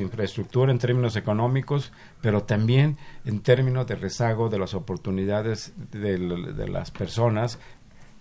infraestructura, 0.00 0.72
en 0.72 0.78
términos 0.78 1.14
económicos, 1.16 1.92
pero 2.20 2.42
también 2.42 2.96
en 3.24 3.40
términos 3.40 3.86
de 3.86 3.94
rezago 3.94 4.48
de 4.48 4.58
las 4.58 4.74
oportunidades 4.74 5.72
de, 5.92 6.18
las 6.68 6.90
personas 6.90 7.58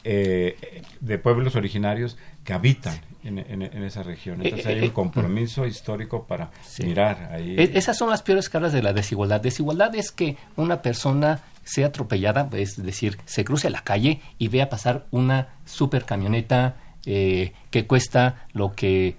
eh, 0.03 0.83
de 0.99 1.17
pueblos 1.17 1.55
originarios 1.55 2.17
que 2.43 2.53
habitan 2.53 2.99
en, 3.23 3.61
esa 3.83 4.03
región. 4.03 4.41
Eh, 4.41 4.49
Entonces 4.49 4.67
hay 4.67 4.79
eh, 4.79 4.83
un 4.83 4.89
compromiso 4.89 5.65
histórico 5.65 6.25
para 6.25 6.51
mirar 6.79 7.29
ahí. 7.31 7.55
E, 7.57 7.71
esas 7.75 7.97
son 7.97 8.09
las 8.09 8.21
peores 8.21 8.49
caras 8.49 8.73
de 8.73 8.83
la 8.83 8.93
desigualdad. 8.93 9.41
Desigualdad 9.41 9.95
es 9.95 10.11
que 10.11 10.37
una 10.55 10.81
persona 10.81 11.41
sea 11.63 11.87
atropellada, 11.87 12.49
es 12.53 12.81
decir, 12.81 13.17
se 13.25 13.43
cruce 13.43 13.69
la 13.69 13.83
calle 13.83 14.21
y 14.37 14.47
vea 14.47 14.69
pasar 14.69 15.05
una 15.11 15.49
super 15.65 16.05
camioneta 16.05 16.75
eh, 17.05 17.53
que 17.69 17.85
cuesta 17.85 18.45
lo 18.53 18.73
que 18.73 19.17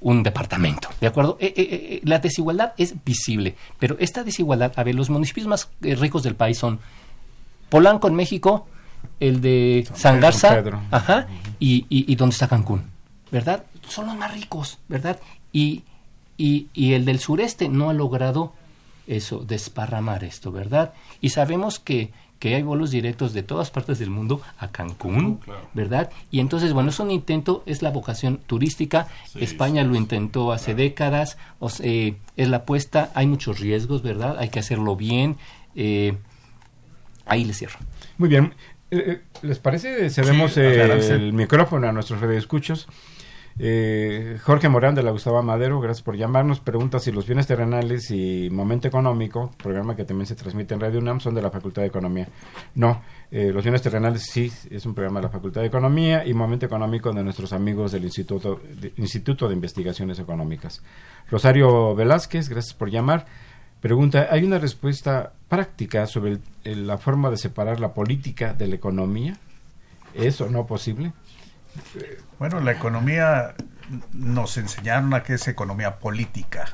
un 0.00 0.22
departamento, 0.22 0.88
¿de 1.00 1.06
acuerdo? 1.06 1.36
la 2.04 2.18
desigualdad 2.18 2.72
es 2.78 2.94
visible, 3.04 3.56
pero 3.78 3.96
esta 3.98 4.24
desigualdad, 4.24 4.72
a 4.76 4.82
ver, 4.82 4.94
los 4.94 5.10
municipios 5.10 5.46
más 5.46 5.68
ricos 5.82 6.22
del 6.22 6.34
país 6.34 6.56
son 6.56 6.80
Polanco 7.68 8.08
en 8.08 8.14
México, 8.14 8.68
el 9.20 9.42
de 9.42 9.86
San, 9.94 10.20
Garza, 10.20 10.62
ajá, 10.90 11.26
y, 11.58 11.84
y, 11.90 12.10
y 12.10 12.16
donde 12.16 12.32
está 12.32 12.48
Cancún. 12.48 12.84
¿verdad? 13.30 13.64
Son 13.88 14.06
los 14.06 14.16
más 14.16 14.32
ricos, 14.32 14.78
¿verdad? 14.88 15.18
Y, 15.52 15.84
y, 16.36 16.68
y 16.72 16.94
el 16.94 17.04
del 17.04 17.20
sureste 17.20 17.68
no 17.68 17.90
ha 17.90 17.92
logrado 17.92 18.52
eso, 19.08 19.38
desparramar 19.38 20.22
esto, 20.22 20.52
¿verdad? 20.52 20.92
Y 21.20 21.30
sabemos 21.30 21.78
que, 21.78 22.10
que 22.38 22.54
hay 22.54 22.62
vuelos 22.62 22.90
directos 22.90 23.32
de 23.32 23.42
todas 23.42 23.70
partes 23.70 23.98
del 23.98 24.10
mundo 24.10 24.40
a 24.58 24.68
Cancún, 24.68 25.40
oh, 25.48 25.52
¿verdad? 25.74 26.10
Y 26.30 26.40
entonces, 26.40 26.72
bueno, 26.72 26.90
es 26.90 27.00
un 27.00 27.10
intento, 27.10 27.62
es 27.66 27.82
la 27.82 27.90
vocación 27.90 28.38
turística. 28.46 29.08
España 29.34 29.82
lo 29.82 29.96
intentó 29.96 30.52
hace 30.52 30.74
décadas, 30.74 31.38
o 31.58 31.70
eh, 31.80 32.16
es 32.36 32.48
la 32.48 32.58
apuesta, 32.58 33.10
hay 33.14 33.26
muchos 33.26 33.58
riesgos, 33.58 34.02
¿verdad? 34.02 34.36
Hay 34.38 34.50
que 34.50 34.60
hacerlo 34.60 34.94
bien. 34.94 35.36
Eh, 35.74 36.16
ahí 37.26 37.44
le 37.44 37.54
cierro. 37.54 37.78
Muy 38.18 38.28
bien. 38.28 38.54
Eh, 38.90 39.22
¿Les 39.42 39.58
parece? 39.58 40.08
Cedemos 40.10 40.56
el 40.56 41.32
micrófono 41.32 41.88
a 41.88 41.92
nuestros 41.92 42.20
radioescuchos. 42.20 42.88
Eh, 43.60 44.38
Jorge 44.44 44.68
Morán 44.68 44.94
de 44.94 45.02
la 45.02 45.10
Gustavo 45.10 45.42
Madero, 45.42 45.80
gracias 45.80 46.04
por 46.04 46.16
llamarnos. 46.16 46.60
Pregunta 46.60 47.00
si 47.00 47.10
los 47.10 47.26
bienes 47.26 47.48
terrenales 47.48 48.08
y 48.12 48.48
Momento 48.50 48.86
Económico, 48.86 49.50
programa 49.56 49.96
que 49.96 50.04
también 50.04 50.26
se 50.26 50.36
transmite 50.36 50.74
en 50.74 50.80
Radio 50.80 51.00
UNAM, 51.00 51.18
son 51.18 51.34
de 51.34 51.42
la 51.42 51.50
Facultad 51.50 51.82
de 51.82 51.88
Economía. 51.88 52.28
No, 52.76 53.02
eh, 53.32 53.50
los 53.52 53.64
bienes 53.64 53.82
terrenales 53.82 54.22
sí 54.22 54.52
es 54.70 54.86
un 54.86 54.94
programa 54.94 55.18
de 55.18 55.26
la 55.26 55.32
Facultad 55.32 55.62
de 55.62 55.66
Economía 55.66 56.24
y 56.24 56.34
Momento 56.34 56.66
Económico 56.66 57.12
de 57.12 57.24
nuestros 57.24 57.52
amigos 57.52 57.90
del 57.90 58.04
Instituto 58.04 58.60
de, 58.80 58.92
Instituto 58.96 59.48
de 59.48 59.54
Investigaciones 59.54 60.20
Económicas. 60.20 60.80
Rosario 61.28 61.96
Velázquez, 61.96 62.48
gracias 62.48 62.74
por 62.74 62.90
llamar. 62.90 63.26
Pregunta, 63.80 64.28
¿hay 64.30 64.44
una 64.44 64.58
respuesta 64.58 65.32
práctica 65.48 66.06
sobre 66.06 66.38
la 66.64 66.96
forma 66.96 67.28
de 67.28 67.36
separar 67.36 67.80
la 67.80 67.92
política 67.92 68.52
de 68.52 68.68
la 68.68 68.76
economía? 68.76 69.36
¿Es 70.14 70.40
o 70.40 70.48
no 70.48 70.66
posible? 70.66 71.12
Bueno, 72.38 72.60
la 72.60 72.72
economía 72.72 73.54
nos 74.12 74.56
enseñaron 74.56 75.14
a 75.14 75.22
que 75.22 75.34
es 75.34 75.48
economía 75.48 75.98
política. 75.98 76.66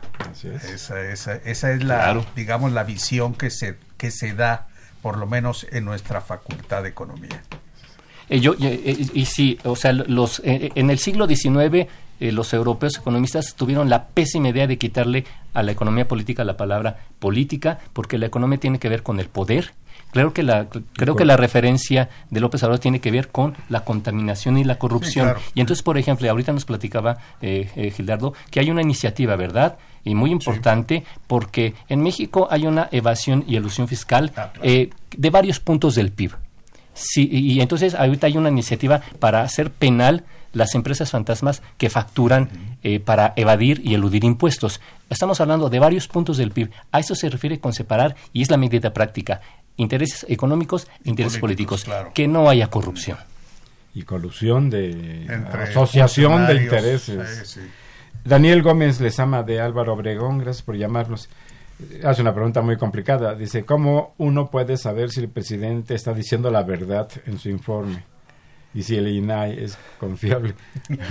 Esa, 0.43 1.01
esa, 1.01 1.35
esa 1.35 1.73
es 1.73 1.85
la, 1.85 2.25
digamos, 2.35 2.73
la 2.73 2.85
visión 2.85 3.35
que 3.35 3.51
se, 3.51 3.79
que 3.97 4.11
se 4.11 4.35
da, 4.35 4.69
por 5.03 5.17
lo 5.19 5.27
menos 5.27 5.67
en 5.71 5.85
nuestra 5.85 6.21
facultad 6.21 6.83
de 6.83 6.89
economía. 6.89 7.43
Eh, 8.29 8.41
yo, 8.41 8.55
eh, 8.61 9.07
y 9.13 9.27
sí, 9.27 9.59
o 9.65 9.77
sea, 9.77 9.93
los, 9.93 10.41
eh, 10.45 10.71
en 10.75 10.91
el 10.91 10.99
siglo 10.99 11.27
XIX 11.27 11.89
los 12.21 12.55
europeos 12.55 12.97
economistas 12.97 13.55
tuvieron 13.55 13.91
la 13.91 14.07
pésima 14.07 14.49
idea 14.49 14.67
de 14.67 14.79
quitarle 14.79 15.25
a 15.53 15.63
la 15.63 15.73
economía 15.73 16.09
política 16.09 16.45
la 16.45 16.57
palabra 16.57 17.01
política, 17.19 17.81
porque 17.93 18.19
la 18.19 18.27
economía 18.27 18.59
tiene 18.59 18.79
que 18.79 18.89
ver 18.89 19.03
con 19.03 19.21
el 19.21 19.29
poder 19.29 19.73
Creo 20.15 20.33
que 20.33 20.45
la, 20.45 20.69
creo 20.93 21.17
que 21.17 21.25
la 21.25 21.37
referencia 21.37 22.09
de 22.31 22.39
López 22.39 22.63
Obrador 22.63 22.79
tiene 22.79 23.01
que 23.01 23.11
ver 23.11 23.31
con 23.31 23.57
la 23.69 23.81
contaminación 23.81 24.57
y 24.57 24.63
la 24.63 24.79
corrupción. 24.79 25.35
Y 25.57 25.61
entonces, 25.61 25.83
por 25.83 25.99
ejemplo, 25.99 26.31
ahorita 26.31 26.53
nos 26.53 26.65
platicaba 26.65 27.19
eh, 27.43 27.69
eh, 27.75 27.91
Gildardo 27.91 28.33
que 28.49 28.61
hay 28.61 28.71
una 28.71 28.81
iniciativa, 28.81 29.35
¿verdad? 29.35 29.77
Y 30.05 30.15
muy 30.15 30.31
importante 30.31 31.03
porque 31.27 31.75
en 31.89 32.01
México 32.01 32.47
hay 32.49 32.65
una 32.65 32.89
evasión 32.93 33.45
y 33.49 33.57
elusión 33.57 33.89
fiscal 33.89 34.31
ah, 34.37 34.53
eh, 34.63 34.91
de 35.17 35.31
varios 35.31 35.59
puntos 35.59 35.97
del 35.97 36.13
PIB. 36.13 36.31
Sí, 36.93 37.29
y 37.29 37.61
entonces 37.61 37.97
ahorita 37.97 38.29
hay 38.29 38.37
una 38.37 38.51
iniciativa 38.51 39.01
para 39.19 39.43
hacer 39.43 39.73
penal 39.73 40.23
las 40.53 40.77
empresas 40.77 41.11
fantasmas 41.11 41.61
que 41.77 41.91
facturan 41.91 42.79
para 43.05 43.33
evadir 43.35 43.81
y 43.83 43.95
eludir 43.95 44.23
impuestos. 44.23 44.81
Estamos 45.11 45.41
hablando 45.41 45.69
de 45.71 45.81
varios 45.81 46.07
puntos 46.07 46.37
del 46.37 46.53
PIB. 46.53 46.71
A 46.93 47.01
eso 47.01 47.17
se 47.17 47.29
refiere 47.29 47.59
con 47.59 47.73
separar 47.73 48.15
y 48.33 48.43
es 48.43 48.51
la 48.51 48.57
medida 48.57 48.93
práctica 48.93 49.41
intereses 49.77 50.27
económicos 50.29 50.87
e 51.05 51.11
intereses 51.11 51.39
políticos, 51.39 51.85
que 52.15 52.29
no 52.29 52.49
haya 52.49 52.69
corrupción. 52.69 53.19
Y 53.95 54.03
colusión 54.03 54.71
de 54.71 55.27
asociación 55.53 56.47
de 56.47 56.55
intereses. 56.55 57.59
Daniel 58.25 58.63
Gómez 58.63 59.01
Lezama 59.01 59.43
de 59.43 59.61
Álvaro 59.61 59.93
Obregón, 59.93 60.39
gracias 60.39 60.63
por 60.63 60.77
llamarnos. 60.77 61.29
Hace 62.05 62.23
una 62.23 62.33
pregunta 62.33 62.63
muy 62.63 62.77
complicada. 62.77 63.35
Dice, 63.35 63.65
¿cómo 63.65 64.15
uno 64.19 64.51
puede 64.51 64.77
saber 64.77 65.11
si 65.11 65.21
el 65.21 65.29
presidente 65.29 65.95
está 65.95 66.15
diciendo 66.15 66.51
la 66.51 66.63
verdad 66.63 67.09
en 67.27 67.39
su 67.39 67.51
informe? 67.51 68.05
Y 68.73 68.83
si 68.83 68.97
el 68.97 69.09
INAI 69.09 69.63
es 69.65 69.79
confiable. 69.99 70.55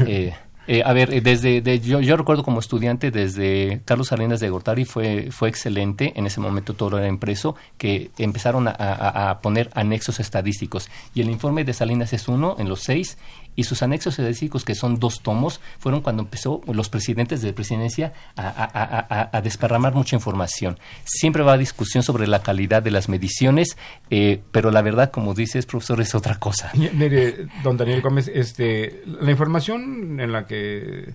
Eh, 0.07 0.33
eh, 0.67 0.81
a 0.85 0.93
ver, 0.93 1.13
eh, 1.13 1.21
desde 1.21 1.61
yo, 1.79 1.99
yo, 1.99 2.15
recuerdo 2.15 2.43
como 2.43 2.59
estudiante 2.59 3.11
desde 3.11 3.81
Carlos 3.83 4.07
Salinas 4.07 4.39
de 4.39 4.49
Gortari 4.49 4.85
fue, 4.85 5.29
fue 5.31 5.49
excelente, 5.49 6.13
en 6.15 6.25
ese 6.25 6.39
momento 6.39 6.73
todo 6.73 6.97
era 6.97 7.07
impreso, 7.07 7.55
que 7.77 8.11
empezaron 8.17 8.67
a, 8.67 9.39
poner 9.41 9.69
anexos 9.73 10.19
estadísticos. 10.19 10.89
Y 11.13 11.21
el 11.21 11.29
informe 11.29 11.65
de 11.65 11.73
Salinas 11.73 12.13
es 12.13 12.27
uno 12.27 12.55
en 12.59 12.69
los 12.69 12.81
seis 12.81 13.17
y 13.55 13.63
sus 13.63 13.83
anexos 13.83 14.17
estadísticos, 14.19 14.65
que 14.65 14.75
son 14.75 14.99
dos 14.99 15.21
tomos, 15.21 15.61
fueron 15.79 16.01
cuando 16.01 16.23
empezó 16.23 16.61
los 16.67 16.89
presidentes 16.89 17.41
de 17.41 17.53
presidencia 17.53 18.13
a, 18.35 19.41
desparramar 19.43 19.93
mucha 19.93 20.15
información. 20.15 20.79
Siempre 21.03 21.43
va 21.43 21.53
a 21.53 21.57
discusión 21.57 22.03
sobre 22.03 22.27
la 22.27 22.41
calidad 22.41 22.81
de 22.81 22.91
las 22.91 23.09
mediciones, 23.09 23.77
eh, 24.09 24.41
pero 24.51 24.71
la 24.71 24.81
verdad, 24.81 25.11
como 25.11 25.33
dices, 25.33 25.65
profesor, 25.65 26.01
es 26.01 26.15
otra 26.15 26.35
cosa. 26.35 26.71
Mire, 26.93 27.47
don 27.63 27.77
Daniel 27.77 28.01
Gómez, 28.01 28.29
este, 28.33 29.03
la 29.05 29.31
información 29.31 30.19
en 30.19 30.31
la 30.31 30.45
que 30.47 31.13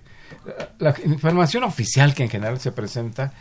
la 0.77 0.95
información 1.05 1.63
oficial 1.63 2.13
que 2.13 2.23
en 2.23 2.29
general 2.29 2.59
se 2.59 2.71
presenta, 2.71 3.33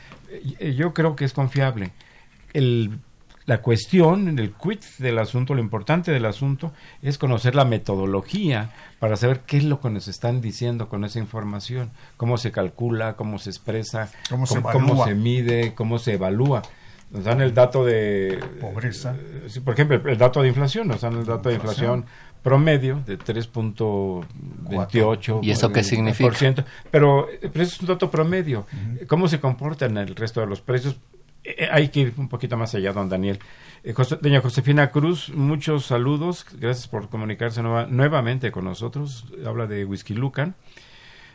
eh, 0.59 0.74
yo 0.74 0.92
creo 0.92 1.16
que 1.16 1.24
es 1.24 1.32
confiable. 1.32 1.92
El 2.53 2.99
la 3.49 3.61
cuestión, 3.62 4.38
el 4.38 4.53
quid 4.53 4.80
del 4.99 5.18
asunto, 5.18 5.55
lo 5.55 5.62
importante 5.62 6.12
del 6.12 6.26
asunto 6.26 6.74
es 7.01 7.16
conocer 7.16 7.55
la 7.55 7.64
metodología 7.64 8.72
para 8.99 9.16
saber 9.16 9.40
qué 9.46 9.57
es 9.57 9.64
lo 9.64 9.80
que 9.80 9.88
nos 9.88 10.07
están 10.07 10.42
diciendo 10.42 10.90
con 10.90 11.03
esa 11.03 11.18
información, 11.18 11.90
cómo 12.18 12.36
se 12.36 12.53
calcula, 12.53 13.16
cómo 13.16 13.38
se 13.38 13.49
expresa, 13.49 14.11
cómo, 14.28 14.44
se, 14.44 14.61
mide, 15.14 15.72
cómo 15.74 15.99
se 15.99 16.12
evalúa. 16.12 16.61
nos 17.11 17.24
dan 17.24 17.40
el 17.40 17.55
dato 17.55 17.86
de 17.86 18.38
Pobreza. 18.61 19.16
eh, 19.16 19.49
por 19.64 19.72
ejemplo, 19.72 19.96
el, 19.96 20.07
el 20.07 20.18
dato 20.18 20.42
de 20.42 20.49
inflación, 20.49 20.86
nos 20.86 21.01
dan 21.01 21.14
el 21.14 21.24
dato 21.24 21.49
de 21.49 21.55
inflación 21.55 22.05
promedio 22.42 23.03
de 23.07 23.18
3.28. 23.18 25.40
¿Y 25.42 25.53
eso 25.53 25.72
qué 25.72 25.82
significa? 25.82 26.28
por 26.28 26.36
ciento. 26.36 26.64
Pero, 26.90 27.30
eh, 27.30 27.49
pero 27.51 27.64
eso 27.64 27.76
es 27.76 27.80
un 27.80 27.86
dato 27.86 28.11
promedio. 28.11 28.66
¿Cómo 29.07 29.26
se 29.26 29.40
comportan 29.40 29.96
el 29.96 30.14
resto 30.14 30.40
de 30.40 30.49
los 30.49 30.61
precios? 30.61 30.99
Eh, 31.57 31.68
hay 31.70 31.88
que 31.88 32.01
ir 32.01 32.14
un 32.16 32.28
poquito 32.28 32.57
más 32.57 32.74
allá, 32.74 32.92
don 32.92 33.09
Daniel. 33.09 33.38
Eh, 33.84 33.92
José- 33.92 34.18
doña 34.20 34.40
Josefina 34.40 34.90
Cruz, 34.90 35.30
muchos 35.30 35.86
saludos. 35.86 36.44
Gracias 36.59 36.88
por 36.88 37.09
comunicarse 37.09 37.62
nueva- 37.62 37.86
nuevamente 37.86 38.51
con 38.51 38.64
nosotros. 38.64 39.24
Habla 39.46 39.66
de 39.66 39.84
Whisky 39.84 40.14
Lucan. 40.14 40.55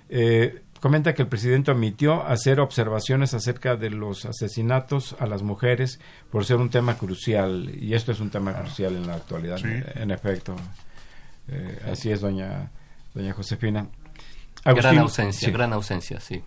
Eh, 0.10 0.62
comenta 0.80 1.14
que 1.14 1.22
el 1.22 1.28
presidente 1.30 1.72
omitió 1.72 2.24
hacer 2.28 2.60
observaciones 2.60 3.34
acerca 3.34 3.76
de 3.78 3.90
los 3.90 4.26
asesinatos 4.26 5.16
a 5.20 5.26
las 5.26 5.42
mujeres 5.42 6.00
por 6.30 6.46
ser 6.46 6.58
un 6.58 6.70
tema 6.70 6.98
crucial. 6.98 7.72
Y 7.80 7.94
esto 7.94 8.12
es 8.12 8.20
un 8.20 8.30
tema 8.30 8.54
crucial 8.54 8.96
en 8.96 9.08
la 9.08 9.16
actualidad, 9.16 9.58
Sí. 9.58 9.68
en 9.96 10.12
efecto. 10.12 10.56
Eh, 11.48 11.80
así 11.92 12.12
es, 12.12 12.22
doña, 12.22 12.70
doña 13.14 13.34
Josefina. 13.34 13.88
gran 14.66 14.98
ausencia, 15.00 15.48
sí. 15.48 15.52
gran 15.54 15.74
ausencia, 15.74 16.20
sí. 16.20 16.44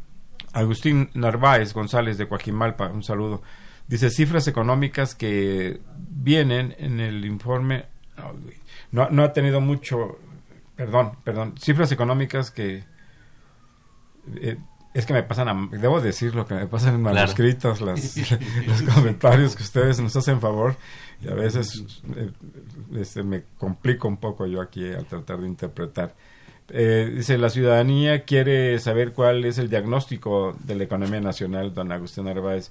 Agustín 0.60 1.10
Narváez 1.14 1.72
González 1.74 2.16
de 2.18 2.26
Coajimalpa, 2.28 2.88
un 2.88 3.02
saludo. 3.02 3.42
Dice 3.88 4.10
cifras 4.10 4.48
económicas 4.48 5.14
que 5.14 5.80
vienen 5.96 6.74
en 6.78 6.98
el 7.00 7.24
informe. 7.24 7.84
No, 8.90 9.10
no 9.10 9.22
ha 9.22 9.32
tenido 9.32 9.60
mucho. 9.60 10.18
Perdón, 10.76 11.12
perdón. 11.24 11.54
Cifras 11.58 11.92
económicas 11.92 12.50
que. 12.50 12.84
eh, 14.36 14.56
es 14.94 15.04
que 15.04 15.12
me 15.12 15.22
pasan, 15.22 15.48
a- 15.50 15.68
debo 15.76 16.00
decir 16.00 16.34
lo 16.34 16.46
que 16.46 16.54
me 16.54 16.66
pasan 16.66 16.94
en 16.94 17.00
Claro. 17.02 17.14
manuscritos, 17.16 17.82
las- 17.82 18.16
los 18.66 18.82
comentarios 18.94 19.54
que 19.54 19.62
ustedes 19.62 20.00
nos 20.00 20.16
hacen 20.16 20.40
favor, 20.40 20.74
y 21.20 21.28
a 21.28 21.34
veces 21.34 21.84
eh, 22.16 22.32
este, 22.94 23.22
me 23.22 23.44
complico 23.58 24.08
un 24.08 24.16
poco 24.16 24.46
yo 24.46 24.62
aquí 24.62 24.90
al 24.90 25.04
tratar 25.04 25.38
de 25.40 25.48
interpretar. 25.48 26.14
Eh, 26.68 27.12
dice, 27.16 27.38
la 27.38 27.48
ciudadanía 27.50 28.24
quiere 28.24 28.78
saber 28.80 29.12
cuál 29.12 29.44
es 29.44 29.58
el 29.58 29.70
diagnóstico 29.70 30.56
de 30.64 30.74
la 30.74 30.84
economía 30.84 31.20
nacional, 31.20 31.72
don 31.74 31.92
Agustín 31.92 32.24
Narváez. 32.24 32.70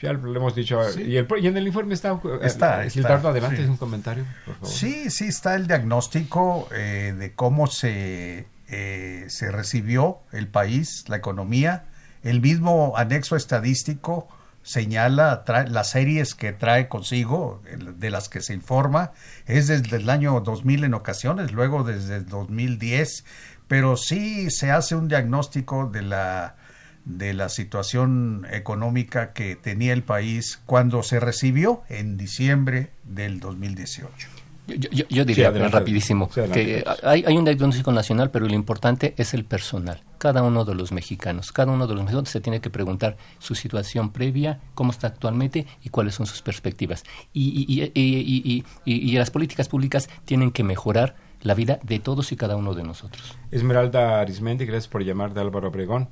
Ya 0.00 0.12
lo 0.12 0.34
hemos 0.36 0.54
dicho, 0.54 0.82
Sí. 0.90 1.02
y, 1.02 1.16
el, 1.18 1.26
y 1.40 1.46
en 1.46 1.56
el 1.56 1.66
informe 1.66 1.94
está... 1.94 2.12
eh, 2.12 2.38
Está, 2.42 2.88
Gildardo, 2.90 3.28
adelante, 3.28 3.58
sí. 3.58 3.62
es 3.62 3.68
un 3.68 3.76
comentario, 3.76 4.24
por 4.44 4.54
favor. 4.56 4.68
Sí, 4.68 5.10
sí 5.10 5.26
está 5.26 5.54
el 5.54 5.66
diagnóstico 5.66 6.68
eh, 6.74 7.14
de 7.16 7.32
cómo 7.34 7.66
se, 7.68 8.46
eh, 8.68 9.24
se 9.28 9.50
recibió 9.52 10.18
el 10.32 10.48
país, 10.48 11.04
la 11.08 11.16
economía. 11.16 11.84
El 12.22 12.40
mismo 12.40 12.94
anexo 12.96 13.36
estadístico 13.36 14.26
señala 14.64 15.44
trae- 15.44 15.68
las 15.68 15.90
series 15.90 16.34
que 16.34 16.52
trae 16.52 16.88
consigo, 16.88 17.62
de 17.78 18.10
las 18.10 18.28
que 18.28 18.40
se 18.40 18.54
informa, 18.54 19.12
es 19.46 19.68
desde 19.68 19.96
el 19.98 20.10
año 20.10 20.40
2000 20.40 20.82
en 20.82 20.94
ocasiones, 20.94 21.52
luego 21.52 21.84
desde 21.84 22.16
el 22.16 22.26
2010, 22.26 23.24
pero 23.68 23.96
sí 23.96 24.50
se 24.50 24.72
hace 24.72 24.96
un 24.96 25.06
diagnóstico 25.06 25.86
de 25.86 26.02
la 26.02 26.56
de 27.04 27.34
la 27.34 27.50
situación 27.50 28.46
económica 28.50 29.34
que 29.34 29.56
tenía 29.56 29.92
el 29.92 30.02
país 30.02 30.62
cuando 30.64 31.02
se 31.02 31.20
recibió 31.20 31.82
en 31.90 32.16
diciembre 32.16 32.92
del 33.04 33.40
2018. 33.40 34.33
Yo, 34.66 34.76
yo- 34.90 35.04
yo 35.10 35.24
diría 35.26 35.48
adelante. 35.48 35.76
rapidísimo 35.78 36.30
Sí, 36.32 36.40
adelante, 36.40 36.64
que 36.66 36.82
Carlos. 36.84 37.04
hay, 37.04 37.24
hay 37.26 37.36
un 37.36 37.44
diagnóstico 37.44 37.92
nacional, 37.92 38.30
pero 38.30 38.46
lo 38.46 38.54
importante 38.54 39.12
es 39.18 39.34
el 39.34 39.44
personal. 39.44 40.02
Cada 40.18 40.42
uno 40.42 40.64
de 40.64 40.74
los 40.74 40.90
mexicanos, 40.90 41.52
cada 41.52 41.70
uno 41.72 41.86
de 41.86 41.94
los 41.94 42.02
mexicanos 42.02 42.30
se 42.30 42.40
tiene 42.40 42.60
que 42.60 42.70
preguntar 42.70 43.18
su 43.38 43.54
situación 43.54 44.10
previa, 44.10 44.60
cómo 44.74 44.90
está 44.90 45.08
actualmente 45.08 45.66
y 45.82 45.90
cuáles 45.90 46.14
son 46.14 46.24
sus 46.26 46.40
perspectivas. 46.40 47.04
Y, 47.34 47.66
y- 47.68 47.82
y- 47.82 47.92
y- 47.94 48.42
y- 48.54 48.64
y- 48.86 49.10
y 49.10 49.18
las 49.18 49.30
políticas 49.30 49.68
públicas 49.68 50.08
tienen 50.24 50.50
que 50.50 50.64
mejorar 50.64 51.14
la 51.42 51.52
vida 51.52 51.78
de 51.82 51.98
todos 51.98 52.32
y 52.32 52.36
cada 52.36 52.56
uno 52.56 52.72
de 52.72 52.84
nosotros. 52.84 53.36
Esmeralda 53.50 54.20
Arismendi, 54.22 54.64
gracias 54.64 54.88
por 54.88 55.04
llamar 55.04 55.34
de 55.34 55.42
Álvaro 55.42 55.68
Obregón. 55.68 56.08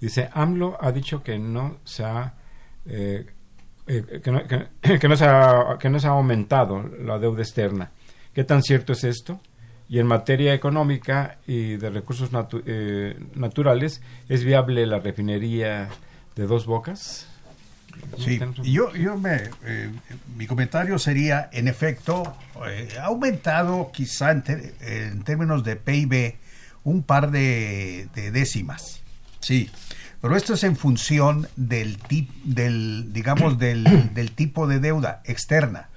Dice, 0.00 0.30
AMLO 0.32 0.78
ha 0.80 0.90
dicho 0.92 1.22
que 1.22 1.38
no 1.38 1.76
se 1.84 2.04
ha, 2.04 2.32
eh, 2.86 3.26
eh, 3.96 4.20
que, 4.22 4.30
no, 4.30 4.42
que- 4.46 4.98
que 4.98 5.08
no 5.08 5.16
se 5.16 5.24
ha, 5.26 5.76
que 5.78 5.88
no 5.90 5.98
se 5.98 6.06
ha 6.06 6.10
aumentado 6.10 6.82
la 7.04 7.18
deuda 7.18 7.42
externa. 7.42 7.90
¿Qué 8.34 8.44
tan 8.44 8.62
cierto 8.62 8.92
es 8.92 9.04
esto? 9.04 9.40
Y 9.88 9.98
en 9.98 10.06
materia 10.06 10.54
económica 10.54 11.38
y 11.48 11.76
de 11.76 11.90
recursos 11.90 12.30
natu- 12.32 12.62
eh, 12.64 13.18
naturales, 13.34 14.00
¿es 14.28 14.44
viable 14.44 14.86
la 14.86 15.00
refinería 15.00 15.88
de 16.36 16.46
dos 16.46 16.64
bocas? 16.66 17.26
Sí, 18.18 18.38
yo, 18.62 18.94
yo 18.94 19.18
me, 19.18 19.50
eh, 19.64 19.90
mi 20.36 20.46
comentario 20.46 20.96
sería, 20.98 21.50
en 21.52 21.66
efecto, 21.66 22.22
eh, 22.68 22.88
ha 23.00 23.06
aumentado 23.06 23.90
quizá 23.92 24.30
en, 24.30 24.44
en 24.80 25.22
términos 25.24 25.64
de 25.64 25.74
PIB 25.74 26.36
un 26.84 27.02
par 27.02 27.32
de, 27.32 28.08
de 28.14 28.30
décimas, 28.30 29.02
sí, 29.40 29.68
pero 30.20 30.36
esto 30.36 30.54
es 30.54 30.64
en 30.64 30.76
función 30.76 31.48
del, 31.56 31.98
tip, 31.98 32.30
del 32.44 33.12
digamos, 33.12 33.58
del, 33.58 34.10
del 34.14 34.32
tipo 34.32 34.66
de 34.66 34.80
deuda 34.80 35.22
externa 35.24 35.88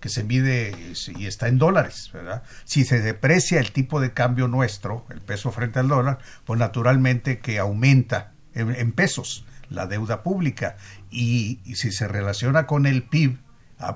que 0.00 0.10
se 0.10 0.22
mide 0.22 0.76
y 1.16 1.24
está 1.24 1.48
en 1.48 1.56
dólares, 1.56 2.10
¿verdad? 2.12 2.42
Si 2.64 2.84
se 2.84 3.00
deprecia 3.00 3.58
el 3.58 3.72
tipo 3.72 4.02
de 4.02 4.12
cambio 4.12 4.48
nuestro, 4.48 5.06
el 5.08 5.22
peso 5.22 5.50
frente 5.50 5.78
al 5.78 5.88
dólar, 5.88 6.18
pues 6.44 6.60
naturalmente 6.60 7.38
que 7.38 7.58
aumenta 7.58 8.32
en, 8.52 8.74
en 8.74 8.92
pesos 8.92 9.46
la 9.70 9.86
deuda 9.86 10.22
pública 10.22 10.76
y, 11.10 11.60
y 11.64 11.76
si 11.76 11.90
se 11.90 12.06
relaciona 12.06 12.66
con 12.66 12.84
el 12.84 13.02
PIB 13.02 13.38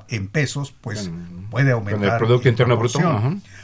en 0.09 0.29
pesos, 0.29 0.75
pues 0.81 1.11
puede 1.51 1.73
con 1.73 1.89
el 1.89 1.95
aumentar. 1.95 2.19
Producto 2.19 2.49
Interno 2.49 2.77
Bruto. 2.77 2.99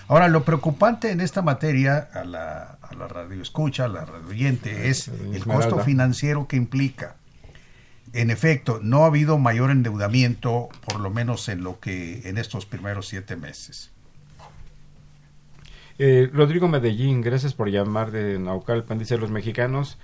Ahora, 0.09 0.29
lo 0.29 0.45
preocupante 0.45 1.11
en 1.11 1.21
esta 1.21 1.43
materia, 1.43 2.09
a 2.13 2.25
la, 2.25 2.79
a 2.83 2.95
la 2.95 3.09
radio 3.09 3.41
escucha, 3.41 3.87
a 3.87 3.89
la 3.89 4.05
radio 4.05 4.29
oyente, 4.29 4.89
es 4.89 5.09
el 5.09 5.45
costo 5.45 5.79
financiero 5.79 6.47
que 6.47 6.57
implica. 6.57 7.17
En 8.13 8.31
efecto, 8.31 8.79
no 8.83 9.05
ha 9.05 9.07
habido 9.07 9.39
mayor 9.39 9.71
endeudamiento, 9.71 10.69
por 10.87 11.01
lo 11.01 11.11
menos 11.11 11.49
en 11.49 11.65
lo 11.65 11.81
que 11.81 12.29
en 12.29 12.39
estos 12.39 12.65
primeros 12.65 13.09
siete 13.09 13.35
meses. 13.37 13.91
Eh, 15.99 16.29
Rodrigo 16.33 16.69
Medellín, 16.69 17.21
gracias 17.23 17.55
por 17.55 17.71
llamar 17.71 18.11
de 18.11 18.39
Naucalpan. 18.39 18.99
Dice, 18.99 19.17
los 19.19 19.31
mexicanos 19.31 19.99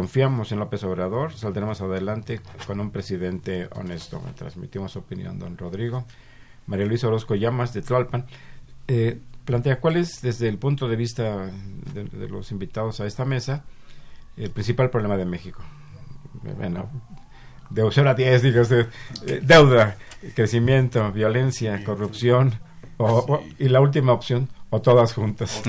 confiamos 0.00 0.52
en 0.52 0.58
López 0.58 0.84
Obrador, 0.84 1.32
saldremos 1.32 1.80
adelante 1.80 2.42
con 2.66 2.80
un 2.80 2.90
presidente 2.90 3.66
honesto. 3.72 4.20
Me 4.20 4.32
transmitimos 4.34 4.92
su 4.92 4.98
opinión, 4.98 5.38
don 5.38 5.56
Rodrigo. 5.56 6.04
María 6.66 6.84
Luisa 6.84 7.08
Orozco 7.08 7.34
Llamas, 7.34 7.72
de 7.72 7.80
Tlalpan, 7.80 8.26
eh, 8.88 9.18
plantea 9.46 9.80
cuál 9.80 9.96
es, 9.96 10.20
desde 10.20 10.48
el 10.48 10.58
punto 10.58 10.86
de 10.86 10.96
vista 10.96 11.46
de, 11.94 12.04
de 12.04 12.28
los 12.28 12.52
invitados 12.52 13.00
a 13.00 13.06
esta 13.06 13.24
mesa, 13.24 13.64
el 14.36 14.50
principal 14.50 14.90
problema 14.90 15.16
de 15.16 15.24
México. 15.24 15.62
Bueno, 16.58 16.90
de 17.70 17.82
opción 17.82 18.06
a 18.06 18.12
10, 18.12 18.42
diga 18.42 18.60
usted, 18.60 18.88
eh, 19.26 19.40
deuda, 19.42 19.96
crecimiento, 20.34 21.10
violencia, 21.10 21.82
corrupción, 21.84 22.52
o- 22.98 23.24
o- 23.28 23.42
y 23.58 23.70
la 23.70 23.80
última 23.80 24.12
opción, 24.12 24.50
o 24.70 24.80
todas 24.82 25.12
juntas. 25.14 25.62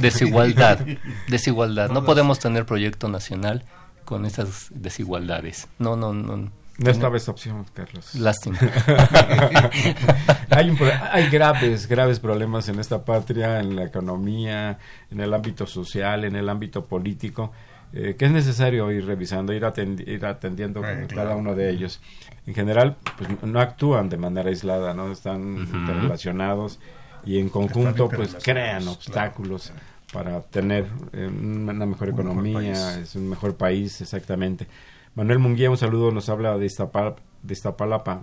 Desigualdad, 0.00 0.80
desigualdad. 1.28 1.90
No 1.90 2.04
podemos 2.04 2.38
tener 2.38 2.64
proyecto 2.66 3.08
nacional 3.08 3.64
con 4.04 4.24
esas 4.24 4.68
desigualdades. 4.70 5.68
No, 5.78 5.96
no, 5.96 6.12
no. 6.14 6.50
No 6.80 6.90
estaba 6.92 7.16
esa 7.16 7.32
opción, 7.32 7.66
Carlos. 7.74 8.14
Lástima. 8.14 8.56
hay, 10.50 10.70
un 10.70 10.78
hay 11.10 11.28
graves, 11.28 11.88
graves 11.88 12.20
problemas 12.20 12.68
en 12.68 12.78
esta 12.78 13.04
patria, 13.04 13.60
en 13.60 13.74
la 13.76 13.84
economía, 13.84 14.78
en 15.10 15.20
el 15.20 15.34
ámbito 15.34 15.66
social, 15.66 16.24
en 16.24 16.36
el 16.36 16.48
ámbito 16.48 16.84
político, 16.86 17.52
eh, 17.92 18.14
que 18.18 18.26
es 18.26 18.30
necesario 18.30 18.90
ir 18.92 19.04
revisando, 19.06 19.52
ir, 19.52 19.62
atendi- 19.64 20.06
ir 20.06 20.24
atendiendo 20.24 20.80
Eh, 20.84 21.06
cada 21.08 21.24
claro. 21.24 21.38
uno 21.38 21.54
de 21.54 21.70
ellos. 21.70 22.00
En 22.46 22.54
general, 22.54 22.96
pues 23.16 23.28
no 23.42 23.60
actúan 23.60 24.08
de 24.08 24.16
manera 24.16 24.48
aislada, 24.48 24.94
no 24.94 25.10
están 25.10 25.62
Ujú. 25.62 25.76
interrelacionados 25.76 26.78
y 27.24 27.38
en 27.38 27.48
conjunto, 27.48 28.08
pues 28.08 28.36
crean 28.42 28.82
claro. 28.82 28.92
obstáculos 28.92 29.72
para 30.12 30.40
tener 30.42 30.86
eh, 31.12 31.26
una 31.28 31.72
mejor 31.84 31.84
Un 31.84 31.88
mejor 31.90 32.08
economía, 32.08 32.54
país. 32.72 32.78
es 32.78 33.14
un 33.16 33.28
mejor 33.28 33.56
país, 33.56 34.00
exactamente. 34.00 34.66
Manuel 35.14 35.38
Munguía, 35.38 35.70
un 35.70 35.76
saludo, 35.76 36.10
nos 36.12 36.28
habla 36.28 36.56
de, 36.58 36.66
Iztapal- 36.66 37.16
de 37.42 37.52
Iztapalapa. 37.52 38.22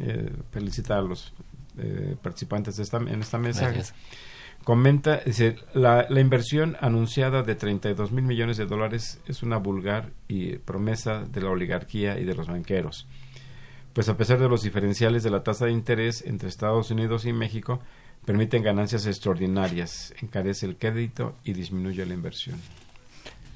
Eh, 0.00 0.30
felicita 0.50 0.96
a 0.98 1.02
los 1.02 1.32
eh, 1.78 2.16
participantes 2.22 2.76
de 2.76 2.82
esta, 2.82 2.96
en 2.98 3.20
esta 3.20 3.38
mesa. 3.38 3.62
Gracias. 3.66 3.94
Comenta, 4.64 5.18
dice, 5.26 5.56
la, 5.74 6.06
la 6.08 6.20
inversión 6.20 6.76
anunciada 6.80 7.42
de 7.42 7.54
32 7.56 8.12
mil 8.12 8.24
millones 8.24 8.56
de 8.58 8.66
dólares 8.66 9.20
es 9.26 9.42
una 9.42 9.56
vulgar 9.56 10.10
y 10.28 10.56
promesa 10.58 11.24
de 11.24 11.40
la 11.40 11.50
oligarquía 11.50 12.18
y 12.20 12.24
de 12.24 12.34
los 12.34 12.46
banqueros. 12.46 13.08
Pues 13.92 14.08
a 14.08 14.16
pesar 14.16 14.38
de 14.38 14.48
los 14.48 14.62
diferenciales 14.62 15.22
de 15.24 15.30
la 15.30 15.42
tasa 15.42 15.66
de 15.66 15.72
interés 15.72 16.22
entre 16.24 16.48
Estados 16.48 16.90
Unidos 16.92 17.24
y 17.26 17.32
México, 17.32 17.80
permiten 18.24 18.62
ganancias 18.62 19.06
extraordinarias, 19.06 20.14
encarece 20.20 20.66
el 20.66 20.76
crédito 20.76 21.34
y 21.44 21.52
disminuye 21.52 22.04
la 22.06 22.14
inversión. 22.14 22.60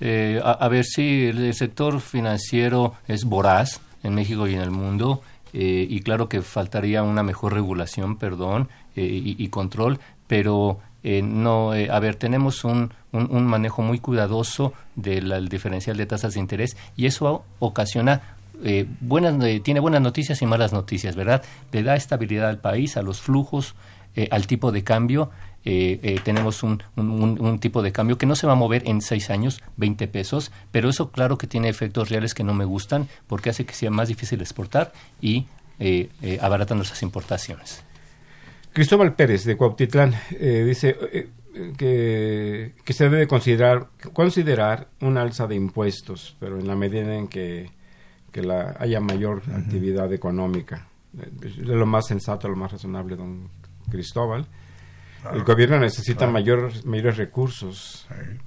Eh, 0.01 0.41
a, 0.45 0.69
ver 0.69 0.85
si 0.85 1.27
el 1.27 1.55
sector 1.55 2.01
financiero 2.01 2.95
es 3.09 3.25
voraz 3.25 3.81
en 4.03 4.15
México 4.15 4.47
y 4.47 4.55
en 4.55 4.61
el 4.61 4.71
mundo 4.71 5.23
eh, 5.55 5.87
y 5.89 6.01
claro 6.01 6.29
que 6.29 6.43
faltaría 6.43 7.03
una 7.03 7.23
mejor 7.23 7.55
regulación, 7.55 8.17
perdón, 8.19 8.69
eh, 8.95 9.05
y, 9.07 9.49
control, 9.49 9.99
pero 10.27 10.81
eh, 11.03 11.23
no, 11.23 11.73
a 11.73 12.01
ver, 12.01 12.17
tenemos 12.17 12.65
un, 12.65 12.93
un, 13.13 13.47
manejo 13.47 13.81
muy 13.81 13.99
cuidadoso 13.99 14.75
del 14.97 15.49
diferencial 15.49 15.97
de 15.97 16.05
tasas 16.05 16.35
de 16.35 16.41
interés 16.41 16.77
y 16.95 17.07
eso 17.07 17.45
ocasiona 17.59 18.37
eh, 18.65 18.87
buenas, 19.01 19.43
eh, 19.45 19.61
tiene 19.61 19.81
buenas 19.81 20.01
noticias 20.01 20.41
y 20.41 20.47
malas 20.47 20.73
noticias, 20.73 21.15
¿verdad? 21.15 21.43
Le 21.73 21.83
da 21.83 21.95
estabilidad 21.95 22.49
al 22.49 22.59
país, 22.59 22.97
a 22.97 23.03
los 23.03 23.21
flujos, 23.21 23.75
eh, 24.17 24.29
al 24.31 24.47
tipo 24.47 24.73
de 24.73 24.83
cambio. 24.83 25.31
tenemos 26.25 26.63
un, 26.63 26.81
un, 26.95 27.41
un, 27.41 27.59
tipo 27.59 27.83
de 27.83 27.91
cambio 27.91 28.17
que 28.19 28.27
no 28.27 28.37
se 28.37 28.47
va 28.47 28.53
a 28.53 28.57
mover 28.57 28.83
en 28.87 29.01
seis 29.01 29.31
años, 29.31 29.61
20 29.77 30.07
pesos, 30.07 30.53
pero 30.71 30.89
eso 30.89 31.11
claro 31.11 31.39
que 31.39 31.49
tiene 31.49 31.69
efectos 31.69 32.09
reales 32.09 32.35
que 32.35 32.45
no 32.45 32.55
me 32.55 32.65
gustan 32.65 33.09
porque 33.27 33.51
hace 33.51 33.65
que 33.67 33.75
sea 33.75 33.91
más 33.91 34.07
difícil 34.07 34.41
exportar 34.41 34.93
y 35.21 35.47
abarata 36.41 36.77
nuestras 36.77 37.03
importaciones. 37.03 37.83
Cristóbal 38.73 39.15
Pérez 39.15 39.45
de 39.45 39.57
Cuautitlán 39.57 40.15
dice 40.39 40.97
que, 41.77 42.75
que, 42.85 42.93
se 42.93 43.09
debe 43.09 43.27
considerar, 43.27 43.89
considerar 44.13 44.87
un 45.01 45.19
alza 45.19 45.49
de 45.49 45.57
impuestos, 45.57 46.37
pero 46.39 46.61
en 46.61 46.69
la 46.69 46.77
medida 46.77 47.13
en 47.13 47.27
que 47.27 47.71
que 48.37 48.43
la, 48.43 48.77
haya 48.79 49.01
mayor 49.01 49.39
uh 49.39 49.51
-huh. 49.51 49.65
actividad 49.65 50.13
económica. 50.13 50.87
Es 51.43 51.57
lo 51.57 51.87
más 51.87 52.07
sensato, 52.07 52.47
lo 52.49 52.57
más 52.57 52.71
razonable, 52.71 53.17
don 53.17 53.49
Cristóbal. 53.91 54.47
Claro. 55.23 55.37
El 55.37 55.45
gobierno 55.45 55.79
necesita 55.79 56.19
claro. 56.19 56.33
mayor, 56.33 56.85
mayores 56.85 57.17
recursos 57.17 58.07
sí. 58.09 58.39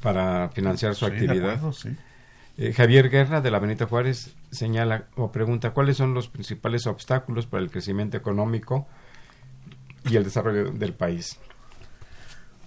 para 0.00 0.48
financiar 0.50 0.94
su 0.94 1.06
sí, 1.06 1.12
actividad. 1.12 1.50
Acuerdo, 1.52 1.72
sí. 1.72 1.96
eh, 2.56 2.72
Javier 2.72 3.10
Guerra, 3.10 3.40
de 3.40 3.50
la 3.50 3.58
Benito 3.58 3.86
Juárez, 3.86 4.34
señala 4.50 5.04
o 5.16 5.32
pregunta 5.32 5.70
cuáles 5.70 5.96
son 5.96 6.14
los 6.14 6.28
principales 6.28 6.86
obstáculos 6.86 7.46
para 7.46 7.62
el 7.62 7.70
crecimiento 7.70 8.16
económico 8.16 8.86
y 10.08 10.16
el 10.16 10.24
desarrollo 10.24 10.70
del 10.72 10.94
país. 10.94 11.38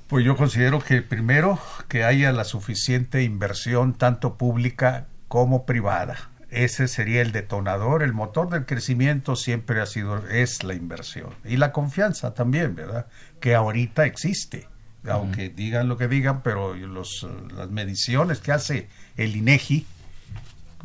Pues 0.08 0.26
yo 0.26 0.36
considero 0.36 0.80
que 0.80 1.02
primero 1.02 1.58
que 1.88 2.04
haya 2.04 2.32
la 2.34 2.44
suficiente 2.44 3.24
inversión 3.24 3.94
tanto 3.94 4.38
pública 4.38 5.08
como 5.30 5.66
privada 5.66 6.31
ese 6.52 6.90
sería 6.90 7.22
el 7.22 7.32
detonador, 7.32 8.04
el 8.04 8.14
motor 8.14 8.50
del 8.50 8.66
crecimiento 8.66 9.38
siempre 9.38 9.80
ha 9.82 9.86
sido, 9.86 10.28
es 10.28 10.64
la 10.64 10.74
inversión. 10.74 11.30
Y 11.46 11.56
la 11.56 11.72
confianza 11.72 12.34
también, 12.34 12.76
¿verdad? 12.76 13.08
Que 13.40 13.56
ahorita 13.56 14.06
existe, 14.06 14.68
aunque 15.10 15.48
uh 15.48 15.50
-huh. 15.52 15.56
digan 15.56 15.88
lo 15.88 15.98
que 15.98 16.10
digan, 16.10 16.42
pero 16.44 16.76
los, 16.76 17.26
las 17.56 17.70
mediciones 17.70 18.40
que 18.40 18.52
hace 18.52 18.90
el 19.16 19.38
INEGI, 19.38 19.88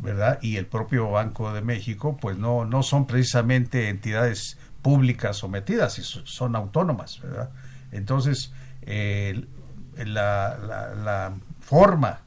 ¿verdad? 0.01 0.39
Y 0.41 0.55
el 0.55 0.67
propio 0.67 1.11
Banco 1.11 1.51
de 1.51 1.61
México, 1.61 2.17
pues 2.19 2.37
no, 2.37 2.63
no 2.63 2.81
son 2.81 3.05
precisamente 3.05 3.89
entidades 3.89 4.57
públicas 4.81 5.35
sometidas, 5.35 5.93
son 6.23 6.55
autónomas, 6.55 7.19
¿verdad? 7.21 7.49
Entonces, 7.91 8.53
eh, 8.83 9.45
la, 9.97 10.57
la, 10.57 10.95
la 10.95 11.33
forma 11.59 12.21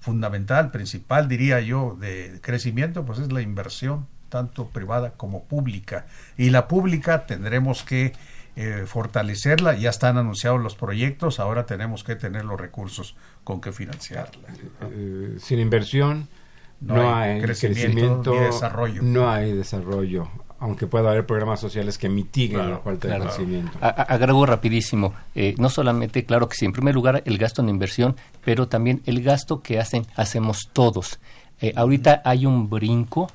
fundamental, 0.00 0.70
principal, 0.70 1.28
diría 1.28 1.60
yo, 1.60 1.96
de 2.00 2.38
crecimiento, 2.40 3.04
pues 3.04 3.18
es 3.18 3.32
la 3.32 3.42
inversión, 3.42 4.06
tanto 4.28 4.68
privada 4.68 5.12
como 5.12 5.44
pública. 5.44 6.06
Y 6.36 6.50
la 6.50 6.68
pública 6.68 7.26
tendremos 7.26 7.82
que 7.82 8.12
eh, 8.56 8.84
fortalecerla, 8.86 9.74
ya 9.76 9.90
están 9.90 10.18
anunciados 10.18 10.60
los 10.60 10.74
proyectos, 10.74 11.40
ahora 11.40 11.66
tenemos 11.66 12.04
que 12.04 12.16
tener 12.16 12.44
los 12.44 12.60
recursos 12.60 13.16
con 13.44 13.60
que 13.60 13.72
financiarla. 13.72 14.48
Eh, 14.90 15.36
sin 15.40 15.60
inversión 15.60 16.28
no, 16.80 16.94
no 16.96 17.14
hay, 17.14 17.32
hay, 17.32 17.40
crecimiento, 17.40 17.82
crecimiento 17.92 18.34
ni 18.34 18.40
desarrollo. 18.40 19.02
No 19.02 19.30
hay 19.30 19.52
desarrollo 19.52 20.28
aunque 20.60 20.86
pueda 20.86 21.10
haber 21.10 21.26
programas 21.26 21.60
sociales 21.60 21.98
que 21.98 22.08
mitiguen 22.08 22.58
claro, 22.58 22.70
la 22.70 22.78
falta 22.78 23.08
claro. 23.08 23.24
de 23.24 23.30
crecimiento. 23.30 23.78
A, 23.80 23.88
agrego 23.88 24.44
rapidísimo, 24.46 25.14
eh, 25.34 25.54
no 25.58 25.68
solamente, 25.68 26.24
claro 26.24 26.48
que 26.48 26.56
sí, 26.56 26.64
en 26.64 26.72
primer 26.72 26.94
lugar 26.94 27.22
el 27.26 27.38
gasto 27.38 27.62
en 27.62 27.68
inversión, 27.68 28.16
pero 28.44 28.68
también 28.68 29.02
el 29.06 29.22
gasto 29.22 29.62
que 29.62 29.78
hacen, 29.78 30.06
hacemos 30.16 30.70
todos. 30.72 31.20
Eh, 31.60 31.72
ahorita 31.76 32.22
hay 32.24 32.46
un 32.46 32.70
brinco, 32.70 33.30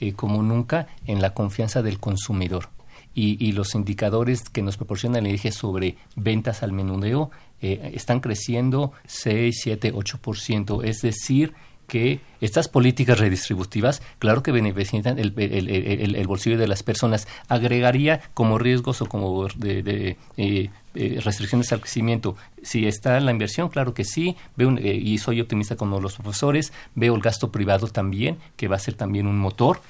eh, 0.00 0.12
como 0.12 0.42
nunca, 0.42 0.88
en 1.06 1.20
la 1.20 1.34
confianza 1.34 1.82
del 1.82 1.98
consumidor. 1.98 2.68
Y, 3.14 3.44
y, 3.44 3.50
los 3.50 3.74
indicadores 3.74 4.48
que 4.48 4.62
nos 4.62 4.76
proporciona 4.76 5.18
el 5.18 5.26
INEGI 5.26 5.50
sobre 5.50 5.96
ventas 6.14 6.62
al 6.62 6.70
menudeo 6.70 7.32
eh, 7.60 7.90
están 7.94 8.20
creciendo 8.20 8.92
6, 9.06 9.60
7, 9.62 9.92
8%. 9.92 10.84
Es 10.84 11.02
decir, 11.02 11.54
que 11.88 12.20
estas 12.40 12.68
políticas 12.68 13.18
redistributivas, 13.18 14.02
claro 14.20 14.44
que 14.44 14.52
benefician 14.52 15.18
el, 15.18 15.32
el, 15.36 15.68
el, 15.68 16.14
el, 16.14 16.26
bolsillo 16.28 16.58
de 16.58 16.68
las 16.68 16.84
personas, 16.84 17.26
agregaría 17.48 18.20
como 18.34 18.58
riesgos 18.58 19.02
o 19.02 19.06
como 19.06 19.48
de, 19.56 19.82
de 19.82 20.16
eh, 20.36 20.70
eh, 20.94 21.20
restricciones 21.24 21.72
al 21.72 21.80
crecimiento. 21.80 22.36
Si 22.62 22.86
está 22.86 23.18
la 23.20 23.32
inversión, 23.32 23.70
claro 23.70 23.94
que 23.94 24.04
sí, 24.04 24.36
veo 24.56 24.76
eh, 24.76 24.94
y 24.94 25.18
soy 25.18 25.40
optimista 25.40 25.76
como 25.76 26.00
los 26.00 26.14
profesores, 26.14 26.72
veo 26.94 27.14
el 27.16 27.22
gasto 27.22 27.50
privado 27.50 27.88
también, 27.88 28.38
que 28.56 28.68
va 28.68 28.76
a 28.76 28.80
ser 28.80 28.94
también 28.94 29.26
un 29.26 29.38
motor. 29.38 29.80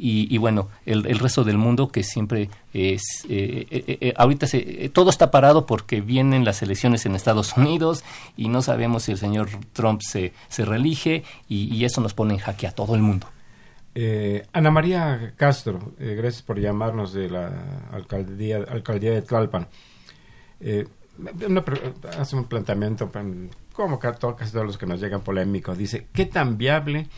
Y, 0.00 0.32
y, 0.32 0.38
bueno, 0.38 0.68
el, 0.86 1.06
el, 1.06 1.18
resto 1.18 1.42
del 1.42 1.58
mundo 1.58 1.88
que 1.88 2.04
siempre 2.04 2.50
es, 2.72 3.02
eh, 3.28 3.66
eh, 3.68 3.98
eh, 4.00 4.14
ahorita 4.16 4.46
se, 4.46 4.90
todo 4.90 5.10
está 5.10 5.32
parado 5.32 5.66
porque 5.66 6.00
vienen 6.00 6.44
las 6.44 6.62
elecciones 6.62 7.04
en 7.04 7.16
Estados 7.16 7.52
Unidos 7.56 8.04
y 8.36 8.48
no 8.48 8.62
sabemos 8.62 9.02
si 9.02 9.12
el 9.12 9.18
señor 9.18 9.48
Trump 9.72 10.00
se, 10.02 10.32
se 10.48 10.64
reelige 10.64 11.24
y, 11.48 11.84
eso 11.84 12.00
nos 12.00 12.14
pone 12.14 12.34
en 12.34 12.38
jaque 12.38 12.68
a 12.68 12.70
todo 12.70 12.94
el 12.94 13.02
mundo. 13.02 13.26
Ana 14.52 14.70
María 14.70 15.32
Castro, 15.36 15.92
gracias 15.98 16.42
por 16.42 16.60
llamarnos 16.60 17.12
de 17.12 17.28
la 17.28 17.50
alcaldía, 17.90 18.58
alcaldía 18.58 19.10
de 19.10 19.22
Tlalpan. 19.22 19.66
Una, 21.44 21.64
hace 22.20 22.36
un 22.36 22.44
planteamiento, 22.44 23.10
como 23.72 23.98
casi 23.98 24.20
todos 24.20 24.66
los 24.66 24.78
que 24.78 24.86
nos 24.86 25.00
llegan 25.00 25.22
polémicos, 25.22 25.76
dice, 25.76 26.06
¿qué 26.12 26.26
tan 26.26 26.56
viable 26.56 27.08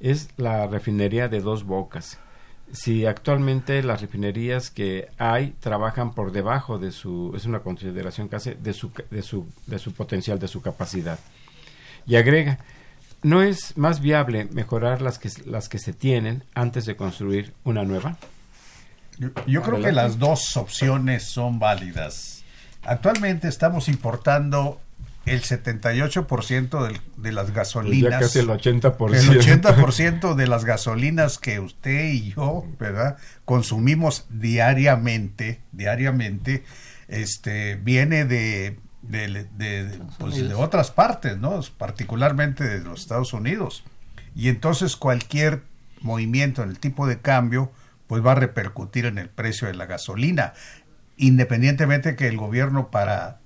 es 0.00 0.30
la 0.36 0.66
refinería 0.66 1.28
de 1.28 1.40
dos 1.40 1.64
bocas. 1.64 2.18
Si 2.72 3.04
actualmente 3.04 3.82
las 3.82 4.00
refinerías 4.00 4.70
que 4.70 5.08
hay 5.18 5.54
trabajan 5.60 6.14
por 6.14 6.32
debajo 6.32 6.78
de 6.78 6.92
su, 6.92 7.32
es 7.36 7.44
una 7.44 7.60
consideración 7.60 8.28
casi 8.28 8.54
de 8.54 8.72
su, 8.72 8.90
de 9.10 9.22
su, 9.22 9.46
de 9.66 9.78
su 9.78 9.92
potencial, 9.92 10.38
de 10.38 10.48
su 10.48 10.62
capacidad. 10.62 11.18
Y 12.06 12.16
agrega, 12.16 12.58
¿no 13.22 13.42
es 13.42 13.76
más 13.76 14.00
viable 14.00 14.46
mejorar 14.52 15.02
las 15.02 15.18
que, 15.18 15.30
las 15.46 15.68
que 15.68 15.78
se 15.78 15.92
tienen 15.92 16.44
antes 16.54 16.86
de 16.86 16.96
construir 16.96 17.52
una 17.64 17.82
nueva? 17.82 18.16
Yo, 19.18 19.28
yo 19.46 19.62
creo 19.62 19.82
que 19.82 19.92
las 19.92 20.18
dos 20.18 20.56
opciones 20.56 21.24
son 21.24 21.58
válidas. 21.58 22.44
Actualmente 22.82 23.48
estamos 23.48 23.88
importando 23.88 24.80
el 25.26 25.42
78% 25.42 26.88
de, 26.88 27.00
de 27.16 27.32
las 27.32 27.52
gasolinas. 27.52 28.10
Ya 28.10 28.18
casi 28.20 28.38
el 28.38 28.48
80%. 28.48 29.14
El 29.14 29.62
80% 29.62 30.34
de 30.34 30.46
las 30.46 30.64
gasolinas 30.64 31.38
que 31.38 31.60
usted 31.60 32.12
y 32.12 32.32
yo, 32.32 32.64
¿verdad? 32.78 33.18
Consumimos 33.44 34.26
diariamente, 34.30 35.60
diariamente, 35.72 36.64
este, 37.08 37.76
viene 37.76 38.24
de, 38.24 38.78
de, 39.02 39.46
de, 39.56 40.00
pues, 40.18 40.36
de 40.36 40.54
otras 40.54 40.90
partes, 40.90 41.38
¿no? 41.38 41.60
Particularmente 41.76 42.64
de 42.64 42.80
los 42.80 43.02
Estados 43.02 43.32
Unidos. 43.32 43.84
Y 44.34 44.48
entonces 44.48 44.96
cualquier 44.96 45.62
movimiento 46.00 46.62
en 46.62 46.70
el 46.70 46.78
tipo 46.78 47.06
de 47.06 47.20
cambio, 47.20 47.72
pues 48.06 48.24
va 48.24 48.32
a 48.32 48.36
repercutir 48.36 49.06
en 49.06 49.18
el 49.18 49.28
precio 49.28 49.68
de 49.68 49.74
la 49.74 49.86
gasolina. 49.86 50.54
Independientemente 51.16 52.16
que 52.16 52.26
el 52.28 52.38
gobierno 52.38 52.90
para 52.90 53.40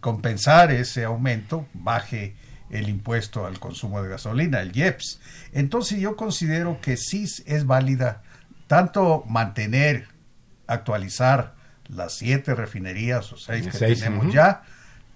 compensar 0.00 0.70
ese 0.70 1.04
aumento, 1.04 1.66
baje 1.72 2.36
el 2.70 2.88
impuesto 2.88 3.46
al 3.46 3.58
consumo 3.58 4.02
de 4.02 4.08
gasolina, 4.08 4.60
el 4.60 4.76
IEPS. 4.76 5.20
Entonces 5.52 6.00
yo 6.00 6.16
considero 6.16 6.80
que 6.80 6.96
sí 6.96 7.26
es 7.46 7.66
válida 7.66 8.22
tanto 8.66 9.24
mantener, 9.26 10.06
actualizar 10.66 11.54
las 11.88 12.14
siete 12.14 12.54
refinerías 12.54 13.32
o 13.32 13.36
seis 13.36 13.66
que 13.66 13.72
seis, 13.72 13.98
tenemos 13.98 14.26
uh 14.26 14.28
-huh. 14.28 14.32
ya 14.32 14.62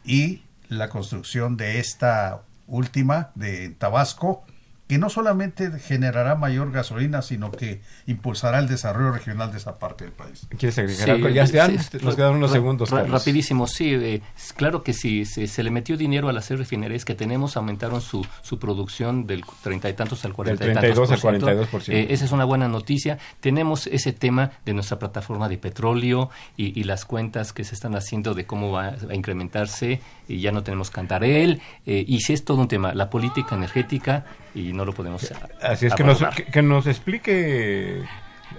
y 0.05 0.43
la 0.69 0.89
construcción 0.89 1.57
de 1.57 1.79
esta 1.79 2.43
última 2.67 3.31
de 3.37 3.69
Tabasco, 3.71 4.45
que 4.87 4.99
no 4.99 5.09
solamente 5.09 5.71
generará 5.79 6.35
mayor 6.35 6.71
gasolina, 6.71 7.23
sino 7.23 7.51
que 7.51 7.81
impulsará 8.07 8.59
el 8.59 8.69
desarrollo 8.69 9.13
regional 9.13 9.51
de 9.51 9.59
esa 9.59 9.79
parte 9.79 10.05
del 10.05 10.13
país. 10.13 10.47
¿Quieres 10.59 10.79
agregar 10.79 11.05
sí, 11.05 11.11
algo? 11.11 11.29
Ya 11.31 11.47
sí, 11.47 11.57
nos 12.03 12.17
quedan 12.17 12.35
unos 12.35 12.53
segundos. 12.53 12.91
Ra 12.91 13.05
rapidísimo, 13.05 13.67
sí. 13.67 13.95
Eh, 13.95 14.21
claro 14.57 14.83
que 14.83 14.93
sí, 14.93 15.25
se, 15.25 15.47
se, 15.47 15.63
le 15.63 15.71
metió 15.71 15.97
dinero 15.97 16.29
a 16.29 16.33
las 16.35 16.45
seis 16.45 16.61
refinerías 16.61 17.07
que 17.07 17.15
tenemos, 17.15 17.57
aumentaron 17.57 18.03
su, 18.03 18.27
su 18.43 18.59
producción 18.59 19.27
del 19.27 19.43
treinta 19.63 19.89
y 19.89 19.95
tantos 19.95 20.25
al 20.27 20.35
cuarenta 20.35 20.67
y 20.67 20.75
tantos 20.75 21.11
al 21.11 21.21
42 21.21 21.69
por 21.69 21.83
eh, 21.89 22.09
esa 22.11 22.27
es 22.27 22.33
una 22.33 22.45
buena 22.45 22.69
noticia. 22.69 23.19
Tenemos 23.41 23.87
ese 23.87 24.13
tema 24.13 24.53
de 24.67 24.75
nuestra 24.75 24.99
plataforma 24.99 25.49
de 25.49 25.57
petróleo 25.57 26.29
y, 26.59 26.79
y 26.79 26.85
las 26.85 27.07
cuentas 27.07 27.55
que 27.55 27.65
se 27.65 27.75
están 27.75 27.95
haciendo 27.97 28.35
de 28.35 28.45
cómo 28.45 28.71
va 28.71 28.97
a 29.09 29.15
incrementarse 29.15 30.01
y 30.29 30.41
ya 30.41 30.53
no 30.53 30.63
tenemos 30.63 30.91
Cantarel. 30.91 31.63
Eh, 31.87 32.05
y 32.07 32.21
sí 32.21 32.35
es 32.35 32.45
todo 32.45 32.61
un 32.61 32.69
tema, 32.69 32.93
la 32.95 33.09
política 33.09 33.55
energética 33.55 34.27
y 34.55 34.73
no 34.73 34.85
lo 34.85 34.93
podemos 34.93 35.33
así 35.63 35.87
es 35.87 35.95
que 35.95 36.05
nos, 36.05 36.23
que, 36.35 36.45
que 36.45 36.63
nos, 36.63 36.87
explique 36.87 38.03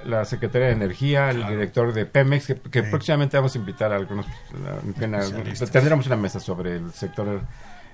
la 0.06 0.26
Secretaría 0.26 0.68
de 0.68 0.74
Energía, 0.74 1.32
el 1.32 1.48
director 1.48 1.94
de 1.94 2.06
Pemex, 2.06 2.54
que, 2.70 2.84
próximamente 2.84 3.38
vamos 3.38 3.56
a 3.56 3.58
invitar 3.58 3.92
a 3.92 3.96
algunos, 3.96 4.26
tendremos 5.72 6.06
una 6.08 6.16
mesa 6.16 6.40
sobre 6.40 6.76
el 6.78 6.92
sector 6.92 7.42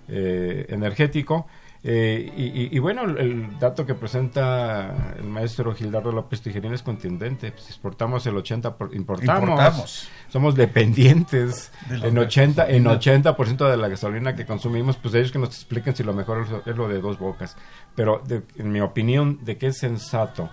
eh, 0.08 0.66
energético. 0.70 1.48
Eh, 1.84 2.70
y, 2.72 2.78
bueno, 2.78 3.06
el, 3.06 3.58
dato 3.58 3.88
que 3.88 3.96
presenta 3.96 5.16
el 5.18 5.24
maestro 5.24 5.74
Gildardo 5.74 6.12
López 6.12 6.42
Tijerín 6.42 6.74
es 6.74 6.84
contundente. 6.84 7.52
Pues 7.52 7.68
exportamos 7.68 8.26
el 8.28 8.36
80%, 8.36 8.74
por, 8.74 8.94
importamos, 8.94 10.08
somos 10.30 10.54
dependientes 10.54 11.72
en 11.90 12.18
80, 12.18 12.70
en 12.70 12.86
80% 12.86 13.70
de 13.70 13.78
la 13.78 13.88
gasolina 13.88 14.36
que 14.36 14.46
consumimos. 14.46 14.98
Pues 14.98 15.16
ellos 15.16 15.32
que 15.32 15.40
nos 15.40 15.50
expliquen 15.50 15.96
si 15.96 16.04
lo 16.04 16.14
mejor 16.14 16.46
es, 16.66 16.76
lo 16.76 16.88
de 16.88 17.02
dos 17.02 17.18
bocas. 17.18 17.58
Pero 17.96 18.22
en 18.58 18.72
mi 18.72 18.80
opinión, 18.80 19.40
de 19.44 19.58
que 19.58 19.68
es 19.68 19.80
sensato 19.80 20.52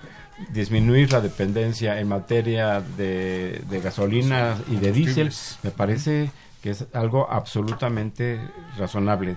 disminuir 0.51 1.12
la 1.12 1.20
dependencia 1.20 2.01
en 2.01 2.09
materia 2.09 2.81
de, 2.81 3.81
gasolina 3.85 4.57
y 4.70 4.76
de 4.76 4.93
diésel, 4.93 5.31
me 5.62 5.72
parece 5.72 6.31
que 6.62 6.70
es 6.70 6.87
algo 6.95 7.31
absolutamente 7.31 8.41
razonable. 8.79 9.37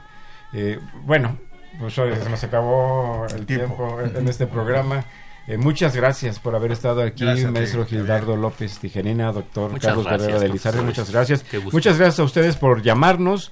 Eh, 0.53 0.79
bueno, 1.03 1.37
pues 1.79 1.93
se 1.93 2.29
nos 2.29 2.43
acabó 2.43 3.25
el 3.35 3.45
tiempo, 3.45 3.99
en 4.01 4.27
este 4.27 4.47
programa. 4.47 5.05
Eh, 5.47 5.57
muchas 5.57 5.95
gracias 5.95 6.39
por 6.39 6.55
haber 6.55 6.71
estado 6.71 7.01
aquí, 7.01 7.25
maestro 7.25 7.85
Gildardo 7.85 8.35
López 8.35 8.77
Tijerina, 8.77 9.31
doctor 9.31 9.79
Carlos 9.79 10.05
Guerrero 10.05 10.39
de 10.39 10.49
Lizarre, 10.49 10.81
muchas 10.81 11.11
gracias. 11.11 11.43
Muchas 11.71 11.97
gracias 11.97 12.19
a 12.19 12.23
ustedes 12.23 12.57
por 12.57 12.83
llamarnos, 12.83 13.51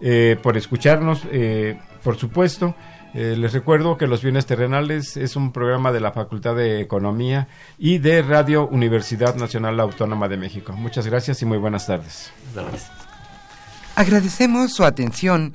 eh, 0.00 0.36
por 0.42 0.56
escucharnos, 0.56 1.22
eh, 1.30 1.78
por 2.02 2.16
supuesto. 2.16 2.74
les 3.14 3.52
recuerdo 3.52 3.96
que 3.96 4.08
Los 4.08 4.22
Bienes 4.22 4.44
Terrenales 4.44 5.16
es 5.16 5.36
un 5.36 5.52
programa 5.52 5.92
de 5.92 6.00
la 6.00 6.10
Facultad 6.10 6.56
de 6.56 6.80
Economía 6.80 7.46
y 7.78 7.98
de 7.98 8.22
Radio 8.22 8.66
Universidad 8.66 9.36
Nacional 9.36 9.78
Autónoma 9.78 10.28
de 10.28 10.36
México. 10.36 10.72
Muchas 10.72 11.06
gracias 11.06 11.40
y 11.40 11.46
muy 11.46 11.58
buenas 11.58 11.86
tardes. 11.86 12.32
Agradecemos 13.94 14.72
su 14.72 14.84
atención 14.84 15.54